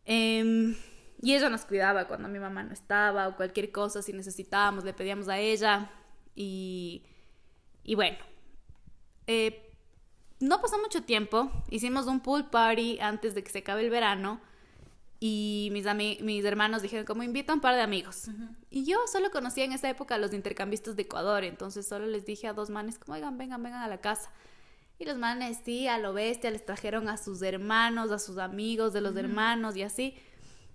Em, 0.05 0.77
y 1.23 1.35
ella 1.35 1.49
nos 1.49 1.65
cuidaba 1.65 2.07
cuando 2.07 2.29
mi 2.29 2.39
mamá 2.39 2.63
no 2.63 2.75
estaba 2.75 3.27
o 3.27 3.37
cualquier 3.37 3.73
cosa, 3.73 4.03
si 4.03 4.13
necesitábamos, 4.13 4.85
le 4.85 4.93
pedíamos 4.93 5.29
a 5.29 5.39
ella. 5.39 5.91
Y, 6.37 7.05
y 7.85 7.95
bueno, 7.95 8.19
eh, 9.27 9.73
no 10.41 10.61
pasó 10.61 10.79
mucho 10.79 11.03
tiempo. 11.05 11.51
Hicimos 11.71 12.07
un 12.07 12.21
pool 12.21 12.51
party 12.51 13.01
antes 13.01 13.35
de 13.35 13.43
que 13.43 13.51
se 13.51 13.61
acabe 13.61 13.81
el 13.81 13.89
verano. 13.89 14.43
Y 15.21 15.71
mis, 15.73 15.87
mis 16.21 16.45
hermanos 16.45 16.83
dijeron, 16.83 17.07
como 17.07 17.23
invito 17.23 17.51
a 17.51 17.55
un 17.55 17.63
par 17.63 17.77
de 17.77 17.81
amigos. 17.81 18.29
Y 18.69 18.85
yo 18.85 18.99
solo 19.11 19.31
conocía 19.31 19.65
en 19.65 19.73
esa 19.73 19.89
época 19.89 20.17
a 20.17 20.19
los 20.19 20.35
intercambistas 20.35 20.97
de 20.97 21.03
Ecuador. 21.05 21.45
Entonces 21.45 21.89
solo 21.89 22.05
les 22.05 22.27
dije 22.27 22.47
a 22.47 22.53
dos 22.53 22.69
manes, 22.69 22.99
como, 22.99 23.15
oigan, 23.15 23.39
vengan, 23.39 23.63
vengan 23.63 23.81
a 23.81 23.89
la 23.89 24.03
casa. 24.03 24.31
Y 24.99 25.05
los 25.05 25.19
manes, 25.19 25.59
sí, 25.65 25.89
a 25.89 25.99
lo 25.99 26.13
bestia, 26.13 26.51
les 26.51 26.65
trajeron 26.65 27.09
a 27.09 27.17
sus 27.17 27.43
hermanos, 27.43 28.11
a 28.11 28.19
sus 28.19 28.39
amigos 28.39 28.93
de 28.93 29.01
los 29.01 29.17
hermanos 29.17 29.77
y 29.77 29.83
así. 29.83 30.15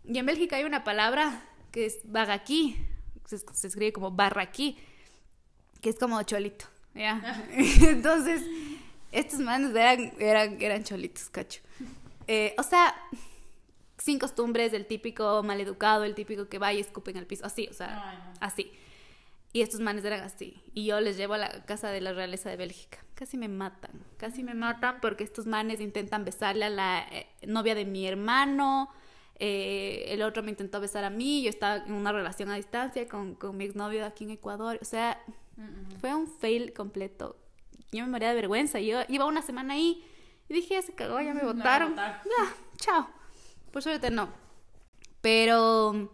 Y 0.03 0.17
en 0.17 0.25
Bélgica 0.25 0.57
hay 0.57 0.65
una 0.65 0.83
palabra 0.83 1.41
que 1.71 1.85
es 1.85 1.99
bagaquí, 2.03 2.75
se, 3.25 3.37
se 3.37 3.67
escribe 3.67 3.93
como 3.93 4.11
barraquí, 4.11 4.77
que 5.81 5.89
es 5.89 5.97
como 5.97 6.21
cholito, 6.23 6.65
¿ya? 6.93 7.45
Entonces, 7.51 8.41
estos 9.11 9.39
manes 9.39 9.75
eran, 9.75 10.13
eran, 10.19 10.61
eran 10.61 10.83
cholitos, 10.83 11.29
cacho. 11.29 11.61
Eh, 12.27 12.53
o 12.57 12.63
sea, 12.63 12.95
sin 13.97 14.19
costumbres, 14.19 14.73
el 14.73 14.85
típico 14.85 15.41
maleducado, 15.43 16.03
el 16.03 16.15
típico 16.15 16.47
que 16.47 16.59
va 16.59 16.73
y 16.73 16.79
escupe 16.79 17.11
en 17.11 17.17
el 17.17 17.25
piso, 17.25 17.45
así, 17.45 17.67
o 17.67 17.73
sea, 17.73 18.33
así. 18.39 18.71
Y 19.51 19.61
estos 19.61 19.79
manes 19.79 20.05
eran 20.05 20.21
así. 20.21 20.61
Y 20.73 20.85
yo 20.85 20.99
les 21.01 21.17
llevo 21.17 21.33
a 21.33 21.39
la 21.39 21.65
casa 21.65 21.89
de 21.89 22.01
la 22.01 22.13
realeza 22.13 22.49
de 22.49 22.57
Bélgica. 22.57 22.99
Casi 23.15 23.37
me 23.37 23.47
matan. 23.47 23.91
Casi 24.17 24.43
me 24.43 24.53
matan 24.53 24.99
porque 25.01 25.23
estos 25.23 25.47
manes 25.47 25.81
intentan 25.81 26.23
besarle 26.23 26.65
a 26.65 26.69
la 26.69 27.07
eh, 27.11 27.27
novia 27.47 27.73
de 27.73 27.85
mi 27.85 28.07
hermano. 28.07 28.89
Eh, 29.39 30.05
el 30.09 30.21
otro 30.21 30.43
me 30.43 30.51
intentó 30.51 30.79
besar 30.79 31.03
a 31.03 31.09
mí. 31.09 31.41
Yo 31.41 31.49
estaba 31.49 31.77
en 31.77 31.93
una 31.93 32.11
relación 32.11 32.51
a 32.51 32.55
distancia 32.55 33.07
con, 33.07 33.33
con 33.35 33.57
mi 33.57 33.65
exnovio 33.65 34.05
aquí 34.05 34.25
en 34.25 34.31
Ecuador. 34.31 34.77
O 34.81 34.85
sea, 34.85 35.19
fue 35.99 36.13
un 36.13 36.27
fail 36.27 36.71
completo. 36.73 37.35
Yo 37.91 38.05
me 38.05 38.11
moría 38.11 38.29
de 38.29 38.35
vergüenza. 38.35 38.79
Yo 38.79 38.99
iba 39.07 39.25
una 39.25 39.41
semana 39.41 39.73
ahí 39.73 40.05
y 40.47 40.53
dije, 40.53 40.75
ya 40.75 40.81
se 40.83 40.93
cagó, 40.93 41.19
ya 41.21 41.33
me 41.33 41.43
votaron. 41.43 41.95
Ya, 41.97 42.55
chao. 42.77 43.09
Por 43.71 43.81
suerte 43.81 44.11
no. 44.11 44.29
Pero, 45.21 46.11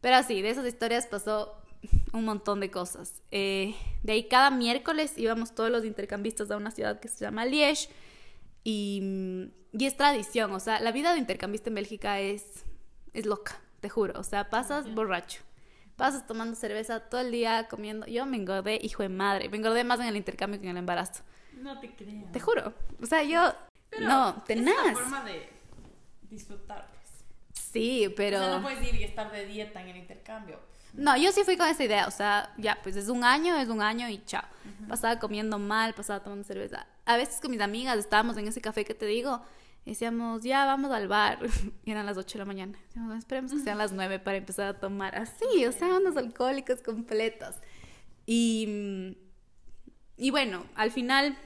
pero 0.00 0.16
así, 0.16 0.40
de 0.40 0.50
esas 0.50 0.66
historias 0.66 1.06
pasó 1.06 1.59
un 2.12 2.24
montón 2.24 2.60
de 2.60 2.70
cosas. 2.70 3.22
Eh, 3.30 3.74
de 4.02 4.12
ahí 4.12 4.28
cada 4.28 4.50
miércoles 4.50 5.14
íbamos 5.16 5.54
todos 5.54 5.70
los 5.70 5.84
intercambistas 5.84 6.50
a 6.50 6.56
una 6.56 6.70
ciudad 6.70 7.00
que 7.00 7.08
se 7.08 7.24
llama 7.24 7.44
Liège 7.46 7.88
y, 8.64 9.50
y, 9.72 9.86
es 9.86 9.96
tradición, 9.96 10.52
o 10.52 10.60
sea, 10.60 10.80
la 10.80 10.92
vida 10.92 11.12
de 11.12 11.18
intercambista 11.18 11.70
en 11.70 11.76
Bélgica 11.76 12.20
es, 12.20 12.64
es 13.14 13.24
loca, 13.24 13.60
te 13.80 13.88
juro, 13.88 14.18
o 14.20 14.22
sea, 14.22 14.50
pasas 14.50 14.92
borracho, 14.94 15.42
pasas 15.96 16.26
tomando 16.26 16.54
cerveza 16.54 17.00
todo 17.00 17.22
el 17.22 17.30
día 17.30 17.68
comiendo, 17.68 18.06
yo 18.06 18.26
me 18.26 18.36
engordé, 18.36 18.78
hijo 18.82 19.02
de 19.02 19.08
madre, 19.08 19.48
me 19.48 19.56
engordé 19.56 19.84
más 19.84 19.98
en 20.00 20.06
el 20.06 20.16
intercambio 20.16 20.60
que 20.60 20.66
en 20.66 20.72
el 20.72 20.76
embarazo. 20.78 21.22
No 21.56 21.80
te 21.80 21.94
creo. 21.94 22.26
Te 22.32 22.40
juro, 22.40 22.74
o 23.02 23.06
sea, 23.06 23.22
yo... 23.22 23.54
no, 23.98 24.42
tenaz. 24.46 24.74
Es 24.74 24.92
una 24.92 24.94
forma 24.94 25.24
de 25.24 25.48
disfrutar, 26.28 26.86
pues. 26.90 27.24
Sí, 27.52 28.12
pero... 28.14 28.38
O 28.38 28.40
sea, 28.40 28.56
no 28.58 28.62
puedes 28.62 28.86
ir 28.86 29.00
y 29.00 29.04
estar 29.04 29.32
de 29.32 29.46
dieta 29.46 29.80
en 29.80 29.88
el 29.88 29.96
intercambio 29.96 30.69
no, 30.94 31.16
yo 31.16 31.30
sí 31.32 31.42
fui 31.44 31.56
con 31.56 31.68
esa 31.68 31.84
idea, 31.84 32.06
o 32.06 32.10
sea, 32.10 32.52
ya, 32.58 32.78
pues 32.82 32.96
es 32.96 33.08
un 33.08 33.24
año, 33.24 33.56
es 33.56 33.68
un 33.68 33.82
año 33.82 34.08
y 34.08 34.22
chao. 34.24 34.44
Pasaba 34.88 35.18
comiendo 35.18 35.58
mal, 35.58 35.94
pasaba 35.94 36.22
tomando 36.22 36.44
cerveza. 36.44 36.86
A 37.04 37.16
veces 37.16 37.40
con 37.40 37.50
mis 37.50 37.60
amigas 37.60 37.98
estábamos 37.98 38.36
en 38.36 38.48
ese 38.48 38.60
café 38.60 38.84
que 38.84 38.94
te 38.94 39.06
digo, 39.06 39.40
decíamos, 39.84 40.42
ya 40.42 40.64
vamos 40.64 40.90
al 40.90 41.06
bar. 41.06 41.38
Y 41.84 41.90
eran 41.92 42.06
las 42.06 42.16
8 42.16 42.32
de 42.32 42.38
la 42.40 42.44
mañana. 42.44 42.78
Decíamos, 42.86 43.18
esperemos 43.18 43.52
que 43.52 43.60
sean 43.60 43.78
las 43.78 43.92
9 43.92 44.18
para 44.18 44.36
empezar 44.36 44.66
a 44.66 44.80
tomar. 44.80 45.14
Así, 45.14 45.64
o 45.66 45.72
sea, 45.72 45.96
unos 45.96 46.16
alcohólicos 46.16 46.82
completos. 46.82 47.56
Y, 48.26 49.16
y 50.16 50.30
bueno, 50.30 50.66
al 50.74 50.90
final 50.90 51.36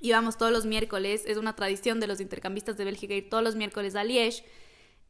íbamos 0.00 0.36
todos 0.36 0.52
los 0.52 0.66
miércoles, 0.66 1.24
es 1.26 1.38
una 1.38 1.56
tradición 1.56 1.98
de 1.98 2.06
los 2.06 2.20
intercambistas 2.20 2.76
de 2.76 2.84
Bélgica 2.84 3.14
ir 3.14 3.30
todos 3.30 3.42
los 3.42 3.56
miércoles 3.56 3.96
a 3.96 4.04
Liège 4.04 4.44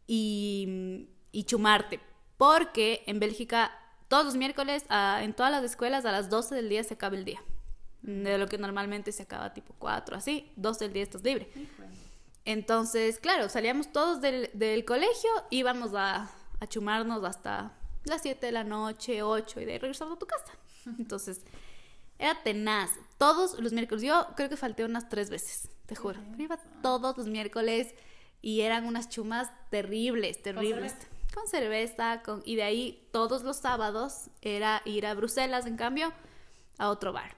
y, 0.07 1.09
y 1.33 1.45
chumarte 1.45 2.01
porque 2.37 3.03
en 3.07 3.21
Bélgica 3.21 3.73
todos 4.09 4.25
los 4.27 4.37
miércoles 4.37 4.85
en 5.21 5.35
todas 5.35 5.51
las 5.51 5.65
escuelas 5.65 6.05
a 6.05 6.13
las 6.13 6.29
12 6.31 6.55
del 6.55 6.69
día 6.69 6.85
se 6.85 6.95
acaba 6.95 7.17
el 7.17 7.25
día. 7.25 7.43
De 8.03 8.37
lo 8.37 8.47
que 8.47 8.59
normalmente 8.59 9.13
se 9.13 9.23
acaba 9.23 9.55
tipo 9.55 9.75
4, 9.79 10.17
así, 10.17 10.53
12 10.57 10.85
del 10.85 10.93
día 10.93 11.03
estás 11.03 11.23
libre. 11.25 11.51
Entonces, 12.45 13.19
claro, 13.19 13.49
salíamos 13.49 13.91
todos 13.93 14.21
del, 14.21 14.51
del 14.53 14.85
colegio, 14.85 15.31
íbamos 15.51 15.95
a, 15.95 16.31
a, 16.61 16.67
chumarnos 16.67 17.25
hasta 17.25 17.73
las 18.05 18.21
7 18.21 18.45
de 18.45 18.53
la 18.53 18.65
noche, 18.65 19.23
8 19.23 19.61
y 19.63 19.65
de 19.65 19.73
ahí 19.73 19.79
regresamos 19.79 20.17
a 20.17 20.19
tu 20.19 20.27
casa. 20.27 20.53
Entonces, 20.99 21.41
era 22.19 22.43
tenaz. 22.43 22.91
Todos 23.17 23.59
los 23.59 23.73
miércoles, 23.73 24.05
yo 24.05 24.27
creo 24.37 24.51
que 24.51 24.59
falté 24.59 24.85
unas 24.85 25.09
tres 25.09 25.31
veces, 25.31 25.71
te 25.87 25.97
juro. 25.97 26.21
iba 26.39 26.59
todos 26.83 27.17
los 27.17 27.27
miércoles 27.27 27.95
y 28.43 28.61
eran 28.61 28.85
unas 28.85 29.09
chumas 29.09 29.51
terribles, 29.71 30.43
terribles 30.43 30.95
con 31.35 31.49
cerveza, 31.49 32.23
con... 32.23 32.43
y 32.45 32.57
de 32.57 32.63
ahí 32.63 33.09
todos 33.11 33.43
los 33.43 33.57
sábados 33.57 34.31
era 34.41 34.83
ir 34.85 35.07
a 35.07 35.15
Bruselas, 35.15 35.67
en 35.67 35.77
cambio, 35.77 36.13
a 36.79 36.89
otro 36.89 37.13
bar. 37.13 37.37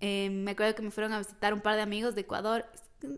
Eh, 0.00 0.30
me 0.30 0.52
acuerdo 0.52 0.74
que 0.74 0.82
me 0.82 0.90
fueron 0.90 1.12
a 1.12 1.18
visitar 1.18 1.54
un 1.54 1.60
par 1.60 1.76
de 1.76 1.82
amigos 1.82 2.14
de 2.14 2.22
Ecuador, 2.22 2.66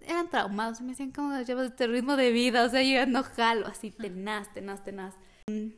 eran 0.07 0.31
traumados, 0.31 0.81
me 0.81 0.89
decían, 0.89 1.11
¿cómo 1.11 1.39
llevas 1.43 1.71
este 1.71 1.87
ritmo 1.87 2.17
de 2.17 2.31
vida? 2.31 2.65
O 2.65 2.69
sea, 2.69 2.83
yo 2.83 3.07
no 3.07 3.23
jalo, 3.23 3.67
así 3.67 3.91
tenaz, 3.91 4.53
tenaz, 4.53 4.83
tenaz. 4.85 5.15
Mm. 5.47 5.71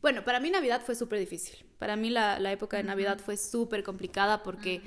Bueno, 0.00 0.24
para 0.24 0.40
mí 0.40 0.50
Navidad 0.50 0.82
fue 0.84 0.94
súper 0.94 1.18
difícil. 1.18 1.64
Para 1.78 1.96
mí 1.96 2.10
la, 2.10 2.38
la 2.38 2.52
época 2.52 2.76
de 2.76 2.84
Navidad 2.84 3.18
fue 3.18 3.36
súper 3.36 3.82
complicada 3.82 4.42
porque 4.42 4.82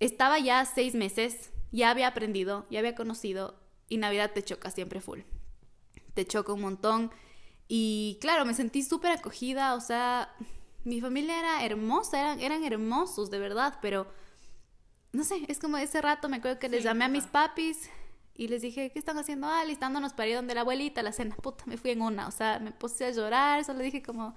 estaba 0.00 0.38
ya 0.38 0.64
seis 0.64 0.94
meses, 0.94 1.50
ya 1.70 1.90
había 1.90 2.08
aprendido, 2.08 2.66
ya 2.70 2.80
había 2.80 2.94
conocido 2.94 3.60
y 3.88 3.98
Navidad 3.98 4.32
te 4.32 4.42
choca 4.42 4.70
siempre 4.70 5.00
full. 5.00 5.20
Te 6.14 6.26
choca 6.26 6.52
un 6.52 6.60
montón 6.60 7.10
y 7.74 8.18
claro, 8.20 8.44
me 8.44 8.52
sentí 8.52 8.82
súper 8.82 9.12
acogida, 9.12 9.74
o 9.74 9.80
sea, 9.80 10.30
mi 10.84 11.00
familia 11.00 11.38
era 11.38 11.64
hermosa, 11.64 12.20
eran, 12.20 12.40
eran 12.40 12.64
hermosos, 12.64 13.30
de 13.30 13.38
verdad, 13.38 13.78
pero 13.80 14.06
no 15.12 15.24
sé, 15.24 15.46
es 15.48 15.58
como 15.58 15.78
ese 15.78 16.02
rato 16.02 16.28
me 16.28 16.36
acuerdo 16.36 16.58
que 16.58 16.68
les 16.68 16.84
llamé 16.84 17.06
a 17.06 17.08
mis 17.08 17.24
papis 17.24 17.88
y 18.34 18.48
les 18.48 18.60
dije, 18.60 18.90
¿qué 18.90 18.98
están 18.98 19.16
haciendo? 19.16 19.46
Ah, 19.46 19.64
listándonos 19.64 20.12
para 20.12 20.28
ir 20.28 20.36
donde 20.36 20.54
la 20.54 20.60
abuelita, 20.60 21.02
la 21.02 21.12
cena. 21.12 21.34
Puta, 21.42 21.64
me 21.64 21.78
fui 21.78 21.92
en 21.92 22.02
una, 22.02 22.28
o 22.28 22.30
sea, 22.30 22.58
me 22.58 22.72
puse 22.72 23.06
a 23.06 23.10
llorar, 23.10 23.64
solo 23.64 23.78
dije 23.78 24.02
como, 24.02 24.34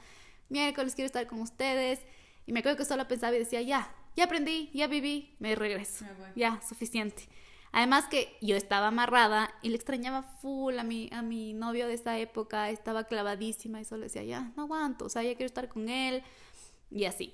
miércoles 0.48 0.96
quiero 0.96 1.08
estar 1.08 1.28
con 1.28 1.42
ustedes. 1.42 2.00
Y 2.46 2.54
me 2.54 2.62
acuerdo 2.62 2.78
que 2.78 2.86
solo 2.86 3.06
pensaba 3.06 3.36
y 3.36 3.40
decía, 3.40 3.62
ya, 3.62 3.94
ya 4.16 4.24
aprendí, 4.24 4.72
ya 4.74 4.88
viví, 4.88 5.36
me 5.40 5.56
regreso. 5.56 6.06
Ya, 6.38 6.62
suficiente. 6.66 7.28
Además 7.76 8.06
que 8.06 8.38
yo 8.42 8.56
estaba 8.56 8.88
amarrada 8.88 9.54
y 9.62 9.68
le 9.68 9.76
extrañaba 9.76 10.24
full 10.24 10.80
a 10.80 10.86
mi, 10.86 11.10
a 11.12 11.22
mi 11.22 11.52
novio 11.52 11.88
de 11.88 11.96
esa 11.96 12.18
época, 12.18 12.70
estaba 12.70 13.04
clavadísima 13.04 13.82
y 13.82 13.84
solo 13.84 14.04
decía, 14.04 14.24
ya, 14.24 14.54
no 14.56 14.64
aguanto, 14.64 15.04
o 15.04 15.10
sea, 15.10 15.24
ya 15.24 15.36
quiero 15.36 15.48
estar 15.48 15.68
con 15.68 15.90
él 15.90 16.24
y 16.90 17.04
así. 17.04 17.34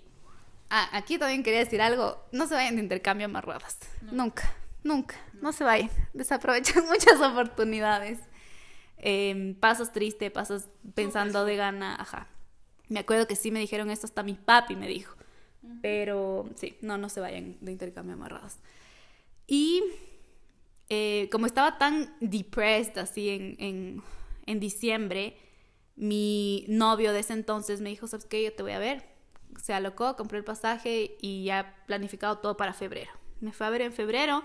Ah, 0.72 0.90
aquí 0.94 1.20
también 1.20 1.44
quería 1.44 1.60
decir 1.60 1.80
algo, 1.80 2.26
no 2.32 2.48
se 2.48 2.56
vayan 2.56 2.76
de 2.76 2.82
intercambio 2.82 3.28
amarradas, 3.28 3.78
nunca, 4.02 4.52
nunca, 4.84 5.16
no. 5.40 5.54
se 5.54 5.64
vayan, 5.64 5.92
desaprovechan 6.16 6.88
muchas 6.88 7.22
oportunidades. 7.22 8.18
Eh, 8.98 9.56
pasas 9.60 9.94
triste, 9.94 10.32
pasas 10.32 10.70
pensando 10.96 11.46
de 11.46 11.56
gana, 11.56 11.96
ajá. 12.02 12.30
Me 12.90 13.02
acuerdo 13.02 13.28
que 13.28 13.36
sí 13.36 13.52
me 13.52 13.60
dijeron 13.60 13.92
esto, 13.92 14.08
hasta 14.08 14.24
mi 14.24 14.34
papi 14.34 14.76
me 14.76 14.88
dijo. 14.88 15.16
Pero 15.84 16.50
sí, 16.56 16.80
no, 16.82 16.98
no 16.98 17.10
se 17.10 17.20
vayan 17.20 17.58
de 17.62 17.72
intercambio 17.72 18.16
amarrados. 18.16 18.56
Y 19.46 19.84
eh, 20.94 21.30
como 21.32 21.46
estaba 21.46 21.78
tan 21.78 22.14
depressed 22.20 22.98
así 22.98 23.30
en, 23.30 23.56
en, 23.60 24.04
en, 24.46 24.60
diciembre, 24.60 25.38
mi 25.96 26.66
novio 26.68 27.14
de 27.14 27.22
ese 27.22 27.32
entonces 27.32 27.80
me 27.80 27.90
dijo, 27.90 28.08
¿sabes 28.08 28.26
qué? 28.26 28.44
Yo 28.44 28.52
te 28.52 28.62
voy 28.62 28.74
a 28.74 28.80
ver. 28.80 29.06
Se 29.58 29.74
alocó, 29.74 30.18
compré 30.18 30.40
el 30.40 30.44
pasaje 30.44 31.16
y 31.22 31.46
ya 31.46 31.82
planificado 31.88 32.40
todo 32.40 32.58
para 32.58 32.74
febrero. 32.74 33.10
Me 33.40 33.54
fue 33.54 33.68
a 33.68 33.70
ver 33.70 33.84
en 33.84 33.94
febrero 33.94 34.44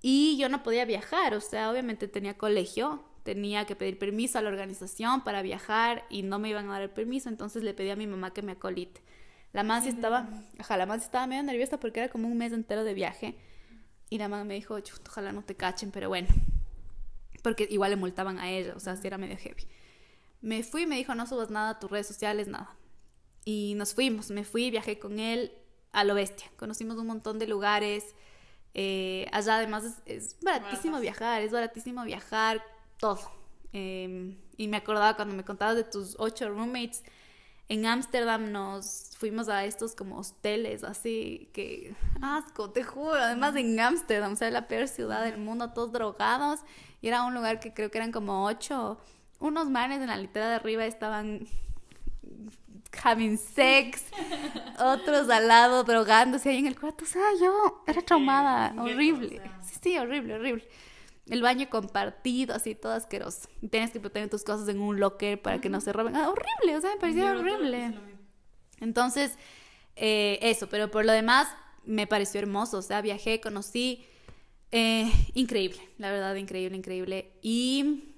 y 0.00 0.36
yo 0.38 0.48
no 0.48 0.62
podía 0.62 0.84
viajar, 0.84 1.34
o 1.34 1.40
sea, 1.40 1.72
obviamente 1.72 2.06
tenía 2.06 2.38
colegio, 2.38 3.04
tenía 3.24 3.66
que 3.66 3.74
pedir 3.74 3.98
permiso 3.98 4.38
a 4.38 4.42
la 4.42 4.50
organización 4.50 5.24
para 5.24 5.42
viajar 5.42 6.04
y 6.08 6.22
no 6.22 6.38
me 6.38 6.50
iban 6.50 6.68
a 6.68 6.74
dar 6.74 6.82
el 6.82 6.90
permiso, 6.90 7.28
entonces 7.28 7.64
le 7.64 7.74
pedí 7.74 7.90
a 7.90 7.96
mi 7.96 8.06
mamá 8.06 8.32
que 8.32 8.42
me 8.42 8.52
acolite. 8.52 9.00
La 9.52 9.64
mamá 9.64 9.80
sí 9.80 9.88
estaba, 9.88 10.28
ajá, 10.56 10.76
la 10.76 10.86
mamá 10.86 11.02
estaba 11.02 11.26
medio 11.26 11.42
nerviosa 11.42 11.80
porque 11.80 11.98
era 11.98 12.10
como 12.10 12.28
un 12.28 12.38
mes 12.38 12.52
entero 12.52 12.84
de 12.84 12.94
viaje 12.94 13.34
y 14.14 14.18
la 14.18 14.28
mamá 14.28 14.44
me 14.44 14.54
dijo, 14.54 14.78
ojalá 15.08 15.32
no 15.32 15.42
te 15.42 15.56
cachen, 15.56 15.90
pero 15.90 16.08
bueno, 16.08 16.28
porque 17.42 17.66
igual 17.68 17.90
le 17.90 17.96
multaban 17.96 18.38
a 18.38 18.48
ella, 18.48 18.74
o 18.76 18.78
sea, 18.78 18.94
sí 18.94 19.04
era 19.08 19.18
medio 19.18 19.36
heavy. 19.36 19.66
Me 20.40 20.62
fui 20.62 20.82
y 20.82 20.86
me 20.86 20.94
dijo, 20.94 21.16
no 21.16 21.26
subas 21.26 21.50
nada 21.50 21.70
a 21.70 21.78
tus 21.80 21.90
redes 21.90 22.06
sociales, 22.06 22.46
nada. 22.46 22.76
Y 23.44 23.74
nos 23.74 23.92
fuimos, 23.92 24.30
me 24.30 24.44
fui, 24.44 24.70
viajé 24.70 25.00
con 25.00 25.18
él 25.18 25.50
a 25.90 26.04
lo 26.04 26.14
bestia, 26.14 26.48
conocimos 26.56 26.96
un 26.96 27.08
montón 27.08 27.40
de 27.40 27.48
lugares. 27.48 28.14
Eh, 28.72 29.26
allá 29.32 29.56
además 29.56 29.82
es, 29.82 29.94
es 30.06 30.36
baratísimo 30.42 31.00
viajar, 31.00 31.42
es 31.42 31.50
baratísimo 31.50 32.04
viajar, 32.04 32.62
todo. 33.00 33.18
Em, 33.72 34.36
y 34.56 34.68
me 34.68 34.76
acordaba 34.76 35.16
cuando 35.16 35.34
me 35.34 35.44
contabas 35.44 35.74
de 35.74 35.82
tus 35.82 36.14
ocho 36.20 36.48
roommates. 36.50 37.02
En 37.68 37.86
Ámsterdam 37.86 38.52
nos 38.52 39.10
fuimos 39.18 39.48
a 39.48 39.64
estos 39.64 39.94
como 39.94 40.18
hosteles, 40.18 40.84
así 40.84 41.48
que 41.54 41.94
asco, 42.20 42.70
te 42.70 42.82
juro. 42.82 43.14
Además 43.14 43.56
en 43.56 43.78
Ámsterdam, 43.80 44.34
o 44.34 44.36
sea, 44.36 44.50
la 44.50 44.68
peor 44.68 44.86
ciudad 44.86 45.24
del 45.24 45.38
mundo, 45.38 45.70
todos 45.72 45.92
drogados. 45.92 46.60
Y 47.00 47.08
era 47.08 47.24
un 47.24 47.34
lugar 47.34 47.60
que 47.60 47.72
creo 47.72 47.90
que 47.90 47.98
eran 47.98 48.12
como 48.12 48.44
ocho. 48.44 48.98
Unos 49.38 49.70
manes 49.70 50.00
en 50.00 50.08
la 50.08 50.16
litera 50.16 50.48
de 50.48 50.54
arriba 50.56 50.84
estaban 50.84 51.46
having 53.02 53.38
sex, 53.38 54.04
otros 54.78 55.28
al 55.28 55.48
lado 55.48 55.84
drogándose 55.84 56.50
ahí 56.50 56.58
en 56.58 56.66
el 56.66 56.78
cuarto. 56.78 57.04
O 57.04 57.08
sea, 57.08 57.22
yo 57.40 57.82
era 57.86 58.02
traumada, 58.02 58.74
horrible. 58.80 59.40
Sí, 59.62 59.78
sí, 59.82 59.98
horrible, 59.98 60.34
horrible 60.34 60.68
el 61.28 61.42
baño 61.42 61.68
compartido, 61.70 62.54
así 62.54 62.74
todo 62.74 62.92
asqueroso. 62.92 63.48
Y 63.62 63.68
tienes 63.68 63.90
que 63.90 64.00
tener 64.00 64.28
tus 64.28 64.44
cosas 64.44 64.68
en 64.68 64.80
un 64.80 65.00
locker 65.00 65.40
para 65.40 65.60
que 65.60 65.68
no 65.68 65.80
se 65.80 65.92
roben. 65.92 66.16
Ah, 66.16 66.30
horrible, 66.30 66.76
o 66.76 66.80
sea, 66.80 66.90
me 66.90 67.00
parecía 67.00 67.32
horrible. 67.32 67.94
Entonces, 68.80 69.38
eh, 69.96 70.38
eso, 70.42 70.68
pero 70.68 70.90
por 70.90 71.04
lo 71.04 71.12
demás 71.12 71.48
me 71.84 72.06
pareció 72.06 72.40
hermoso. 72.40 72.78
O 72.78 72.82
sea, 72.82 73.00
viajé, 73.00 73.40
conocí. 73.40 74.04
Eh, 74.70 75.10
increíble, 75.34 75.80
la 75.98 76.10
verdad, 76.10 76.34
increíble, 76.34 76.76
increíble. 76.76 77.32
Y. 77.42 78.14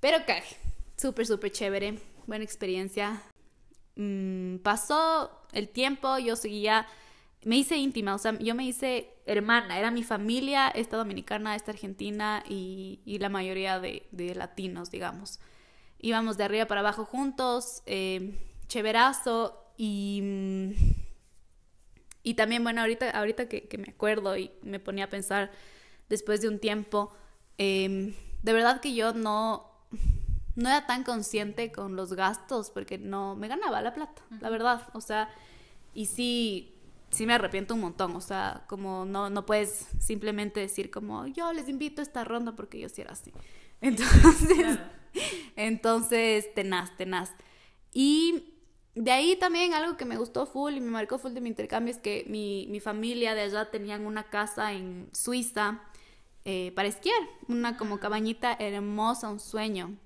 Pero 0.00 0.18
caje. 0.26 0.56
Súper, 0.96 1.26
súper 1.26 1.52
chévere. 1.52 1.98
Buena 2.26 2.44
experiencia. 2.44 3.22
Mm, 3.96 4.56
pasó 4.56 5.46
el 5.52 5.68
tiempo, 5.68 6.18
yo 6.18 6.36
seguía 6.36 6.86
me 7.44 7.56
hice 7.56 7.76
íntima, 7.76 8.14
o 8.14 8.18
sea, 8.18 8.38
yo 8.38 8.54
me 8.54 8.64
hice 8.64 9.10
hermana, 9.26 9.78
era 9.78 9.90
mi 9.90 10.02
familia, 10.02 10.68
esta 10.68 10.96
dominicana, 10.96 11.54
esta 11.54 11.72
argentina 11.72 12.42
y, 12.48 13.00
y 13.04 13.18
la 13.18 13.28
mayoría 13.28 13.80
de, 13.80 14.06
de, 14.12 14.34
latinos, 14.34 14.90
digamos. 14.90 15.40
Íbamos 15.98 16.36
de 16.36 16.44
arriba 16.44 16.66
para 16.66 16.80
abajo 16.80 17.04
juntos, 17.04 17.82
eh, 17.86 18.38
chéverazo 18.66 19.72
y, 19.76 20.72
y 22.22 22.34
también, 22.34 22.62
bueno, 22.62 22.80
ahorita, 22.80 23.10
ahorita 23.10 23.48
que, 23.48 23.68
que, 23.68 23.78
me 23.78 23.90
acuerdo 23.90 24.36
y 24.36 24.50
me 24.62 24.80
ponía 24.80 25.04
a 25.04 25.10
pensar 25.10 25.50
después 26.08 26.40
de 26.40 26.48
un 26.48 26.58
tiempo, 26.58 27.12
eh, 27.58 28.14
de 28.42 28.52
verdad 28.52 28.80
que 28.80 28.94
yo 28.94 29.12
no, 29.12 29.70
no 30.56 30.68
era 30.68 30.86
tan 30.86 31.04
consciente 31.04 31.72
con 31.72 31.96
los 31.96 32.14
gastos 32.14 32.70
porque 32.70 32.98
no 32.98 33.36
me 33.36 33.48
ganaba 33.48 33.82
la 33.82 33.94
plata, 33.94 34.22
la 34.40 34.50
verdad, 34.50 34.88
o 34.94 35.00
sea, 35.00 35.28
y 35.94 36.06
sí 36.06 36.73
sí 37.14 37.26
me 37.26 37.34
arrepiento 37.34 37.74
un 37.74 37.80
montón, 37.80 38.16
o 38.16 38.20
sea, 38.20 38.64
como 38.68 39.04
no, 39.04 39.30
no 39.30 39.46
puedes 39.46 39.86
simplemente 40.00 40.60
decir 40.60 40.90
como, 40.90 41.26
yo 41.28 41.52
les 41.52 41.68
invito 41.68 42.02
a 42.02 42.04
esta 42.04 42.24
ronda 42.24 42.56
porque 42.56 42.80
yo 42.80 42.88
sí 42.88 43.00
era 43.00 43.12
así. 43.12 43.32
Entonces, 43.80 44.78
entonces, 45.56 46.54
tenaz, 46.54 46.96
tenaz. 46.96 47.30
Y 47.92 48.54
de 48.94 49.10
ahí 49.10 49.36
también 49.36 49.74
algo 49.74 49.96
que 49.96 50.04
me 50.04 50.16
gustó 50.16 50.46
full 50.46 50.74
y 50.74 50.80
me 50.80 50.90
marcó 50.90 51.18
full 51.18 51.32
de 51.32 51.40
mi 51.40 51.50
intercambio 51.50 51.92
es 51.92 52.00
que 52.00 52.24
mi, 52.28 52.66
mi 52.70 52.80
familia 52.80 53.34
de 53.34 53.42
allá 53.42 53.70
tenían 53.70 54.06
una 54.06 54.24
casa 54.24 54.72
en 54.72 55.08
Suiza 55.12 55.82
eh, 56.44 56.72
para 56.74 56.88
esquiar, 56.88 57.20
una 57.46 57.76
como 57.76 58.00
cabañita 58.00 58.56
hermosa, 58.58 59.28
un 59.28 59.38
sueño. 59.38 59.96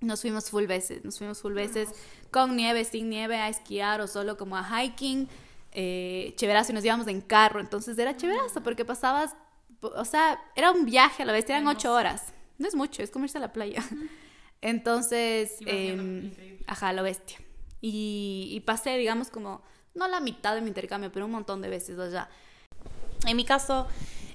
Nos 0.00 0.22
fuimos 0.22 0.50
full 0.50 0.66
veces, 0.66 1.04
nos 1.04 1.18
fuimos 1.18 1.40
full 1.40 1.52
veces 1.52 1.90
con 2.30 2.56
nieve, 2.56 2.84
sin 2.84 3.10
nieve 3.10 3.36
a 3.36 3.48
esquiar 3.48 4.00
o 4.00 4.06
solo 4.06 4.36
como 4.36 4.56
a 4.56 4.64
hiking 4.64 5.28
eh, 5.72 6.32
chéverazo 6.36 6.72
y 6.72 6.74
nos 6.74 6.84
íbamos 6.84 7.06
en 7.06 7.20
carro. 7.20 7.60
Entonces 7.60 7.98
era 7.98 8.16
chéverazo 8.16 8.62
porque 8.62 8.84
pasabas, 8.84 9.36
o 9.80 10.04
sea, 10.04 10.40
era 10.56 10.70
un 10.72 10.84
viaje 10.84 11.22
a 11.22 11.26
la 11.26 11.32
vez, 11.32 11.48
eran 11.48 11.66
ocho 11.66 11.92
horas. 11.92 12.32
No 12.58 12.68
es 12.68 12.74
mucho, 12.74 13.02
es 13.02 13.10
como 13.10 13.24
irse 13.24 13.38
a 13.38 13.40
la 13.40 13.52
playa. 13.52 13.82
Entonces, 14.60 15.56
eh, 15.66 16.62
ajá, 16.66 16.92
lo 16.92 17.02
bestia. 17.02 17.38
Y, 17.80 18.50
y, 18.52 18.60
pasé, 18.60 18.98
digamos, 18.98 19.30
como, 19.30 19.62
no 19.94 20.06
la 20.06 20.20
mitad 20.20 20.54
de 20.54 20.60
mi 20.60 20.68
intercambio, 20.68 21.10
pero 21.10 21.24
un 21.24 21.32
montón 21.32 21.62
de 21.62 21.70
veces 21.70 21.98
allá. 21.98 22.28
En 23.26 23.36
mi 23.38 23.46
caso, 23.46 23.86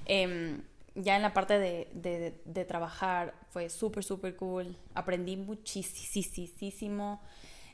eh, 0.06 0.60
ya 0.96 1.14
en 1.14 1.22
la 1.22 1.32
parte 1.32 1.58
de, 1.58 1.88
de, 1.92 2.40
de 2.44 2.64
trabajar, 2.64 3.34
fue 3.50 3.68
súper, 3.70 4.02
súper 4.02 4.34
cool. 4.36 4.76
Aprendí 4.94 5.36
muchísimo. 5.36 7.20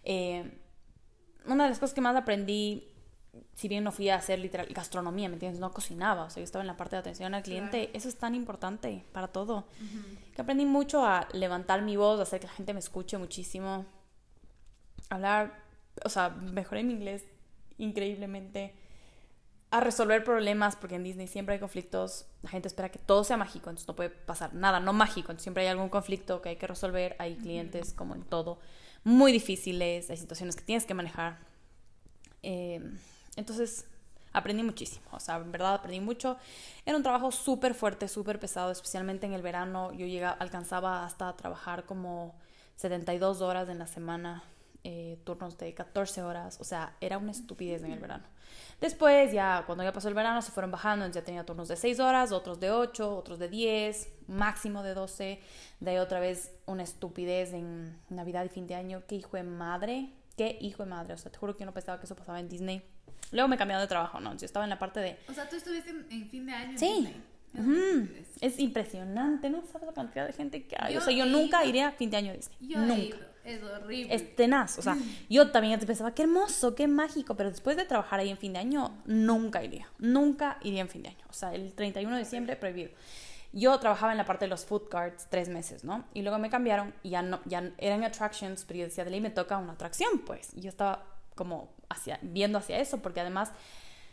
Eh, 0.05 0.59
una 1.47 1.65
de 1.65 1.71
las 1.71 1.79
cosas 1.79 1.95
que 1.95 2.01
más 2.01 2.17
aprendí 2.17 2.92
si 3.55 3.69
bien 3.69 3.85
no 3.85 3.93
fui 3.93 4.11
a 4.11 4.17
hacer 4.17 4.39
literal 4.39 4.67
gastronomía, 4.69 5.29
¿me 5.29 5.35
entiendes? 5.35 5.61
No 5.61 5.73
cocinaba, 5.73 6.25
o 6.25 6.31
sea, 6.31 6.41
yo 6.41 6.45
estaba 6.45 6.63
en 6.63 6.67
la 6.67 6.77
parte 6.77 6.97
de 6.97 7.01
atención 7.01 7.35
al 7.35 7.43
cliente. 7.43 7.91
Eso 7.95 8.09
es 8.09 8.17
tan 8.17 8.35
importante 8.35 9.05
para 9.13 9.29
todo. 9.29 9.67
Que 10.35 10.43
aprendí 10.43 10.67
mucho 10.67 11.05
a 11.05 11.29
levantar 11.33 11.83
mi 11.83 11.97
voz, 11.97 12.21
a 12.21 12.25
hacer 12.25 12.41
que 12.41 12.47
la 12.47 12.53
gente 12.53 12.75
me 12.75 12.81
escuche 12.81 13.17
muchísimo. 13.17 13.87
Hablar, 15.09 15.63
o 16.05 16.09
sea, 16.09 16.31
mejoré 16.31 16.83
mi 16.85 16.93
inglés 16.93 17.25
increíblemente. 17.79 18.75
A 19.71 19.81
resolver 19.81 20.23
problemas, 20.23 20.77
porque 20.77 20.97
en 20.97 21.05
Disney 21.05 21.27
siempre 21.27 21.55
hay 21.55 21.61
conflictos. 21.61 22.27
La 22.43 22.51
gente 22.51 22.69
espera 22.69 22.91
que 22.91 22.99
todo 22.99 23.25
sea 23.25 23.39
mágico, 23.39 23.71
entonces 23.71 23.89
no 23.89 23.97
puede 23.97 24.11
pasar 24.11 24.53
nada 24.53 24.81
no 24.81 24.93
mágico. 24.93 25.31
Entonces 25.31 25.45
siempre 25.45 25.63
hay 25.63 25.71
algún 25.71 25.89
conflicto 25.89 26.43
que 26.43 26.51
hay 26.51 26.57
que 26.57 26.67
resolver. 26.67 27.17
Hay 27.19 27.37
clientes, 27.37 27.95
como 27.95 28.15
en 28.15 28.25
todo, 28.25 28.59
muy 29.05 29.33
difíciles. 29.33 30.11
Hay 30.11 30.19
situaciones 30.19 30.57
que 30.57 30.65
tienes 30.65 30.85
que 30.85 30.93
manejar. 30.93 31.39
Eh, 32.43 32.83
entonces, 33.37 33.87
aprendí 34.33 34.63
muchísimo, 34.63 35.07
o 35.13 35.21
sea, 35.21 35.37
en 35.37 35.53
verdad 35.53 35.75
aprendí 35.75 36.01
mucho. 36.01 36.37
Era 36.87 36.97
un 36.97 37.03
trabajo 37.03 37.31
súper 37.33 37.75
fuerte, 37.75 38.09
súper 38.09 38.39
pesado, 38.39 38.71
especialmente 38.71 39.27
en 39.27 39.33
el 39.33 39.43
verano. 39.43 39.93
Yo 39.93 40.07
llegaba, 40.07 40.37
alcanzaba 40.39 41.05
hasta 41.05 41.35
trabajar 41.37 41.85
como 41.85 42.35
72 42.77 43.41
horas 43.41 43.69
en 43.69 43.79
la 43.79 43.87
semana, 43.87 44.43
eh, 44.85 45.19
turnos 45.25 45.59
de 45.59 45.75
14 45.75 46.23
horas, 46.23 46.59
o 46.61 46.65
sea, 46.65 46.97
era 47.01 47.19
una 47.19 47.31
estupidez 47.31 47.83
en 47.85 47.93
el 47.93 48.01
verano. 48.01 48.25
Después, 48.81 49.33
ya 49.33 49.63
cuando 49.65 49.85
ya 49.85 49.93
pasó 49.93 50.09
el 50.09 50.15
verano, 50.15 50.43
se 50.43 50.51
fueron 50.51 50.73
bajando, 50.73 51.07
ya 51.09 51.23
tenía 51.23 51.45
turnos 51.47 51.69
de 51.69 51.77
6 51.77 52.01
horas, 52.01 52.33
otros 52.33 52.59
de 52.59 52.73
8, 52.73 53.17
otros 53.17 53.39
de 53.39 53.49
10, 53.49 54.09
máximo 54.27 54.83
de 54.83 54.95
12. 54.95 55.41
De 55.79 55.91
ahí 55.91 55.99
otra 55.99 56.19
vez 56.19 56.53
una 56.67 56.83
estupidez 56.83 57.53
en 57.53 57.97
Navidad 58.09 58.45
y 58.45 58.49
fin 58.49 58.67
de 58.67 58.75
año. 58.75 59.05
Qué 59.07 59.15
hijo 59.15 59.37
de 59.37 59.45
madre, 59.45 60.13
qué 60.37 60.59
hijo 60.61 60.83
de 60.83 60.91
madre. 60.91 61.15
O 61.15 61.17
sea, 61.19 61.31
te 61.31 61.39
juro 61.39 61.55
que 61.55 61.61
yo 61.61 61.67
no 61.67 61.73
pensaba 61.73 62.01
que 62.01 62.07
eso 62.07 62.17
pasaba 62.17 62.41
en 62.41 62.49
Disney. 62.49 62.83
Luego 63.33 63.49
me 63.49 63.57
he 63.57 63.59
cambiado 63.59 63.83
de 63.83 63.89
trabajo, 63.89 64.21
¿no? 64.21 64.37
Yo 64.37 64.47
estaba 64.47 64.65
en 64.65 64.71
la 64.71 64.79
parte 64.79 65.01
de... 65.01 65.19
O 65.29 65.33
sea, 65.33 65.49
tú 65.49 65.57
estuviste 65.57 65.91
en, 65.91 66.29
fin 66.29 66.47
de 66.47 66.53
año. 66.53 66.79
Sí. 66.79 67.09
Es 68.41 68.59
impresionante, 68.59 69.51
¿no? 69.51 69.63
¿Sabes 69.67 69.87
la 69.87 69.93
cantidad 69.93 70.27
de 70.27 70.33
gente 70.33 70.67
que 70.67 70.77
hay? 70.79 70.97
o 70.97 71.01
sea, 71.01 71.13
yo 71.13 71.27
nunca 71.27 71.65
iría 71.65 71.89
a 71.89 71.93
fin 71.93 72.11
de 72.11 72.17
año 72.19 72.31
a 72.33 72.35
Disney. 72.35 72.59
nunca. 72.61 73.17
Es 73.45 73.61
horrible. 73.63 74.15
Es 74.15 74.37
tenaz. 74.37 74.79
O 74.79 74.83
sea, 74.83 74.97
yo 75.31 75.51
también 75.51 75.79
pensaba, 75.81 76.15
qué 76.15 76.23
hermoso, 76.23 76.75
qué 76.75 76.87
mágico, 76.87 77.37
pero 77.37 77.51
después 77.51 77.77
de 77.77 77.85
trabajar 77.85 78.21
ahí 78.21 78.31
en 78.31 78.39
fin 78.39 78.53
de 78.53 78.61
año, 78.61 79.03
nunca 79.05 79.65
iría. 79.65 79.89
Nunca 79.99 80.59
iría 80.63 80.81
en 80.81 80.89
fin 80.89 81.03
de 81.03 81.11
año. 81.11 81.25
O 81.29 81.33
sea, 81.33 81.53
el 81.53 81.73
31 81.75 82.15
de 82.15 82.23
diciembre 82.23 82.57
prohibido. 82.57 82.91
Yo 83.53 83.79
trabajaba 83.79 84.13
en 84.13 84.19
la 84.19 84.25
parte 84.25 84.47
de 84.47 84.49
los 84.49 84.65
food 84.65 84.89
carts 84.89 85.27
tres 85.29 85.49
meses, 85.49 85.85
¿no? 85.85 86.05
Y 86.15 86.23
luego 86.23 86.39
me 86.39 86.49
cambiaron 86.49 86.95
y 87.03 87.11
ya 87.11 87.23
no, 87.23 87.41
ya 87.45 87.71
eran 87.79 88.03
attractions, 88.03 88.65
pero 88.65 88.81
yo 88.81 88.85
decía, 88.87 89.05
de 89.05 89.11
ley 89.11 89.21
me 89.21 89.31
toca 89.31 89.59
una 89.59 89.73
atracción, 89.73 90.21
pues. 90.21 90.55
Y 90.55 90.63
yo 90.63 90.71
estaba 90.71 91.05
como 91.35 91.75
hacia, 91.93 92.19
viendo 92.23 92.59
hacia 92.59 92.79
eso, 92.79 92.99
porque 92.99 93.21
además 93.21 93.51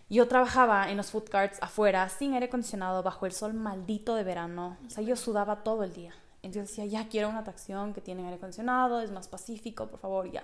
yo 0.10 0.28
trabajaba 0.28 0.90
en 0.90 0.98
los 0.98 1.12
food 1.12 1.30
carts 1.30 1.60
afuera, 1.62 2.10
sin 2.10 2.34
aire 2.34 2.48
acondicionado, 2.48 3.04
bajo 3.04 3.26
el 3.26 3.32
sol 3.32 3.54
maldito 3.54 4.16
de 4.16 4.24
verano. 4.24 4.78
O 4.86 4.90
sea, 4.90 5.04
yo 5.04 5.16
sudaba 5.16 5.64
todo 5.64 5.84
el 5.84 5.94
día. 5.94 6.14
Entonces 6.42 6.70
decía, 6.70 6.86
ya 6.86 7.10
quiero 7.10 7.30
una 7.30 7.40
atracción 7.40 7.94
que 7.94 8.02
tiene 8.02 8.24
aire 8.24 8.38
acondicionado, 8.38 9.02
es 9.02 9.12
más 9.12 9.28
pacífico, 9.28 9.88
por 9.88 10.00
favor, 10.00 10.32
ya. 10.32 10.44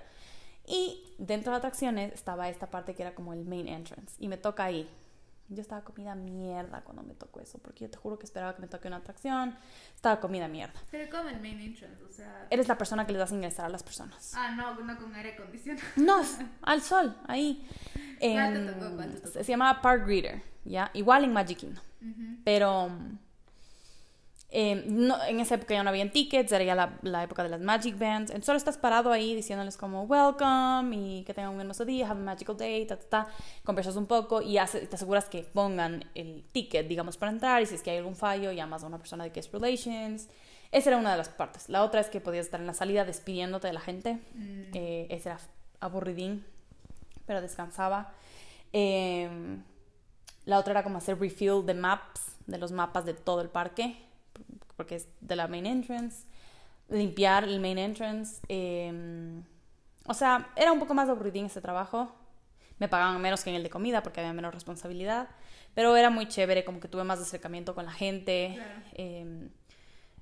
Y 0.67 1.03
dentro 1.17 1.51
de 1.51 1.57
atracciones 1.57 2.13
estaba 2.13 2.49
esta 2.49 2.67
parte 2.67 2.93
que 2.93 3.03
era 3.03 3.15
como 3.15 3.33
el 3.33 3.45
main 3.45 3.67
entrance. 3.67 4.15
Y 4.19 4.27
me 4.27 4.37
toca 4.37 4.65
ahí. 4.65 4.89
Yo 5.47 5.61
estaba 5.61 5.83
comida 5.83 6.15
mierda 6.15 6.81
cuando 6.81 7.03
me 7.03 7.13
tocó 7.13 7.39
eso, 7.39 7.59
porque 7.59 7.85
yo 7.85 7.89
te 7.91 7.97
juro 7.97 8.17
que 8.17 8.25
esperaba 8.25 8.55
que 8.55 8.61
me 8.61 8.67
toque 8.67 8.87
una 8.87 8.97
atracción. 8.97 9.55
Estaba 9.93 10.19
comida 10.19 10.47
mierda. 10.47 10.73
Pero 10.89 11.09
como 11.09 11.29
el 11.29 11.39
main 11.39 11.59
entrance, 11.59 12.03
o 12.03 12.11
sea... 12.11 12.47
Eres 12.49 12.67
la 12.67 12.77
persona 12.77 13.05
que 13.05 13.11
les 13.11 13.19
das 13.19 13.31
a 13.31 13.35
ingresar 13.35 13.65
a 13.65 13.69
las 13.69 13.83
personas. 13.83 14.33
Ah, 14.35 14.51
no, 14.51 14.73
no 14.83 14.97
con 14.97 15.13
aire 15.13 15.33
acondicionado. 15.33 15.85
No, 15.97 16.21
al 16.63 16.81
sol, 16.81 17.15
ahí. 17.27 17.67
¿Cuál 18.19 18.53
te 18.53 18.73
tocó? 18.73 18.95
¿Cuál 18.95 19.11
te 19.11 19.19
tocó? 19.19 19.43
Se 19.43 19.51
llamaba 19.51 19.81
Park 19.81 20.05
Greeter, 20.05 20.41
¿ya? 20.63 20.89
Igual 20.93 21.25
en 21.25 21.33
Magic 21.33 21.59
Kingdom. 21.59 21.83
Pero 22.43 22.89
eh, 24.57 24.85
no, 24.87 25.21
en 25.25 25.41
esa 25.41 25.55
época 25.55 25.73
ya 25.73 25.83
no 25.83 25.89
habían 25.89 26.11
tickets, 26.11 26.49
era 26.53 26.63
ya 26.63 26.75
la, 26.75 26.97
la, 27.01 27.23
época 27.23 27.43
de 27.43 27.49
las 27.49 27.59
Magic 27.59 27.99
Bands. 27.99 28.29
Entonces 28.29 28.45
solo 28.45 28.57
estás 28.57 28.77
parado 28.77 29.11
ahí 29.11 29.35
diciéndoles 29.35 29.75
como 29.75 30.03
welcome 30.03 30.95
y 30.95 31.23
que 31.25 31.33
tengan 31.33 31.53
un 31.53 31.59
hermoso 31.59 31.83
día, 31.83 32.09
have 32.09 32.21
a 32.21 32.23
magical 32.23 32.55
day, 32.55 32.85
ta, 32.85 32.95
ta, 32.95 33.09
ta. 33.09 33.27
Conversas 33.65 33.97
un 33.97 34.05
poco 34.05 34.41
y 34.41 34.57
hace, 34.57 34.87
te 34.87 34.95
aseguras 34.95 35.25
que 35.25 35.43
pongan 35.43 36.05
el 36.15 36.45
ticket, 36.53 36.87
digamos, 36.87 37.17
para 37.17 37.33
entrar. 37.33 37.61
Y 37.63 37.65
si 37.65 37.75
es 37.75 37.81
que 37.81 37.91
hay 37.91 37.97
algún 37.97 38.15
fallo, 38.15 38.53
llamas 38.53 38.81
a 38.85 38.87
una 38.87 38.97
persona 38.97 39.25
de 39.25 39.31
Guest 39.31 39.51
Relations. 39.51 40.29
Esa 40.71 40.89
era 40.89 40.99
una 40.99 41.11
de 41.11 41.17
las 41.17 41.27
partes. 41.27 41.67
La 41.67 41.83
otra 41.83 41.99
es 41.99 42.07
que 42.07 42.21
podías 42.21 42.45
estar 42.45 42.61
en 42.61 42.67
la 42.67 42.73
salida 42.73 43.03
despidiéndote 43.03 43.67
de 43.67 43.73
la 43.73 43.81
gente. 43.81 44.21
Mm. 44.35 44.61
Eh, 44.73 45.07
ese 45.09 45.31
era 45.31 45.39
aburridín, 45.81 46.45
pero 47.25 47.41
descansaba. 47.41 48.13
Eh, 48.71 49.29
la 50.45 50.59
otra 50.59 50.71
era 50.71 50.83
como 50.83 50.99
hacer 50.99 51.19
refill 51.19 51.65
de 51.65 51.73
maps, 51.73 52.37
de 52.47 52.57
los 52.57 52.71
mapas 52.71 53.03
de 53.03 53.13
todo 53.13 53.41
el 53.41 53.49
parque 53.49 54.04
porque 54.75 54.95
es 54.95 55.07
de 55.21 55.35
la 55.35 55.47
main 55.47 55.65
entrance, 55.65 56.25
limpiar 56.89 57.43
el 57.43 57.59
main 57.59 57.77
entrance. 57.77 58.41
Eh, 58.47 59.41
o 60.07 60.13
sea, 60.13 60.49
era 60.55 60.71
un 60.71 60.79
poco 60.79 60.93
más 60.93 61.09
aburridín 61.09 61.45
ese 61.45 61.61
trabajo. 61.61 62.11
Me 62.77 62.87
pagaban 62.87 63.21
menos 63.21 63.43
que 63.43 63.49
en 63.49 63.55
el 63.55 63.63
de 63.63 63.69
comida 63.69 64.03
porque 64.03 64.19
había 64.19 64.33
menos 64.33 64.53
responsabilidad, 64.53 65.29
pero 65.73 65.95
era 65.95 66.09
muy 66.09 66.27
chévere, 66.27 66.65
como 66.65 66.79
que 66.79 66.87
tuve 66.87 67.03
más 67.03 67.19
acercamiento 67.19 67.73
con 67.73 67.85
la 67.85 67.91
gente. 67.91 68.51
Claro. 68.55 68.81
Eh, 68.93 69.49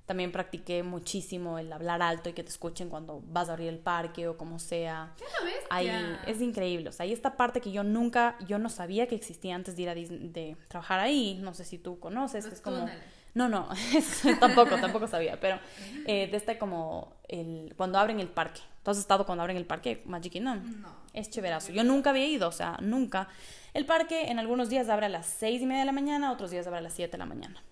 también 0.06 0.34
practiqué 0.34 0.84
muchísimo 0.84 1.58
el 1.60 1.72
hablar 1.72 2.02
alto 2.02 2.30
y 2.30 2.34
que 2.34 2.44
te 2.44 2.50
escuchen 2.50 2.90
cuando 2.90 3.22
vas 3.26 3.48
a 3.48 3.54
abrir 3.54 3.70
el 3.70 3.80
parque 3.80 4.28
o 4.28 4.38
como 4.38 4.60
sea. 4.60 5.14
¿Qué? 5.18 5.24
Ahí 5.70 5.90
es 6.28 6.42
increíble. 6.42 6.90
O 6.90 6.92
sea, 6.92 7.06
hay 7.06 7.14
esta 7.14 7.38
parte 7.38 7.62
que 7.62 7.72
yo 7.72 7.84
nunca, 7.84 8.38
yo 8.46 8.60
no 8.60 8.70
sabía 8.70 9.08
que 9.08 9.16
existía 9.16 9.56
antes 9.56 9.76
de 9.78 9.84
ir 9.84 9.90
a 9.90 9.96
Disney, 9.96 10.28
de 10.28 10.58
trabajar 10.68 11.00
ahí. 11.00 11.40
No 11.42 11.54
sé 11.54 11.64
si 11.64 11.78
tú 11.78 12.00
conoces, 12.00 12.44
Los 12.44 12.52
que 12.52 12.56
es 12.56 12.62
como 12.62 12.80
túneles. 12.80 13.04
No, 13.34 13.50
no, 13.50 13.68
tampoco, 14.40 14.78
tampoco 14.78 15.08
sabía, 15.08 15.40
pero 15.40 15.60
eh, 16.06 16.28
de 16.28 16.38
este 16.38 16.58
como 16.58 17.14
el, 17.28 17.74
cuando 17.76 17.98
abren 18.00 18.20
el 18.20 18.28
parque. 18.30 18.62
¿Tú 18.84 18.92
has 18.92 18.98
estado 18.98 19.26
cuando 19.26 19.42
abren 19.42 19.58
el 19.58 19.66
parque 19.66 20.04
Magic 20.06 20.34
Kingdom? 20.34 20.82
No. 20.82 20.90
Es 21.14 21.30
chéverazo. 21.30 21.72
Yo 21.72 21.84
nunca 21.84 22.10
había 22.10 22.28
ido, 22.28 22.48
o 22.50 22.52
sea, 22.52 22.78
nunca. 22.82 23.30
El 23.74 23.86
parque 23.86 24.30
en 24.30 24.40
algunos 24.40 24.70
días 24.70 24.90
abre 24.90 25.06
a 25.08 25.10
las 25.10 25.26
seis 25.26 25.62
y 25.62 25.66
media 25.66 25.80
de 25.82 25.86
la 25.86 25.92
mañana, 25.94 26.32
otros 26.32 26.52
días 26.52 26.68
abre 26.68 26.80
a 26.80 26.82
las 26.82 26.94
7 26.94 27.12
de 27.12 27.18
la 27.18 27.26
mañana. 27.26 27.64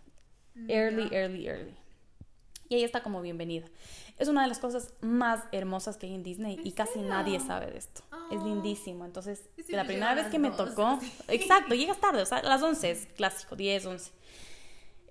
Early, 0.68 1.10
early, 1.12 1.48
early. 1.48 1.76
Y 2.70 2.76
ahí 2.76 2.84
está 2.84 3.04
como 3.04 3.22
bienvenida. 3.22 3.68
Es 4.18 4.30
una 4.30 4.44
de 4.44 4.48
las 4.48 4.60
cosas 4.60 4.94
más 5.02 5.44
hermosas 5.52 5.98
que 5.98 6.08
hay 6.08 6.14
en 6.14 6.24
Disney 6.24 6.60
y 6.64 6.72
casi 6.72 6.94
serio? 6.94 7.10
nadie 7.10 7.40
sabe 7.40 7.70
de 7.72 7.78
esto. 7.78 8.02
Es 8.32 8.40
Oh. 8.40 8.46
lindísimo. 8.46 9.04
Entonces, 9.04 9.50
siempre 9.56 9.76
la 9.76 9.84
primera 9.84 10.16
vez 10.16 10.28
que 10.28 10.40
me 10.40 10.52
tocó, 10.52 11.00
exacto, 11.28 11.76
llegas 11.76 12.00
tarde, 12.00 12.22
o 12.22 12.26
sea, 12.26 12.38
a 12.38 12.44
las 12.44 12.62
11 12.62 12.92
es 12.92 13.08
clásico, 13.16 13.56
10, 13.56 13.86
11. 13.86 14.12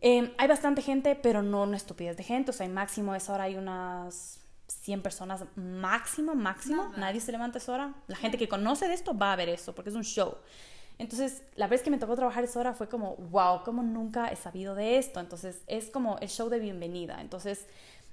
Eh, 0.01 0.35
hay 0.39 0.49
bastante 0.49 0.83
gente, 0.83 1.15
pero 1.15 1.43
no 1.43 1.63
una 1.63 1.77
estupidez 1.77 2.17
de 2.17 2.25
gente. 2.25 2.51
O 2.51 2.55
sea, 2.55 2.69
máximo 2.69 3.13
a 3.13 3.17
esa 3.17 3.35
hora 3.35 3.45
hay 3.45 3.57
unas 3.57 4.41
100 4.69 5.03
personas, 5.03 5.45
máximo, 5.57 6.35
máximo. 6.35 6.85
Nada. 6.85 6.99
Nadie 6.99 7.21
se 7.21 7.33
levanta 7.33 7.59
a 7.59 7.61
esa 7.61 7.73
hora. 7.73 7.95
La 8.07 8.17
gente 8.17 8.39
que 8.39 8.49
conoce 8.49 8.89
de 8.89 8.95
esto 8.95 9.17
va 9.17 9.33
a 9.33 9.37
ver 9.37 9.49
eso, 9.49 9.75
porque 9.75 9.91
es 9.91 9.97
un 9.97 10.05
show. 10.05 10.37
Entonces, 10.99 11.43
la 11.57 11.67
vez 11.67 11.83
que 11.83 11.91
me 11.91 11.99
tocó 11.99 12.15
trabajar 12.15 12.45
esa 12.45 12.61
hora 12.61 12.75
fue 12.75 12.89
como, 12.89 13.17
wow, 13.17 13.63
como 13.65 13.83
nunca 13.83 14.29
he 14.29 14.37
sabido 14.37 14.75
de 14.75 14.99
esto. 14.99 15.21
Entonces, 15.21 15.63
es 15.67 15.91
como 15.91 16.19
el 16.19 16.29
show 16.29 16.49
de 16.49 16.59
bienvenida. 16.59 17.21
Entonces, 17.21 17.67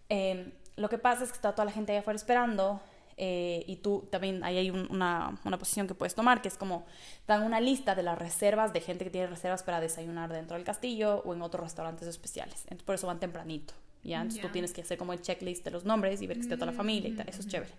eh, 0.10 0.54
lo 0.78 0.90
que 0.90 0.98
pasa 0.98 1.24
es 1.24 1.32
que 1.32 1.36
está 1.36 1.54
toda 1.54 1.66
la 1.66 1.72
gente 1.72 1.92
allá 1.92 2.00
afuera 2.00 2.16
esperando. 2.16 2.80
Eh, 3.18 3.64
y 3.68 3.78
tú 3.78 4.08
también, 4.12 4.44
ahí 4.44 4.58
hay 4.58 4.70
un- 4.70 4.88
una, 4.92 5.40
una 5.44 5.58
posición 5.58 5.88
que 5.88 5.96
puedes 5.96 6.14
tomar, 6.16 6.42
que 6.42 6.48
es 6.48 6.58
como, 6.58 6.86
dan 7.28 7.42
una 7.44 7.60
lista 7.60 7.96
de 7.96 8.04
las 8.04 8.18
reservas 8.18 8.74
de 8.74 8.82
gente 8.82 9.04
que 9.04 9.10
tiene 9.12 9.28
reservas 9.28 9.64
para 9.64 9.80
desayunar 9.82 10.32
dentro 10.32 10.56
del 10.56 10.64
castillo 10.66 11.24
o 11.26 11.34
en 11.34 11.42
otros 11.42 11.64
restaurantes 11.64 12.08
especiales. 12.08 12.62
Entonces, 12.66 12.84
por 12.84 12.96
eso 12.96 13.08
van 13.08 13.20
tempranito. 13.20 13.74
¿ya? 14.04 14.18
Entonces, 14.22 14.42
tú 14.42 14.48
Ya. 14.48 14.54
tienes 14.54 14.72
que 14.72 14.82
hacer 14.82 14.98
como 14.98 15.12
el 15.14 15.22
checklist 15.22 15.66
de 15.66 15.72
los 15.72 15.84
nombres 15.84 16.22
y 16.22 16.28
ver 16.28 16.38
que 16.38 16.44
esté 16.44 16.56
toda 16.56 16.68
la 16.68 16.74
familia 16.78 17.10
y 17.10 17.14
tal. 17.14 17.28
Eso 17.28 17.40
es 17.42 17.48
Mm. 17.48 17.50
chévere. 17.50 17.72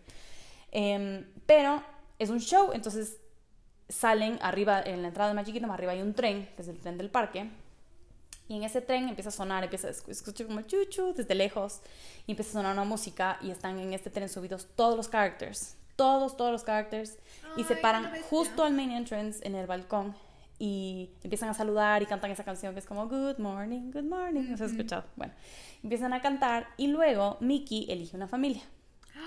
Em, 0.72 1.24
pero 1.46 1.82
es 2.18 2.28
un 2.30 2.40
show, 2.40 2.70
entonces 2.74 3.18
salen 3.88 4.38
arriba, 4.42 4.82
en 4.82 5.00
la 5.02 5.08
entrada 5.08 5.30
de 5.30 5.34
Magic 5.34 5.54
Kingdom, 5.54 5.70
arriba 5.70 5.92
hay 5.92 6.02
un 6.02 6.12
tren, 6.14 6.48
que 6.56 6.62
es 6.62 6.68
el 6.68 6.78
tren 6.80 6.98
del 6.98 7.08
parque. 7.10 7.48
Y 8.48 8.56
en 8.56 8.64
ese 8.64 8.80
tren 8.80 9.08
empieza 9.08 9.28
a 9.28 9.32
sonar, 9.32 9.62
empieza 9.64 9.88
a 9.88 9.90
esc- 9.90 10.08
escuchar 10.08 10.46
como 10.46 10.58
el 10.60 10.66
chuchu 10.66 11.12
desde 11.14 11.34
lejos. 11.34 11.80
Y 12.26 12.32
empieza 12.32 12.50
a 12.50 12.52
sonar 12.54 12.72
una 12.72 12.84
música 12.84 13.38
y 13.42 13.50
están 13.50 13.78
en 13.78 13.92
este 13.92 14.08
tren 14.10 14.28
subidos 14.28 14.66
todos 14.74 14.96
los 14.96 15.08
characters. 15.08 15.76
Todos, 15.96 16.36
todos 16.36 16.52
los 16.52 16.64
characters. 16.64 17.18
y 17.56 17.64
se 17.64 17.76
paran 17.76 18.10
justo 18.30 18.62
al 18.64 18.72
main 18.72 18.90
entrance 18.92 19.46
en 19.46 19.54
el 19.54 19.66
balcón. 19.66 20.14
Y 20.60 21.10
empiezan 21.22 21.48
a 21.50 21.54
saludar 21.54 22.02
y 22.02 22.06
cantan 22.06 22.30
esa 22.30 22.42
canción 22.44 22.72
que 22.74 22.80
es 22.80 22.86
como 22.86 23.06
Good 23.08 23.38
morning, 23.38 23.90
good 23.92 24.04
morning. 24.04 24.44
¿No 24.50 24.56
se 24.56 24.64
ha 24.64 24.66
escuchado? 24.66 25.04
Bueno, 25.16 25.32
empiezan 25.82 26.12
a 26.12 26.20
cantar 26.20 26.68
y 26.76 26.86
luego 26.88 27.36
Mickey 27.40 27.86
elige 27.90 28.16
una 28.16 28.26
familia. 28.28 28.62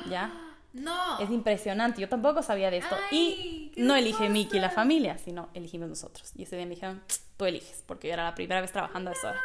¿Ya? 0.10 0.32
No. 0.74 1.20
Es 1.20 1.30
impresionante, 1.30 2.00
yo 2.02 2.10
tampoco 2.10 2.42
sabía 2.42 2.72
de 2.72 2.78
esto. 2.78 2.96
Ay, 3.12 3.72
y 3.76 3.82
no 3.82 3.96
elige. 3.96 4.30
Mickey 4.30 4.60
la 4.60 4.70
familia, 4.70 5.18
sino 5.18 5.50
elegimos 5.54 5.90
nosotros. 5.90 6.32
Y 6.36 6.44
ese 6.44 6.56
día 6.56 6.66
me 6.66 6.76
dijeron, 6.76 7.02
tú 7.42 7.46
eliges, 7.48 7.84
porque 7.88 8.08
yo 8.08 8.14
era 8.14 8.24
la 8.26 8.36
primera 8.36 8.62
vez 8.62 8.72
trabajando 8.72 9.10
a 9.10 9.14
esa 9.14 9.30
hora. 9.32 9.42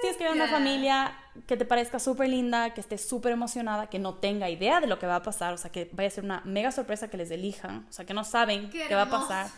Tienes 0.00 0.16
que 0.16 0.24
ver 0.24 0.32
una 0.34 0.46
familia 0.46 1.18
que 1.48 1.56
te 1.56 1.64
parezca 1.64 1.98
súper 1.98 2.28
linda, 2.28 2.72
que 2.72 2.80
esté 2.80 2.98
súper 2.98 3.32
emocionada, 3.32 3.88
que 3.88 3.98
no 3.98 4.14
tenga 4.14 4.48
idea 4.48 4.78
de 4.80 4.86
lo 4.86 5.00
que 5.00 5.06
va 5.08 5.16
a 5.16 5.22
pasar, 5.22 5.52
o 5.52 5.56
sea, 5.56 5.72
que 5.72 5.90
vaya 5.92 6.06
a 6.06 6.10
ser 6.10 6.22
una 6.22 6.42
mega 6.44 6.70
sorpresa 6.70 7.08
que 7.08 7.16
les 7.16 7.32
elijan, 7.32 7.84
o 7.88 7.92
sea, 7.92 8.04
que 8.06 8.14
no 8.14 8.22
saben 8.22 8.70
Qué 8.70 8.86
qué, 8.86 8.94
va 8.94 9.02
a 9.02 9.10
pasar. 9.10 9.48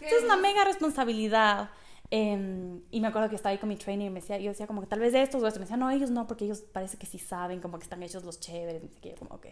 Entonces, 0.00 0.18
es 0.20 0.24
una 0.24 0.38
mega 0.38 0.64
responsabilidad. 0.64 1.68
eh, 2.10 2.80
y 2.90 3.00
me 3.00 3.08
acuerdo 3.08 3.28
que 3.28 3.36
estaba 3.36 3.50
ahí 3.50 3.58
con 3.58 3.68
mi 3.68 3.76
trainer 3.76 4.06
y 4.06 4.10
me 4.10 4.20
decía, 4.20 4.38
yo 4.38 4.50
decía 4.50 4.66
como 4.66 4.80
que 4.80 4.86
tal 4.86 5.00
vez 5.00 5.12
de 5.12 5.20
estos 5.20 5.42
o 5.42 5.46
estos. 5.46 5.58
Me 5.58 5.64
decía, 5.66 5.76
no, 5.76 5.90
ellos 5.90 6.10
no, 6.10 6.26
porque 6.26 6.46
ellos 6.46 6.60
parece 6.72 6.96
que 6.96 7.04
sí 7.04 7.18
saben, 7.18 7.60
como 7.60 7.78
que 7.78 7.82
están 7.82 8.02
hechos 8.02 8.24
los 8.24 8.40
chéveres. 8.40 8.82
Y 8.84 8.88
que 9.02 9.10
yo 9.10 9.16
como, 9.16 9.34
ok. 9.34 9.48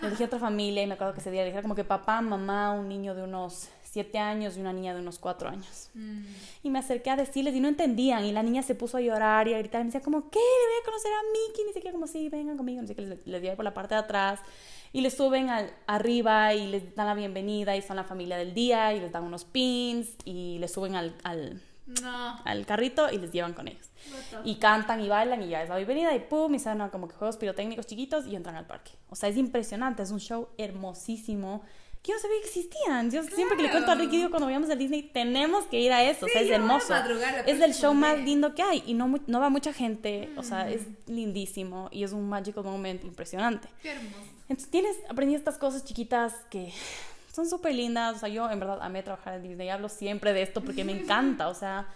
Le 0.00 0.10
dije 0.10 0.22
a 0.22 0.26
otra 0.26 0.38
familia 0.38 0.84
y 0.84 0.86
me 0.86 0.94
acuerdo 0.94 1.14
que 1.14 1.20
ese 1.20 1.32
día 1.32 1.42
le 1.42 1.48
dije 1.50 1.62
como 1.62 1.74
que 1.74 1.82
papá, 1.82 2.20
mamá, 2.20 2.70
un 2.72 2.88
niño 2.88 3.16
de 3.16 3.24
unos 3.24 3.68
siete 3.92 4.18
años 4.18 4.56
y 4.56 4.60
una 4.60 4.72
niña 4.72 4.94
de 4.94 5.00
unos 5.00 5.18
cuatro 5.18 5.50
años. 5.50 5.90
Mm. 5.92 6.24
Y 6.62 6.70
me 6.70 6.78
acerqué 6.78 7.10
a 7.10 7.16
decirles 7.16 7.54
y 7.54 7.60
no 7.60 7.68
entendían. 7.68 8.24
Y 8.24 8.32
la 8.32 8.42
niña 8.42 8.62
se 8.62 8.74
puso 8.74 8.96
a 8.96 9.02
llorar 9.02 9.48
y 9.48 9.54
a 9.54 9.58
gritar. 9.58 9.82
Y 9.82 9.84
me 9.84 9.88
decía 9.88 10.00
como, 10.00 10.30
¿qué? 10.30 10.38
Le 10.38 10.66
voy 10.72 10.80
a 10.80 10.84
conocer 10.86 11.12
a 11.12 11.22
Mickey. 11.32 11.64
Ni 11.66 11.72
siquiera 11.74 11.92
como, 11.92 12.06
sí, 12.06 12.30
vengan 12.30 12.56
conmigo. 12.56 12.80
No 12.80 12.88
sé 12.88 12.94
qué. 12.94 13.02
Les, 13.02 13.26
les 13.26 13.42
dio 13.42 13.54
por 13.54 13.66
la 13.66 13.74
parte 13.74 13.94
de 13.94 14.00
atrás. 14.00 14.40
Y 14.94 15.02
les 15.02 15.14
suben 15.14 15.50
al, 15.50 15.70
arriba 15.86 16.54
y 16.54 16.68
les 16.68 16.94
dan 16.94 17.06
la 17.06 17.14
bienvenida. 17.14 17.76
Y 17.76 17.82
son 17.82 17.96
la 17.96 18.04
familia 18.04 18.38
del 18.38 18.54
día. 18.54 18.94
Y 18.94 19.00
les 19.00 19.12
dan 19.12 19.24
unos 19.24 19.44
pins. 19.44 20.08
Y 20.24 20.56
les 20.58 20.72
suben 20.72 20.96
al, 20.96 21.14
al, 21.22 21.60
No. 22.02 22.40
al 22.46 22.64
carrito 22.64 23.10
y 23.12 23.18
les 23.18 23.30
llevan 23.30 23.52
con 23.52 23.68
ellos. 23.68 23.90
Y 24.44 24.54
cantan 24.56 25.00
y 25.02 25.08
bailan 25.08 25.42
y 25.42 25.48
ya 25.50 25.62
es 25.62 25.68
la 25.68 25.76
bienvenida 25.76 26.14
y 26.14 26.20
pum, 26.20 26.52
y 26.54 26.58
salen 26.58 26.88
como 26.88 27.06
que 27.08 27.14
juegos 27.14 27.36
pirotécnicos 27.36 27.86
chiquitos 27.86 28.26
y 28.26 28.34
entran 28.34 28.56
al 28.56 28.66
parque. 28.66 28.90
O 29.10 29.14
sea, 29.14 29.28
es 29.28 29.36
impresionante, 29.36 30.02
es 30.02 30.10
un 30.10 30.18
show 30.18 30.48
hermosísimo 30.58 31.62
que 32.02 32.10
yo 32.10 32.16
no 32.16 32.20
sabía 32.20 32.40
que 32.40 32.46
existían. 32.46 33.10
Yo 33.10 33.22
siempre 33.22 33.56
que 33.56 33.62
le 33.62 33.70
cuento 33.70 33.92
a 33.92 33.94
Ricky, 33.94 34.16
digo, 34.16 34.30
cuando 34.30 34.46
vayamos 34.46 34.68
a 34.70 34.74
Disney, 34.74 35.02
tenemos 35.02 35.64
que 35.66 35.80
ir 35.80 35.92
a 35.92 36.02
eso, 36.02 36.26
o 36.26 36.28
sea, 36.28 36.42
es 36.42 36.50
hermoso. 36.50 36.94
Es 37.46 37.60
el 37.60 37.74
show 37.74 37.94
más 37.94 38.18
lindo 38.18 38.54
que 38.54 38.62
hay 38.62 38.82
y 38.86 38.94
no, 38.94 39.20
no 39.26 39.40
va 39.40 39.50
mucha 39.50 39.72
gente, 39.72 40.30
o 40.36 40.42
sea, 40.42 40.68
es 40.68 40.82
lindísimo 41.06 41.88
y 41.92 42.02
es 42.02 42.12
un 42.12 42.28
magical 42.28 42.64
moment 42.64 43.04
impresionante. 43.04 43.68
Qué 43.82 43.92
hermoso. 43.92 44.32
Entonces 44.48 44.70
tienes, 44.70 44.96
aprendí 45.08 45.34
estas 45.34 45.56
cosas 45.58 45.84
chiquitas 45.84 46.34
que 46.50 46.72
son 47.32 47.48
súper 47.48 47.74
lindas. 47.74 48.16
O 48.16 48.18
sea, 48.18 48.28
yo 48.28 48.50
en 48.50 48.60
verdad 48.60 48.78
amé 48.82 49.02
trabajar 49.02 49.34
en 49.34 49.42
Disney. 49.42 49.68
Hablo 49.68 49.88
siempre 49.88 50.32
de 50.32 50.42
esto 50.42 50.60
porque 50.62 50.84
me 50.84 50.92
encanta. 50.92 51.48
O 51.48 51.54
sea, 51.54 51.88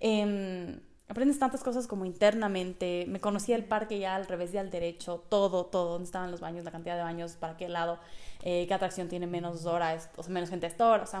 em, 0.00 0.78
aprendes 1.12 1.38
tantas 1.38 1.62
cosas 1.62 1.86
como 1.86 2.06
internamente. 2.06 3.04
Me 3.06 3.20
conocía 3.20 3.54
el 3.54 3.64
parque 3.64 3.98
ya 3.98 4.16
al 4.16 4.26
revés 4.26 4.54
y 4.54 4.56
al 4.56 4.70
derecho, 4.70 5.22
todo, 5.28 5.66
todo, 5.66 5.92
dónde 5.92 6.06
estaban 6.06 6.30
los 6.30 6.40
baños, 6.40 6.64
la 6.64 6.70
cantidad 6.70 6.96
de 6.96 7.02
baños, 7.02 7.32
para 7.32 7.54
qué 7.58 7.68
lado, 7.68 7.98
eh, 8.42 8.64
qué 8.66 8.72
atracción 8.72 9.08
tiene 9.08 9.26
menos 9.26 9.66
horas, 9.66 10.08
o 10.16 10.22
sea, 10.22 10.32
menos 10.32 10.48
gente 10.48 10.64
a 10.64 10.70
esta 10.70 10.88
hora, 10.88 11.02
o 11.02 11.06
sea, 11.06 11.20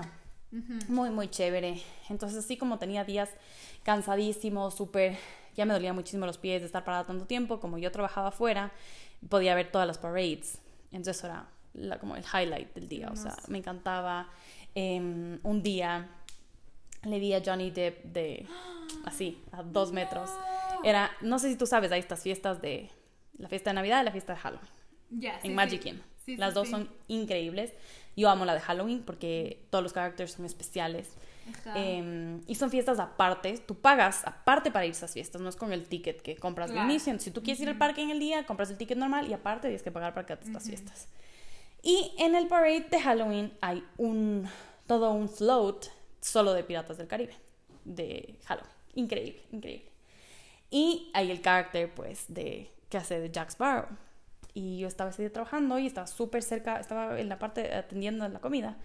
muy, 0.88 1.10
muy 1.10 1.28
chévere. 1.28 1.82
Entonces, 2.08 2.38
así 2.38 2.56
como 2.56 2.78
tenía 2.78 3.04
días 3.04 3.28
cansadísimos, 3.82 4.74
súper, 4.74 5.18
ya 5.56 5.66
me 5.66 5.74
dolía 5.74 5.92
muchísimo 5.92 6.24
los 6.24 6.38
pies 6.38 6.62
de 6.62 6.66
estar 6.66 6.84
parada 6.84 7.04
tanto 7.04 7.26
tiempo, 7.26 7.60
como 7.60 7.76
yo 7.76 7.92
trabajaba 7.92 8.28
afuera, 8.28 8.72
podía 9.28 9.54
ver 9.54 9.70
todas 9.70 9.86
las 9.86 9.98
parades. 9.98 10.58
Entonces 10.90 11.22
era 11.22 11.48
la, 11.74 11.98
como 11.98 12.16
el 12.16 12.24
highlight 12.24 12.72
del 12.72 12.88
día, 12.88 13.10
o 13.12 13.16
sea, 13.16 13.36
me 13.48 13.58
encantaba. 13.58 14.30
Em, 14.74 15.38
un 15.42 15.62
día 15.62 16.08
le 17.04 17.18
vi 17.18 17.34
a 17.34 17.42
Johnny 17.44 17.70
Depp 17.70 18.04
de 18.04 18.46
así, 19.04 19.42
a 19.52 19.62
dos 19.62 19.92
metros. 19.92 20.30
Era, 20.84 21.10
no 21.20 21.38
sé 21.38 21.50
si 21.50 21.56
tú 21.56 21.66
sabes, 21.66 21.92
hay 21.92 22.00
estas 22.00 22.22
fiestas 22.22 22.60
de 22.60 22.90
la 23.38 23.48
fiesta 23.48 23.70
de 23.70 23.74
Navidad 23.74 24.02
y 24.02 24.04
la 24.04 24.12
fiesta 24.12 24.34
de 24.34 24.38
Halloween. 24.40 24.68
en 25.42 25.54
Magic 25.54 25.86
Inn. 25.86 26.02
Las 26.38 26.54
dos 26.54 26.68
son 26.68 26.88
increíbles. 27.08 27.72
Yo 28.16 28.28
amo 28.28 28.44
la 28.44 28.54
de 28.54 28.60
Halloween 28.60 29.02
porque 29.02 29.64
todos 29.70 29.82
los 29.82 29.92
characters 29.92 30.32
son 30.32 30.44
especiales. 30.44 31.10
Em, 31.74 32.40
y 32.46 32.54
son 32.54 32.70
fiestas 32.70 33.00
aparte. 33.00 33.58
Tú 33.58 33.74
pagas 33.74 34.24
aparte 34.24 34.70
para 34.70 34.84
ir 34.86 34.92
a 34.92 34.96
esas 34.96 35.12
fiestas. 35.12 35.40
No 35.40 35.48
es 35.48 35.56
con 35.56 35.72
el 35.72 35.86
ticket 35.86 36.22
que 36.22 36.36
compras 36.36 36.70
al 36.70 36.88
inicio. 36.88 37.18
Si 37.18 37.30
tú 37.30 37.42
quieres 37.42 37.60
ir 37.60 37.68
al 37.68 37.78
parque 37.78 38.02
en 38.02 38.10
el 38.10 38.20
día, 38.20 38.46
compras 38.46 38.70
el 38.70 38.76
ticket 38.76 38.96
normal 38.96 39.28
y 39.28 39.32
aparte 39.32 39.68
tienes 39.68 39.82
que 39.82 39.90
pagar 39.90 40.14
para 40.14 40.26
que 40.26 40.34
estas 40.34 40.64
fiestas. 40.64 41.08
Y 41.82 42.12
en 42.18 42.36
el 42.36 42.46
parade 42.46 42.86
de 42.88 43.00
Halloween 43.00 43.52
hay 43.60 43.82
un 43.96 44.46
todo 44.86 45.10
un 45.12 45.28
float 45.28 45.86
solo 46.22 46.54
de 46.54 46.64
Piratas 46.64 46.96
del 46.96 47.08
Caribe 47.08 47.34
de 47.84 48.36
Halloween. 48.44 48.72
Increíble, 48.94 49.42
increíble. 49.50 49.90
Y 50.70 51.10
hay 51.12 51.30
el 51.30 51.40
carácter, 51.40 51.92
pues, 51.94 52.24
de 52.28 52.70
que 52.88 52.96
hace 52.96 53.20
de 53.20 53.30
Jack 53.30 53.50
Sparrow. 53.50 53.88
Y 54.54 54.78
yo 54.78 54.88
estaba 54.88 55.10
ese 55.10 55.22
día 55.22 55.32
trabajando 55.32 55.78
y 55.78 55.86
estaba 55.86 56.06
súper 56.06 56.42
cerca, 56.42 56.78
estaba 56.78 57.18
en 57.18 57.28
la 57.28 57.38
parte 57.38 57.74
atendiendo 57.74 58.26
la 58.28 58.40
comida. 58.40 58.78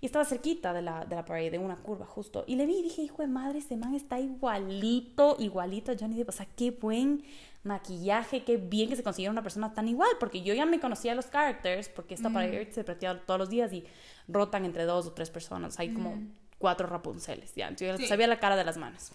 Y 0.00 0.06
estaba 0.06 0.24
cerquita 0.24 0.72
de 0.72 0.80
la, 0.80 1.04
de 1.04 1.16
la 1.16 1.24
parade, 1.24 1.50
de 1.50 1.58
una 1.58 1.76
curva 1.76 2.06
justo. 2.06 2.44
Y 2.46 2.54
le 2.54 2.66
vi 2.66 2.78
y 2.78 2.82
dije, 2.82 3.02
hijo 3.02 3.22
de 3.22 3.28
madre, 3.28 3.58
ese 3.58 3.76
man 3.76 3.94
está 3.94 4.20
igualito, 4.20 5.36
igualito 5.40 5.90
a 5.90 5.96
Johnny 5.98 6.16
Depp. 6.16 6.28
O 6.28 6.32
sea, 6.32 6.46
qué 6.56 6.70
buen 6.70 7.24
maquillaje, 7.64 8.44
qué 8.44 8.58
bien 8.58 8.88
que 8.88 8.94
se 8.94 9.02
consiguiera 9.02 9.32
una 9.32 9.42
persona 9.42 9.74
tan 9.74 9.88
igual. 9.88 10.10
Porque 10.20 10.42
yo 10.42 10.54
ya 10.54 10.66
me 10.66 10.78
conocía 10.78 11.16
los 11.16 11.26
characters, 11.26 11.88
porque 11.88 12.14
esta 12.14 12.30
parade 12.30 12.72
se 12.72 12.84
practica 12.84 13.20
todos 13.26 13.40
los 13.40 13.50
días 13.50 13.72
y 13.72 13.84
rotan 14.28 14.64
entre 14.64 14.84
dos 14.84 15.08
o 15.08 15.12
tres 15.12 15.30
personas. 15.30 15.80
Hay 15.80 15.92
como 15.92 16.16
cuatro 16.58 16.86
Rapunceles, 16.86 17.54
ya. 17.54 17.68
Entonces 17.68 18.00
yo 18.00 18.06
sabía 18.06 18.26
la 18.26 18.40
cara 18.40 18.56
de 18.56 18.64
las 18.64 18.76
manos. 18.76 19.12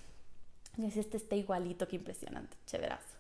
Y 0.77 0.81
decía, 0.81 1.01
este 1.01 1.17
está 1.17 1.35
igualito, 1.35 1.87
qué 1.87 1.97
impresionante, 1.97 2.57
chéverazo 2.65 3.13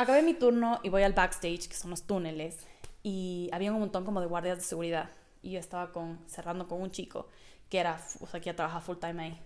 acabé 0.00 0.22
mi 0.22 0.32
turno 0.32 0.80
y 0.82 0.88
voy 0.88 1.02
al 1.02 1.12
backstage, 1.12 1.68
que 1.68 1.74
son 1.74 1.90
los 1.90 2.04
túneles, 2.04 2.56
y 3.02 3.50
había 3.52 3.70
un 3.70 3.80
montón 3.80 4.04
como 4.04 4.20
de 4.20 4.26
guardias 4.26 4.58
de 4.58 4.64
seguridad. 4.64 5.10
Y 5.42 5.52
yo 5.52 5.60
estaba 5.60 5.92
con, 5.92 6.18
cerrando 6.26 6.68
con 6.68 6.80
un 6.80 6.90
chico 6.90 7.28
que 7.68 7.78
era, 7.78 8.00
o 8.20 8.26
sea, 8.26 8.40
que 8.40 8.46
ya 8.46 8.56
trabaja 8.56 8.80
full 8.80 8.96
time 8.96 9.22
ahí. 9.22 9.38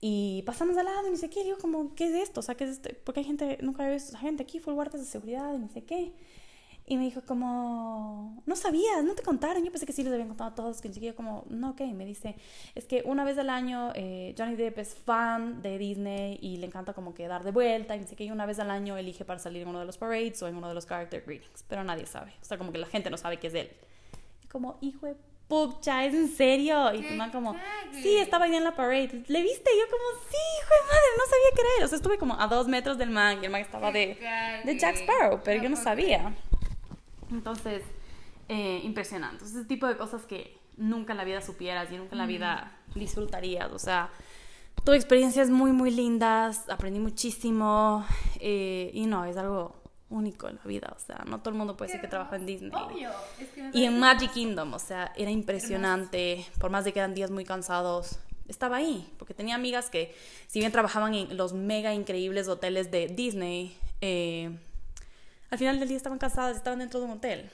Y 0.00 0.42
pasamos 0.46 0.76
al 0.76 0.84
lado 0.84 1.08
y 1.08 1.10
no 1.10 1.16
sé 1.16 1.28
qué, 1.28 1.42
digo 1.42 1.58
como, 1.58 1.94
¿qué 1.94 2.06
es 2.06 2.28
esto? 2.28 2.40
O 2.40 2.42
sea, 2.42 2.54
¿qué 2.54 2.64
es 2.64 2.70
esto? 2.70 2.90
Porque 3.04 3.20
hay 3.20 3.26
gente, 3.26 3.58
nunca 3.60 3.88
he 3.88 3.92
visto 3.92 4.16
gente 4.16 4.44
aquí, 4.44 4.60
full 4.60 4.74
guardias 4.74 5.02
de 5.02 5.08
seguridad 5.08 5.52
y 5.54 5.58
no 5.58 5.68
sé 5.68 5.84
qué. 5.84 6.12
Y 6.90 6.96
me 6.96 7.04
dijo 7.04 7.20
como, 7.20 8.42
no 8.46 8.56
sabías, 8.56 9.04
no 9.04 9.14
te 9.14 9.22
contaron. 9.22 9.62
Yo 9.62 9.70
pensé 9.70 9.84
que 9.84 9.92
sí 9.92 10.02
les 10.02 10.10
habían 10.10 10.28
contado 10.28 10.50
a 10.50 10.54
todos, 10.54 10.80
que 10.80 10.90
yo 10.90 11.14
como, 11.14 11.44
no, 11.50 11.70
ok. 11.70 11.82
Me 11.82 12.06
dice, 12.06 12.34
es 12.74 12.86
que 12.86 13.02
una 13.04 13.24
vez 13.24 13.36
al 13.36 13.50
año 13.50 13.92
eh, 13.94 14.34
Johnny 14.38 14.56
Depp 14.56 14.78
es 14.78 14.94
fan 14.94 15.60
de 15.60 15.76
Disney 15.76 16.38
y 16.40 16.56
le 16.56 16.66
encanta 16.66 16.94
como 16.94 17.12
que 17.12 17.28
dar 17.28 17.44
de 17.44 17.50
vuelta. 17.50 17.94
Y 17.94 18.00
dice 18.00 18.16
que 18.16 18.32
una 18.32 18.46
vez 18.46 18.58
al 18.58 18.70
año 18.70 18.96
elige 18.96 19.26
para 19.26 19.38
salir 19.38 19.62
en 19.62 19.68
uno 19.68 19.80
de 19.80 19.84
los 19.84 19.98
parades 19.98 20.42
o 20.42 20.48
en 20.48 20.56
uno 20.56 20.66
de 20.66 20.74
los 20.74 20.86
character 20.86 21.22
greetings. 21.26 21.62
Pero 21.68 21.84
nadie 21.84 22.06
sabe. 22.06 22.32
O 22.40 22.44
sea, 22.44 22.56
como 22.56 22.72
que 22.72 22.78
la 22.78 22.86
gente 22.86 23.10
no 23.10 23.18
sabe 23.18 23.36
que 23.36 23.48
es 23.48 23.54
él. 23.54 23.70
Y 24.42 24.46
como, 24.46 24.78
hijo 24.80 25.04
de 25.04 25.14
pucha, 25.46 26.06
¿es 26.06 26.14
en 26.14 26.28
serio? 26.28 26.92
Y 26.94 27.02
tu 27.02 27.32
como, 27.32 27.54
sí, 27.92 28.16
estaba 28.16 28.46
ahí 28.46 28.54
en 28.54 28.64
la 28.64 28.74
parade. 28.74 29.24
¿Le 29.26 29.42
viste? 29.42 29.70
Y 29.74 29.78
yo 29.78 29.84
como, 29.90 30.04
sí, 30.30 30.36
hijo 30.58 30.74
de 30.74 30.86
madre, 30.86 31.06
no 31.18 31.24
sabía 31.24 31.54
qué 31.54 31.60
era 31.76 31.84
O 31.84 31.88
sea, 31.88 31.96
estuve 31.96 32.18
como 32.18 32.40
a 32.40 32.46
dos 32.46 32.66
metros 32.66 32.96
del 32.96 33.10
man 33.10 33.40
y 33.42 33.44
el 33.46 33.50
man 33.50 33.60
estaba 33.60 33.92
de, 33.92 34.16
de 34.64 34.78
Jack 34.78 34.96
Sparrow, 34.96 35.40
pero 35.44 35.62
yo 35.62 35.68
no 35.68 35.76
sabía. 35.76 36.34
Entonces, 37.30 37.82
eh, 38.48 38.80
impresionante. 38.84 39.44
ese 39.44 39.64
tipo 39.64 39.86
de 39.86 39.96
cosas 39.96 40.24
que 40.24 40.58
nunca 40.76 41.12
en 41.12 41.18
la 41.18 41.24
vida 41.24 41.40
supieras 41.40 41.90
y 41.92 41.96
nunca 41.96 42.12
en 42.12 42.18
la 42.18 42.26
vida 42.26 42.72
disfrutarías. 42.94 43.70
O 43.72 43.78
sea, 43.78 44.10
tuve 44.84 44.96
experiencias 44.96 45.50
muy, 45.50 45.72
muy 45.72 45.90
lindas, 45.90 46.68
aprendí 46.68 47.00
muchísimo 47.00 48.06
eh, 48.40 48.90
y 48.94 49.06
no, 49.06 49.24
es 49.24 49.36
algo 49.36 49.76
único 50.10 50.48
en 50.48 50.56
la 50.56 50.64
vida. 50.64 50.94
O 50.96 50.98
sea, 50.98 51.24
no 51.28 51.40
todo 51.40 51.50
el 51.50 51.56
mundo 51.56 51.76
puede 51.76 51.88
decir 51.88 52.00
que 52.00 52.08
trabaja 52.08 52.36
en 52.36 52.46
Disney. 52.46 52.70
Obvio. 52.72 53.10
y 53.72 53.84
en 53.84 53.98
Magic 53.98 54.32
Kingdom, 54.32 54.72
o 54.72 54.78
sea, 54.78 55.12
era 55.16 55.30
impresionante. 55.30 56.46
Por 56.58 56.70
más 56.70 56.84
de 56.84 56.92
que 56.92 57.00
eran 57.00 57.14
días 57.14 57.30
muy 57.30 57.44
cansados, 57.44 58.18
estaba 58.46 58.76
ahí. 58.76 59.12
Porque 59.18 59.34
tenía 59.34 59.54
amigas 59.54 59.90
que, 59.90 60.14
si 60.46 60.60
bien 60.60 60.72
trabajaban 60.72 61.14
en 61.14 61.36
los 61.36 61.52
mega 61.52 61.92
increíbles 61.92 62.48
hoteles 62.48 62.90
de 62.90 63.08
Disney, 63.08 63.76
eh, 64.00 64.56
al 65.50 65.58
final 65.58 65.78
del 65.78 65.88
día 65.88 65.96
estaban 65.96 66.18
cansadas, 66.18 66.56
estaban 66.56 66.78
dentro 66.78 67.00
de 67.00 67.06
un 67.06 67.12
hotel. 67.12 67.50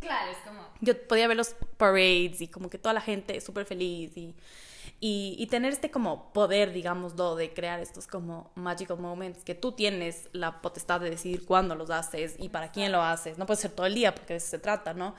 Claro, 0.00 0.30
es 0.30 0.38
como... 0.38 0.60
Yo 0.80 1.00
podía 1.08 1.26
ver 1.26 1.36
los 1.36 1.54
parades 1.76 2.40
y 2.40 2.48
como 2.48 2.70
que 2.70 2.78
toda 2.78 2.92
la 2.92 3.00
gente 3.00 3.40
súper 3.40 3.64
feliz 3.64 4.16
y, 4.16 4.34
y, 5.00 5.46
tener 5.46 5.72
este 5.72 5.90
como 5.90 6.32
poder, 6.32 6.72
digamos, 6.72 7.16
de 7.16 7.52
crear 7.52 7.80
estos 7.80 8.06
como 8.06 8.50
magical 8.54 8.98
moments 8.98 9.44
que 9.44 9.54
tú 9.54 9.72
tienes 9.72 10.28
la 10.32 10.60
potestad 10.60 11.00
de 11.00 11.10
decidir 11.10 11.44
cuándo 11.44 11.74
los 11.74 11.90
haces 11.90 12.36
y 12.38 12.48
para 12.48 12.70
quién 12.70 12.92
lo 12.92 13.02
haces. 13.02 13.38
No 13.38 13.46
puede 13.46 13.60
ser 13.60 13.72
todo 13.72 13.86
el 13.86 13.94
día 13.94 14.14
porque 14.14 14.34
de 14.34 14.38
eso 14.38 14.48
se 14.48 14.58
trata, 14.58 14.94
¿no? 14.94 15.14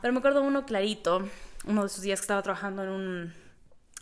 Pero 0.00 0.12
me 0.12 0.18
acuerdo 0.18 0.42
uno 0.42 0.64
clarito, 0.64 1.28
uno 1.66 1.82
de 1.82 1.86
esos 1.88 2.02
días 2.02 2.20
que 2.20 2.24
estaba 2.24 2.42
trabajando 2.42 2.84
en 2.84 2.88
un... 2.88 3.34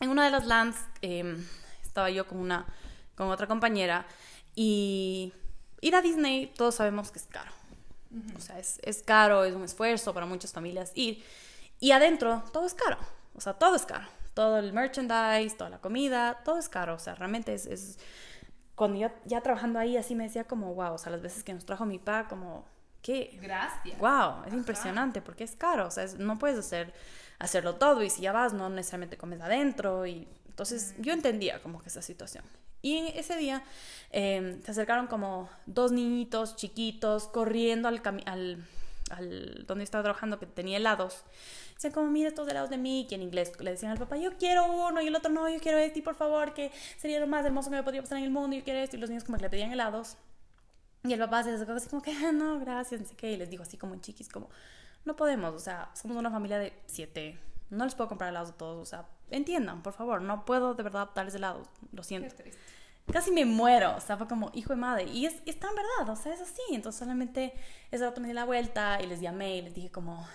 En 0.01 0.09
una 0.09 0.25
de 0.25 0.31
las 0.31 0.47
lands, 0.47 0.79
em, 1.03 1.45
estaba 1.83 2.11
yo 2.11 2.27
con 2.27 2.39
una... 2.39 2.67
con 3.15 3.29
otra 3.29 3.47
compañera 3.47 4.07
y 4.55 5.33
ir 5.81 5.95
a 5.95 6.03
Disney 6.03 6.53
todos 6.57 6.77
sabemos 6.77 7.11
que 7.11 7.19
es 7.19 7.27
caro 7.27 7.60
o 8.37 8.41
sea, 8.41 8.59
es, 8.59 8.81
es, 8.83 9.03
caro, 9.03 9.45
es 9.45 9.55
un 9.55 9.65
esfuerzo 9.65 10.13
para 10.13 10.27
muchas 10.27 10.53
familias 10.53 10.93
ir. 10.95 11.25
Y 11.79 11.93
adentro 11.93 12.43
todo 12.53 12.67
es 12.67 12.75
caro. 12.75 12.99
O 13.35 13.41
sea, 13.41 13.55
todo 13.55 13.77
es 13.77 13.87
caro. 13.87 14.07
Todo 14.35 14.59
el 14.59 14.73
merchandise, 14.73 15.57
toda 15.57 15.71
la 15.71 15.79
comida, 15.79 16.41
todo 16.45 16.59
es 16.59 16.69
caro. 16.69 16.95
O 16.95 16.99
sea, 16.99 17.15
realmente 17.15 17.55
es... 17.55 17.67
es... 17.67 17.99
Cuando 18.75 18.99
yo 18.99 19.11
ya 19.27 19.43
trabajando 19.43 19.79
ahí 19.79 19.99
así 19.99 20.15
me 20.15 20.25
decía 20.25 20.45
como, 20.45 20.75
wow, 20.75 20.95
o 20.95 20.99
sea, 20.99 21.13
las 21.13 21.21
veces 21.21 21.45
que 21.45 21.53
nos 21.53 21.67
trajo 21.67 21.85
mi 21.85 21.99
pa, 21.99 22.29
como, 22.29 22.65
¿qué? 23.03 23.39
Gracias. 23.41 23.99
Wow, 23.99 24.45
es 24.47 24.55
impresionante 24.55 25.21
porque 25.21 25.45
es 25.45 25.55
caro. 25.55 25.87
O 25.87 25.91
sea, 25.91 26.07
no 26.19 26.39
puedes 26.39 26.59
hacer, 26.59 26.95
hacerlo 27.39 27.77
todo 27.77 28.03
y 28.03 28.09
si 28.09 28.23
ya 28.23 28.33
vas 28.33 28.55
no 28.55 28.71
necesariamente 28.71 29.19
comes 29.19 29.41
adentro. 29.43 30.07
Y 30.07 30.27
entonces 30.49 30.95
yo 30.99 31.13
entendía 31.13 31.63
como 31.63 31.83
que 31.83 31.89
esa 31.89 32.01
situación. 32.01 32.45
Y 32.83 32.97
en 32.97 33.07
ese 33.19 33.37
día 33.37 33.63
em, 34.11 34.63
se 34.63 34.71
acercaron 34.71 35.07
como 35.07 35.49
dos 35.67 35.93
niñitos 35.93 36.57
chiquitos 36.57 37.29
corriendo 37.29 37.89
al, 37.89 38.01
al, 38.27 38.65
al 39.11 39.67
donde 39.67 39.85
estaba 39.85 40.03
trabajando 40.03 40.39
que 40.39 40.47
tenía 40.47 40.79
helados. 40.79 41.25
Decían 41.75 41.93
como, 41.93 42.11
mira 42.11 42.29
estos 42.29 42.49
helados 42.49 42.69
de 42.69 42.77
que 43.09 43.15
en 43.15 43.23
inglés 43.23 43.53
le 43.59 43.71
decían 43.71 43.93
al 43.93 43.99
papá, 43.99 44.19
yo 44.19 44.37
quiero 44.37 44.71
uno, 44.71 45.01
y 45.01 45.07
el 45.07 45.17
otro, 45.17 45.31
no, 45.31 45.49
yo 45.49 45.59
quiero 45.61 45.79
este, 45.79 46.03
por 46.03 46.15
favor, 46.15 46.53
que 46.53 46.71
sería 46.99 47.21
lo 47.21 47.27
más 47.27 47.45
hermoso 47.47 47.71
que 47.71 47.77
me 47.77 47.83
podría 47.83 48.03
pasar 48.03 48.19
en 48.19 48.25
el 48.25 48.31
mundo, 48.31 48.55
yo 48.55 48.63
quiero 48.63 48.81
esto, 48.81 48.97
y 48.97 49.01
los 49.01 49.09
niños 49.09 49.25
como 49.25 49.39
que 49.39 49.45
le 49.45 49.51
pedían 49.51 49.73
helados. 49.73 50.17
Y 51.05 51.15
el 51.15 51.19
papá 51.19 51.43
se 51.43 51.57
sacó 51.57 51.73
así 51.73 51.89
como 51.89 52.03
que, 52.03 52.13
ah, 52.13 52.33
no, 52.33 52.61
gracias, 52.61 53.01
no 53.01 53.07
sé 53.07 53.15
qué, 53.17 53.33
y 53.33 53.37
les 53.39 53.49
dijo 53.49 53.63
así 53.63 53.79
como 53.79 53.95
en 53.95 54.03
chiquis, 54.03 54.29
como, 54.29 54.51
no 55.07 55.17
podemos, 55.17 55.55
o 55.55 55.59
sea, 55.59 55.91
somos 55.95 56.19
una 56.19 56.31
familia 56.31 56.59
de 56.59 56.75
siete, 56.85 57.39
no 57.71 57.85
les 57.85 57.95
puedo 57.95 58.09
comprar 58.09 58.31
helados 58.31 58.51
a 58.51 58.57
todos, 58.57 58.83
o 58.83 58.85
sea, 58.85 59.07
entiendan, 59.31 59.83
por 59.83 59.93
favor, 59.93 60.21
no 60.21 60.45
puedo 60.45 60.75
de 60.75 60.83
verdad 60.83 61.11
darles 61.15 61.35
helados, 61.35 61.69
lo 61.93 62.03
siento. 62.03 62.35
Casi 63.13 63.33
me 63.33 63.45
muero, 63.45 63.97
o 63.97 64.01
sea, 64.01 64.17
fue 64.17 64.29
como, 64.29 64.51
hijo 64.55 64.73
de 64.73 64.77
madre, 64.77 65.05
y 65.05 65.27
es, 65.27 65.35
está 65.47 65.69
en 65.69 65.75
verdad, 65.77 66.11
o 66.13 66.17
sea, 66.17 66.35
es 66.35 66.41
así, 66.41 66.63
entonces 66.71 66.99
solamente 66.99 67.55
esa 67.91 68.07
rato 68.07 68.21
me 68.21 68.29
di 68.29 68.35
la 68.35 68.45
vuelta 68.45 69.01
y 69.03 69.07
les 69.07 69.21
llamé 69.21 69.57
y 69.57 69.63
les 69.63 69.75
dije 69.75 69.91
como, 69.91 70.27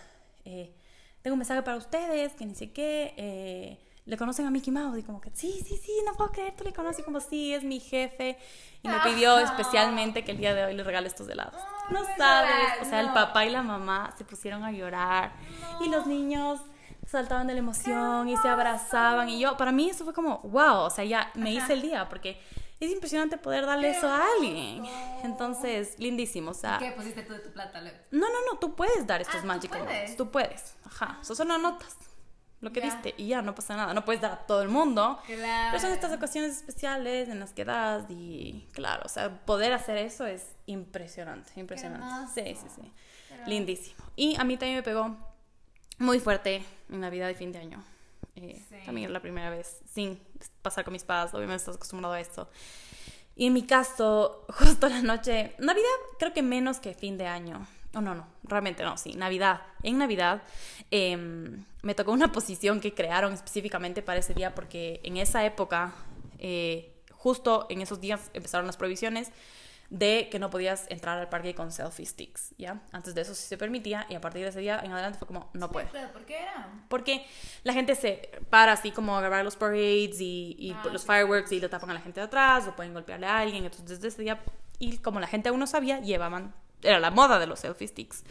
eh, 0.44 0.74
tengo 1.22 1.34
un 1.34 1.40
mensaje 1.40 1.62
para 1.62 1.78
ustedes, 1.78 2.34
que 2.34 2.46
ni 2.46 2.56
sé 2.56 2.72
qué, 2.72 3.14
eh, 3.18 3.80
le 4.06 4.18
conocen 4.18 4.46
a 4.46 4.52
Mickey 4.52 4.72
Mouse 4.72 5.00
y 5.00 5.04
como 5.04 5.20
que, 5.20 5.32
sí, 5.34 5.64
sí, 5.66 5.78
sí, 5.78 5.92
no 6.06 6.14
puedo 6.14 6.32
creer, 6.32 6.56
tú 6.56 6.64
le 6.64 6.74
conoces 6.74 7.04
como, 7.04 7.20
sí, 7.20 7.54
es 7.54 7.64
mi 7.64 7.80
jefe 7.80 8.38
y 8.84 8.88
me 8.88 9.00
pidió 9.00 9.40
especialmente 9.40 10.24
que 10.24 10.32
el 10.32 10.38
día 10.38 10.54
de 10.54 10.66
hoy 10.66 10.76
le 10.76 10.84
regale 10.84 11.08
estos 11.08 11.28
helados. 11.28 11.60
No, 11.90 12.00
sabes, 12.18 12.82
o 12.82 12.86
sea, 12.86 13.00
el 13.00 13.12
papá 13.14 13.46
y 13.46 13.50
la 13.50 13.64
mamá 13.64 14.14
se 14.18 14.24
pusieron 14.24 14.64
a 14.64 14.72
llorar 14.72 15.34
y 15.82 15.90
los 15.90 16.06
niños 16.06 16.62
saltaban 17.16 17.48
de 17.48 17.54
la 17.54 17.60
emoción 17.60 18.30
y 18.30 18.38
se 18.38 18.48
abrazaban 18.48 19.30
y 19.30 19.40
yo, 19.40 19.58
para 19.58 19.72
mí 19.72 19.90
eso 19.90 20.04
fue 20.04 20.14
como, 20.14 20.40
wow, 20.40 20.82
o 20.82 20.90
sea, 20.90 21.04
ya 21.04 21.32
me 21.34 21.52
hice 21.52 21.74
el 21.74 21.82
día 21.82 22.08
porque 22.10 22.40
es 22.80 22.92
impresionante 22.92 23.38
poder 23.38 23.66
darle 23.66 23.92
eso 23.92 24.08
a 24.08 24.26
alguien. 24.36 24.84
Entonces, 25.24 25.98
lindísimo, 25.98 26.52
o 26.52 26.54
sea. 26.54 26.78
¿Qué 26.78 26.92
pusiste 26.92 27.24
tú 27.24 27.34
de 27.34 27.40
tu 27.40 27.52
plata, 27.52 27.82
No, 28.12 28.28
no, 28.28 28.52
no, 28.52 28.60
tú 28.60 28.76
puedes 28.76 29.08
dar 29.08 29.22
estos 29.22 29.42
ah, 29.42 29.46
magic 29.46 29.72
tú 29.72 29.78
puedes. 29.78 30.18
Tú 30.18 30.32
puedes. 30.32 30.76
Ajá, 30.86 31.20
eso 31.22 31.36
son 31.36 31.48
notas. 31.48 31.98
lo 32.60 32.72
que 32.72 32.82
diste 32.82 33.14
y 33.18 33.28
ya 33.28 33.42
no 33.42 33.56
pasa 33.56 33.78
nada. 33.78 33.94
No 33.94 34.04
puedes 34.04 34.22
dar 34.22 34.32
a 34.32 34.38
todo 34.46 34.62
el 34.62 34.70
mundo. 34.70 35.20
Claro. 35.26 35.70
Pero 35.72 35.82
son 35.82 35.92
estas 35.92 36.12
ocasiones 36.12 36.58
especiales 36.58 37.30
en 37.30 37.40
las 37.40 37.54
que 37.54 37.64
das 37.64 38.06
y 38.10 38.68
claro, 38.74 39.04
o 39.06 39.10
sea, 39.10 39.46
poder 39.46 39.72
hacer 39.72 39.98
eso 39.98 40.26
es 40.26 40.56
impresionante, 40.66 41.52
impresionante. 41.56 42.34
Sí, 42.34 42.56
sí, 42.56 42.68
sí. 42.76 42.92
Lindísimo. 43.46 44.04
Y 44.16 44.36
a 44.40 44.44
mí 44.44 44.58
también 44.58 44.78
me 44.78 44.84
pegó 44.84 45.16
muy 45.98 46.20
fuerte 46.20 46.64
en 46.90 47.00
Navidad 47.00 47.30
y 47.30 47.36
fin 47.36 47.52
de 47.52 47.60
año. 47.60 47.84
Eh, 48.36 48.62
Sí. 48.70 48.76
También 48.86 49.08
es 49.08 49.12
la 49.12 49.22
primera 49.22 49.50
vez, 49.50 49.82
sin 49.90 50.20
pasar 50.62 50.84
con 50.84 50.92
mis 50.92 51.04
padres, 51.04 51.34
obviamente 51.34 51.58
estás 51.58 51.76
acostumbrado 51.76 52.14
a 52.14 52.20
esto. 52.20 52.50
Y 53.36 53.48
en 53.48 53.54
mi 53.54 53.64
caso, 53.64 54.46
justo 54.50 54.90
la 54.90 55.02
noche, 55.02 55.54
Navidad 55.60 55.86
creo 56.20 56.34
que 56.34 56.42
menos 56.42 56.80
que 56.80 56.94
fin 56.94 57.18
de 57.18 57.28
año. 57.28 57.66
Oh, 57.94 58.02
no, 58.02 58.14
no, 58.14 58.28
realmente 58.44 58.84
no, 58.84 58.98
sí, 58.98 59.14
Navidad. 59.14 59.62
En 59.84 59.98
Navidad 59.98 60.44
em, 60.92 61.64
me 61.82 61.96
tocó 61.96 62.12
una 62.12 62.32
posición 62.32 62.82
que 62.82 62.94
crearon 62.94 63.34
específicamente 63.34 64.02
para 64.02 64.20
ese 64.20 64.34
día 64.34 64.54
porque 64.54 65.00
en 65.04 65.18
esa 65.18 65.46
época, 65.46 65.94
eh, 66.40 66.94
justo 67.12 67.68
en 67.70 67.82
esos 67.82 68.02
días 68.02 68.30
empezaron 68.34 68.68
las 68.68 68.76
prohibiciones 68.76 69.32
de 69.98 70.28
que 70.30 70.40
no 70.40 70.50
podías 70.50 70.88
entrar 70.90 71.18
al 71.18 71.30
parque 71.30 71.56
con 71.56 71.72
selfie 71.72 72.06
sticks, 72.06 72.54
¿ya? 72.58 72.82
Antes 72.92 73.16
de 73.16 73.22
eso 73.22 73.34
sí 73.34 73.48
se 73.48 73.58
permitía 73.58 74.06
y 74.10 74.16
a 74.16 74.20
partir 74.20 74.42
de 74.44 74.50
ese 74.50 74.60
día 74.60 74.82
en 74.84 74.92
adelante 74.92 75.18
fue 75.18 75.26
como, 75.26 75.50
no 75.54 75.72
puede. 75.72 75.88
¿Pero 75.90 76.12
por 76.12 76.26
qué 76.26 76.42
era? 76.42 76.68
Porque 76.90 77.26
la 77.64 77.72
gente 77.72 77.96
se 77.96 78.30
para 78.50 78.74
así 78.74 78.92
como 78.92 79.16
a 79.18 79.22
grabar 79.22 79.46
los 79.46 79.56
parades 79.56 80.20
y, 80.20 80.58
y 80.60 80.72
Ah, 80.74 80.84
los 80.92 81.04
sí, 81.04 81.08
fireworks 81.08 81.50
y 81.54 81.62
le 81.62 81.70
tapan 81.70 81.92
a 81.92 81.94
la 81.94 82.02
gente 82.02 82.20
de 82.20 82.26
atrás 82.26 82.68
o 82.68 82.76
pueden 82.76 82.94
golpearle 82.94 83.26
a 83.26 83.38
alguien. 83.38 83.64
Entonces 83.64 83.88
desde 83.88 84.10
ese 84.10 84.22
día, 84.22 84.42
y 84.80 84.98
como 84.98 85.22
la 85.22 85.28
gente 85.28 85.48
aún 85.48 85.62
no 85.62 85.68
sabía, 85.68 86.02
llevaban, 86.02 86.54
era 86.82 87.00
la 87.00 87.10
moda 87.10 87.40
de 87.40 87.48
los 87.48 87.62
selfie 87.62 87.88
sticks. 87.88 88.26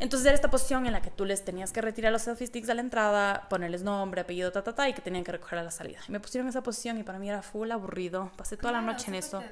Entonces 0.00 0.26
era 0.26 0.34
esta 0.34 0.50
posición 0.50 0.86
en 0.86 0.92
la 0.92 1.02
que 1.02 1.10
tú 1.10 1.26
les 1.26 1.44
tenías 1.44 1.72
que 1.72 1.82
retirar 1.82 2.10
los 2.10 2.22
selfie 2.22 2.46
sticks 2.46 2.70
a 2.70 2.74
la 2.74 2.80
entrada, 2.80 3.48
ponerles 3.50 3.82
nombre, 3.82 4.22
apellido, 4.22 4.50
ta, 4.50 4.64
ta, 4.64 4.74
ta, 4.74 4.88
y 4.88 4.94
que 4.94 5.02
tenían 5.02 5.24
que 5.24 5.32
recoger 5.32 5.58
a 5.58 5.62
la 5.62 5.70
salida. 5.70 5.98
Y 6.08 6.12
me 6.12 6.20
pusieron 6.20 6.46
en 6.46 6.50
esa 6.50 6.62
posición 6.62 6.98
y 6.98 7.02
para 7.02 7.18
mí 7.18 7.28
era 7.28 7.42
full 7.42 7.70
aburrido. 7.70 8.30
Pasé 8.36 8.56
toda 8.56 8.72
la 8.72 8.80
noche 8.80 9.08
en 9.08 9.16
eso. 9.16 9.42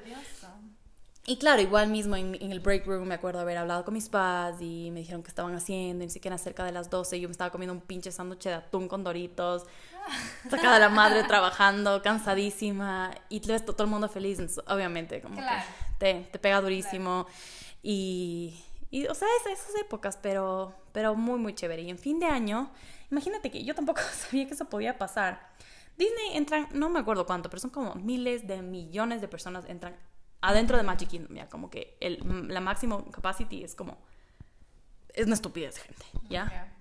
Y 1.25 1.37
claro, 1.37 1.61
igual 1.61 1.89
mismo 1.89 2.15
en, 2.15 2.35
en 2.41 2.51
el 2.51 2.59
break 2.59 2.87
room 2.87 3.07
me 3.07 3.13
acuerdo 3.15 3.39
haber 3.39 3.57
hablado 3.57 3.85
con 3.85 3.93
mis 3.93 4.09
padres 4.09 4.61
y 4.61 4.89
me 4.91 5.01
dijeron 5.01 5.21
que 5.21 5.27
estaban 5.27 5.53
haciendo, 5.53 6.03
y 6.03 6.07
ni 6.07 6.11
siquiera 6.11 6.37
cerca 6.39 6.63
de 6.63 6.71
las 6.71 6.89
12, 6.89 7.17
y 7.17 7.21
yo 7.21 7.27
me 7.27 7.33
estaba 7.33 7.51
comiendo 7.51 7.73
un 7.73 7.81
pinche 7.81 8.11
sándwich 8.11 8.45
de 8.45 8.53
atún 8.55 8.87
con 8.87 9.03
doritos, 9.03 9.63
sacada 10.49 10.75
de 10.75 10.79
la 10.79 10.89
madre 10.89 11.23
trabajando, 11.23 12.01
cansadísima, 12.01 13.11
y 13.29 13.45
ves 13.45 13.63
todo 13.63 13.83
el 13.83 13.89
mundo 13.89 14.09
feliz, 14.09 14.39
obviamente, 14.67 15.21
como 15.21 15.35
Claro. 15.35 15.63
que 15.99 16.13
te, 16.13 16.29
te 16.31 16.39
pega 16.39 16.61
durísimo, 16.61 17.27
y, 17.83 18.59
y, 18.89 19.05
o 19.05 19.13
sea, 19.13 19.27
es- 19.45 19.59
esas 19.59 19.79
épocas, 19.81 20.17
pero, 20.21 20.73
pero 20.93 21.13
muy, 21.15 21.37
muy 21.37 21.53
chévere. 21.53 21.83
Y 21.83 21.89
en 21.91 21.99
fin 21.99 22.19
de 22.19 22.25
año, 22.25 22.71
imagínate 23.11 23.51
que 23.51 23.63
yo 23.63 23.75
tampoco 23.75 24.01
sabía 24.13 24.47
que 24.47 24.53
eso 24.55 24.65
podía 24.65 24.97
pasar. 24.97 25.47
Disney 25.97 26.37
entran, 26.37 26.67
no 26.71 26.89
me 26.89 26.99
acuerdo 26.99 27.25
cuánto, 27.27 27.49
pero 27.49 27.59
son 27.59 27.69
como 27.69 27.93
miles 27.95 28.47
de 28.47 28.61
millones 28.61 29.21
de 29.21 29.27
personas 29.27 29.65
entran 29.67 29.95
adentro 30.41 30.77
de 30.77 30.83
Magic 30.83 31.09
Kingdom, 31.09 31.35
ya 31.35 31.49
como 31.49 31.69
que 31.69 31.97
el, 31.99 32.19
la 32.47 32.61
máximo 32.61 33.09
capacity 33.11 33.63
es 33.63 33.75
como, 33.75 33.97
es 35.13 35.25
una 35.25 35.35
estupidez, 35.35 35.77
gente, 35.77 36.05
¿ya? 36.29 36.73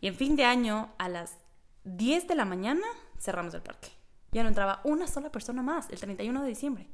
Y 0.00 0.08
en 0.08 0.14
fin 0.14 0.36
de 0.36 0.44
año, 0.44 0.92
a 0.98 1.08
las 1.08 1.36
10 1.84 2.28
de 2.28 2.34
la 2.34 2.44
mañana, 2.44 2.86
cerramos 3.18 3.54
el 3.54 3.62
parque. 3.62 3.88
Ya 4.32 4.42
no 4.42 4.48
entraba 4.48 4.80
una 4.84 5.06
sola 5.06 5.30
persona 5.30 5.62
más, 5.62 5.90
el 5.90 5.98
31 5.98 6.42
de 6.42 6.48
diciembre. 6.48 6.88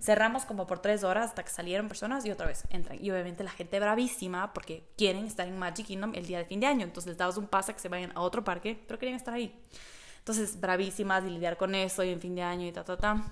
Cerramos 0.00 0.44
como 0.44 0.66
por 0.66 0.80
tres 0.80 1.02
horas 1.02 1.30
hasta 1.30 1.42
que 1.42 1.50
salieron 1.50 1.88
personas 1.88 2.26
y 2.26 2.30
otra 2.30 2.46
vez 2.46 2.64
entran. 2.68 3.02
Y 3.02 3.10
obviamente 3.10 3.42
la 3.42 3.50
gente 3.50 3.80
bravísima 3.80 4.52
porque 4.52 4.92
quieren 4.98 5.24
estar 5.24 5.48
en 5.48 5.58
Magic 5.58 5.86
Kingdom 5.86 6.12
el 6.14 6.26
día 6.26 6.38
de 6.38 6.44
fin 6.44 6.60
de 6.60 6.66
año. 6.66 6.84
Entonces 6.84 7.08
les 7.08 7.16
dabas 7.16 7.38
un 7.38 7.46
pase 7.46 7.72
a 7.72 7.74
que 7.74 7.80
se 7.80 7.88
vayan 7.88 8.12
a 8.14 8.20
otro 8.20 8.44
parque, 8.44 8.78
pero 8.86 8.98
querían 8.98 9.16
estar 9.16 9.32
ahí. 9.32 9.58
Entonces, 10.18 10.58
bravísimas 10.58 11.24
y 11.24 11.30
lidiar 11.30 11.56
con 11.56 11.74
eso 11.74 12.02
y 12.02 12.10
en 12.10 12.20
fin 12.20 12.34
de 12.34 12.42
año 12.42 12.66
y 12.66 12.72
ta, 12.72 12.84
ta, 12.84 12.96
ta. 12.96 13.22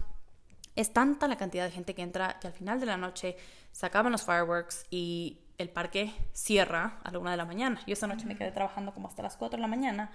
Es 0.74 0.92
tanta 0.92 1.28
la 1.28 1.36
cantidad 1.36 1.64
de 1.64 1.70
gente 1.70 1.94
que 1.94 2.02
entra 2.02 2.38
que 2.40 2.46
al 2.46 2.52
final 2.52 2.80
de 2.80 2.86
la 2.86 2.96
noche 2.96 3.36
se 3.72 3.86
acaban 3.86 4.12
los 4.12 4.24
fireworks 4.24 4.86
y 4.90 5.38
el 5.58 5.68
parque 5.68 6.12
cierra 6.32 6.98
a 7.04 7.10
la 7.10 7.18
una 7.18 7.30
de 7.30 7.36
la 7.36 7.44
mañana. 7.44 7.80
Yo 7.86 7.92
esa 7.92 8.06
noche 8.06 8.26
me 8.26 8.36
quedé 8.36 8.52
trabajando 8.52 8.92
como 8.92 9.08
hasta 9.08 9.22
las 9.22 9.36
4 9.36 9.56
de 9.56 9.60
la 9.60 9.68
mañana, 9.68 10.10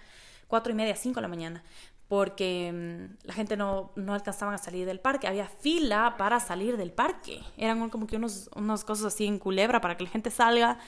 cuatro 0.48 0.72
y 0.72 0.76
media, 0.76 0.96
5 0.96 1.16
de 1.16 1.22
la 1.22 1.28
mañana, 1.28 1.64
porque 2.08 2.72
mm, 2.74 3.28
la 3.28 3.34
gente 3.34 3.58
no, 3.58 3.92
no 3.96 4.14
alcanzaban 4.14 4.56
a 4.56 4.58
salir 4.58 4.86
del 4.86 5.00
parque. 5.00 5.28
Había 5.28 5.48
fila 5.48 6.16
para 6.18 6.40
salir 6.40 6.78
del 6.78 6.92
parque. 6.92 7.44
Eran 7.58 7.90
como 7.90 8.08
que 8.08 8.16
unos, 8.16 8.50
unas 8.56 8.84
cosas 8.86 9.14
así 9.14 9.26
en 9.26 9.40
culebra 9.40 9.82
para 9.82 9.98
que 9.98 10.04
la 10.04 10.10
gente 10.10 10.32
salga. 10.32 10.80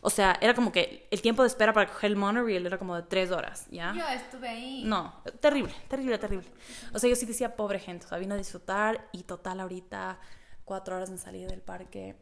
O 0.00 0.10
sea, 0.10 0.38
era 0.40 0.54
como 0.54 0.70
que 0.70 1.08
el 1.10 1.20
tiempo 1.20 1.42
de 1.42 1.48
espera 1.48 1.72
para 1.72 1.88
coger 1.88 2.12
el 2.12 2.16
monorail 2.16 2.64
era 2.64 2.78
como 2.78 2.94
de 2.94 3.02
3 3.02 3.32
horas, 3.32 3.66
¿ya? 3.70 3.92
Yo 3.94 4.06
estuve 4.08 4.48
ahí. 4.48 4.82
No, 4.84 5.14
terrible, 5.40 5.74
terrible, 5.88 6.18
terrible. 6.18 6.46
O 6.94 6.98
sea, 6.98 7.10
yo 7.10 7.16
sí 7.16 7.26
decía, 7.26 7.56
pobre 7.56 7.80
gente, 7.80 8.06
o 8.06 8.08
sea, 8.08 8.18
vino 8.18 8.34
a 8.34 8.38
disfrutar 8.38 9.08
y 9.12 9.24
total 9.24 9.60
ahorita 9.60 10.20
cuatro 10.64 10.96
horas 10.96 11.10
en 11.10 11.18
salir 11.18 11.48
del 11.48 11.62
parque. 11.62 12.14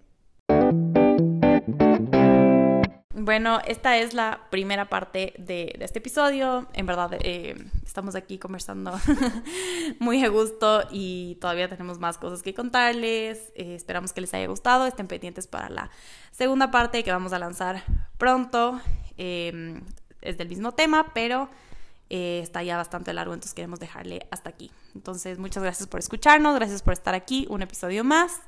Bueno, 3.18 3.60
esta 3.66 3.96
es 3.96 4.12
la 4.12 4.40
primera 4.50 4.90
parte 4.90 5.32
de, 5.38 5.74
este 5.80 6.00
episodio. 6.00 6.66
En 6.74 6.84
verdad, 6.84 7.16
eh, 7.22 7.54
estamos 7.82 8.14
aquí 8.14 8.36
conversando 8.36 8.92
muy 10.00 10.22
a 10.22 10.28
gusto 10.28 10.82
y 10.90 11.38
todavía 11.40 11.66
tenemos 11.70 11.98
más 11.98 12.18
cosas 12.18 12.42
que 12.42 12.52
contarles. 12.52 13.38
Eh, 13.54 13.74
esperamos 13.74 14.12
que 14.12 14.20
les 14.20 14.34
haya 14.34 14.46
gustado. 14.48 14.86
Estén 14.86 15.06
pendientes 15.06 15.46
para 15.46 15.70
la 15.70 15.90
segunda 16.30 16.70
parte 16.70 17.02
que 17.02 17.10
vamos 17.10 17.32
a 17.32 17.38
lanzar 17.38 17.84
pronto. 18.18 18.82
Eh, 19.16 19.80
es 20.20 20.36
del 20.36 20.50
mismo 20.50 20.72
tema, 20.72 21.14
pero 21.14 21.48
eh, 22.10 22.40
está 22.42 22.62
ya 22.62 22.76
bastante 22.76 23.12
largo, 23.12 23.34
entonces 23.34 23.54
queremos 23.54 23.80
dejarle 23.80 24.26
hasta 24.30 24.50
aquí. 24.50 24.70
Entonces, 24.94 25.38
muchas 25.38 25.62
gracias 25.62 25.88
por 25.88 26.00
escucharnos, 26.00 26.54
gracias 26.54 26.82
por 26.82 26.92
estar 26.92 27.14
aquí, 27.14 27.46
un 27.48 27.62
episodio 27.62 28.04
más. 28.04 28.40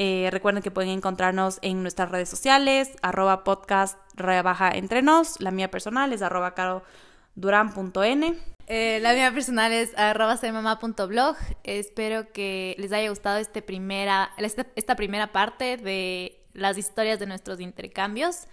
Eh, 0.00 0.28
recuerden 0.30 0.62
que 0.62 0.70
pueden 0.70 0.92
encontrarnos 0.92 1.58
en 1.60 1.82
nuestras 1.82 2.08
redes 2.12 2.28
sociales, 2.28 2.92
arroba 3.02 3.42
podcast 3.42 3.98
rebaja 4.14 4.70
entre 4.70 5.02
nos. 5.02 5.40
La 5.40 5.50
mía 5.50 5.72
personal 5.72 6.12
es 6.12 6.22
arroba 6.22 6.54
caroduran.n. 6.54 8.38
Eh, 8.68 9.00
la 9.02 9.12
mía 9.14 9.32
personal 9.32 9.72
es 9.72 9.98
arroba 9.98 10.36
sermamá.blog. 10.36 11.34
Espero 11.64 12.32
que 12.32 12.76
les 12.78 12.92
haya 12.92 13.10
gustado 13.10 13.38
este 13.38 13.60
primera, 13.60 14.30
esta, 14.38 14.68
esta 14.76 14.94
primera 14.94 15.32
parte 15.32 15.76
de 15.76 16.46
las 16.52 16.78
historias 16.78 17.18
de 17.18 17.26
nuestros 17.26 17.58
intercambios. 17.58 18.46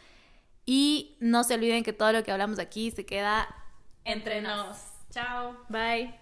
Y 0.66 1.16
no 1.20 1.44
se 1.44 1.54
olviden 1.54 1.84
que 1.84 1.94
todo 1.94 2.12
lo 2.12 2.24
que 2.24 2.32
hablamos 2.32 2.58
aquí 2.58 2.90
se 2.90 3.06
queda 3.06 3.48
Entre 4.04 4.42
nos. 4.42 4.78
Chao. 5.12 5.56
Bye. 5.70 6.16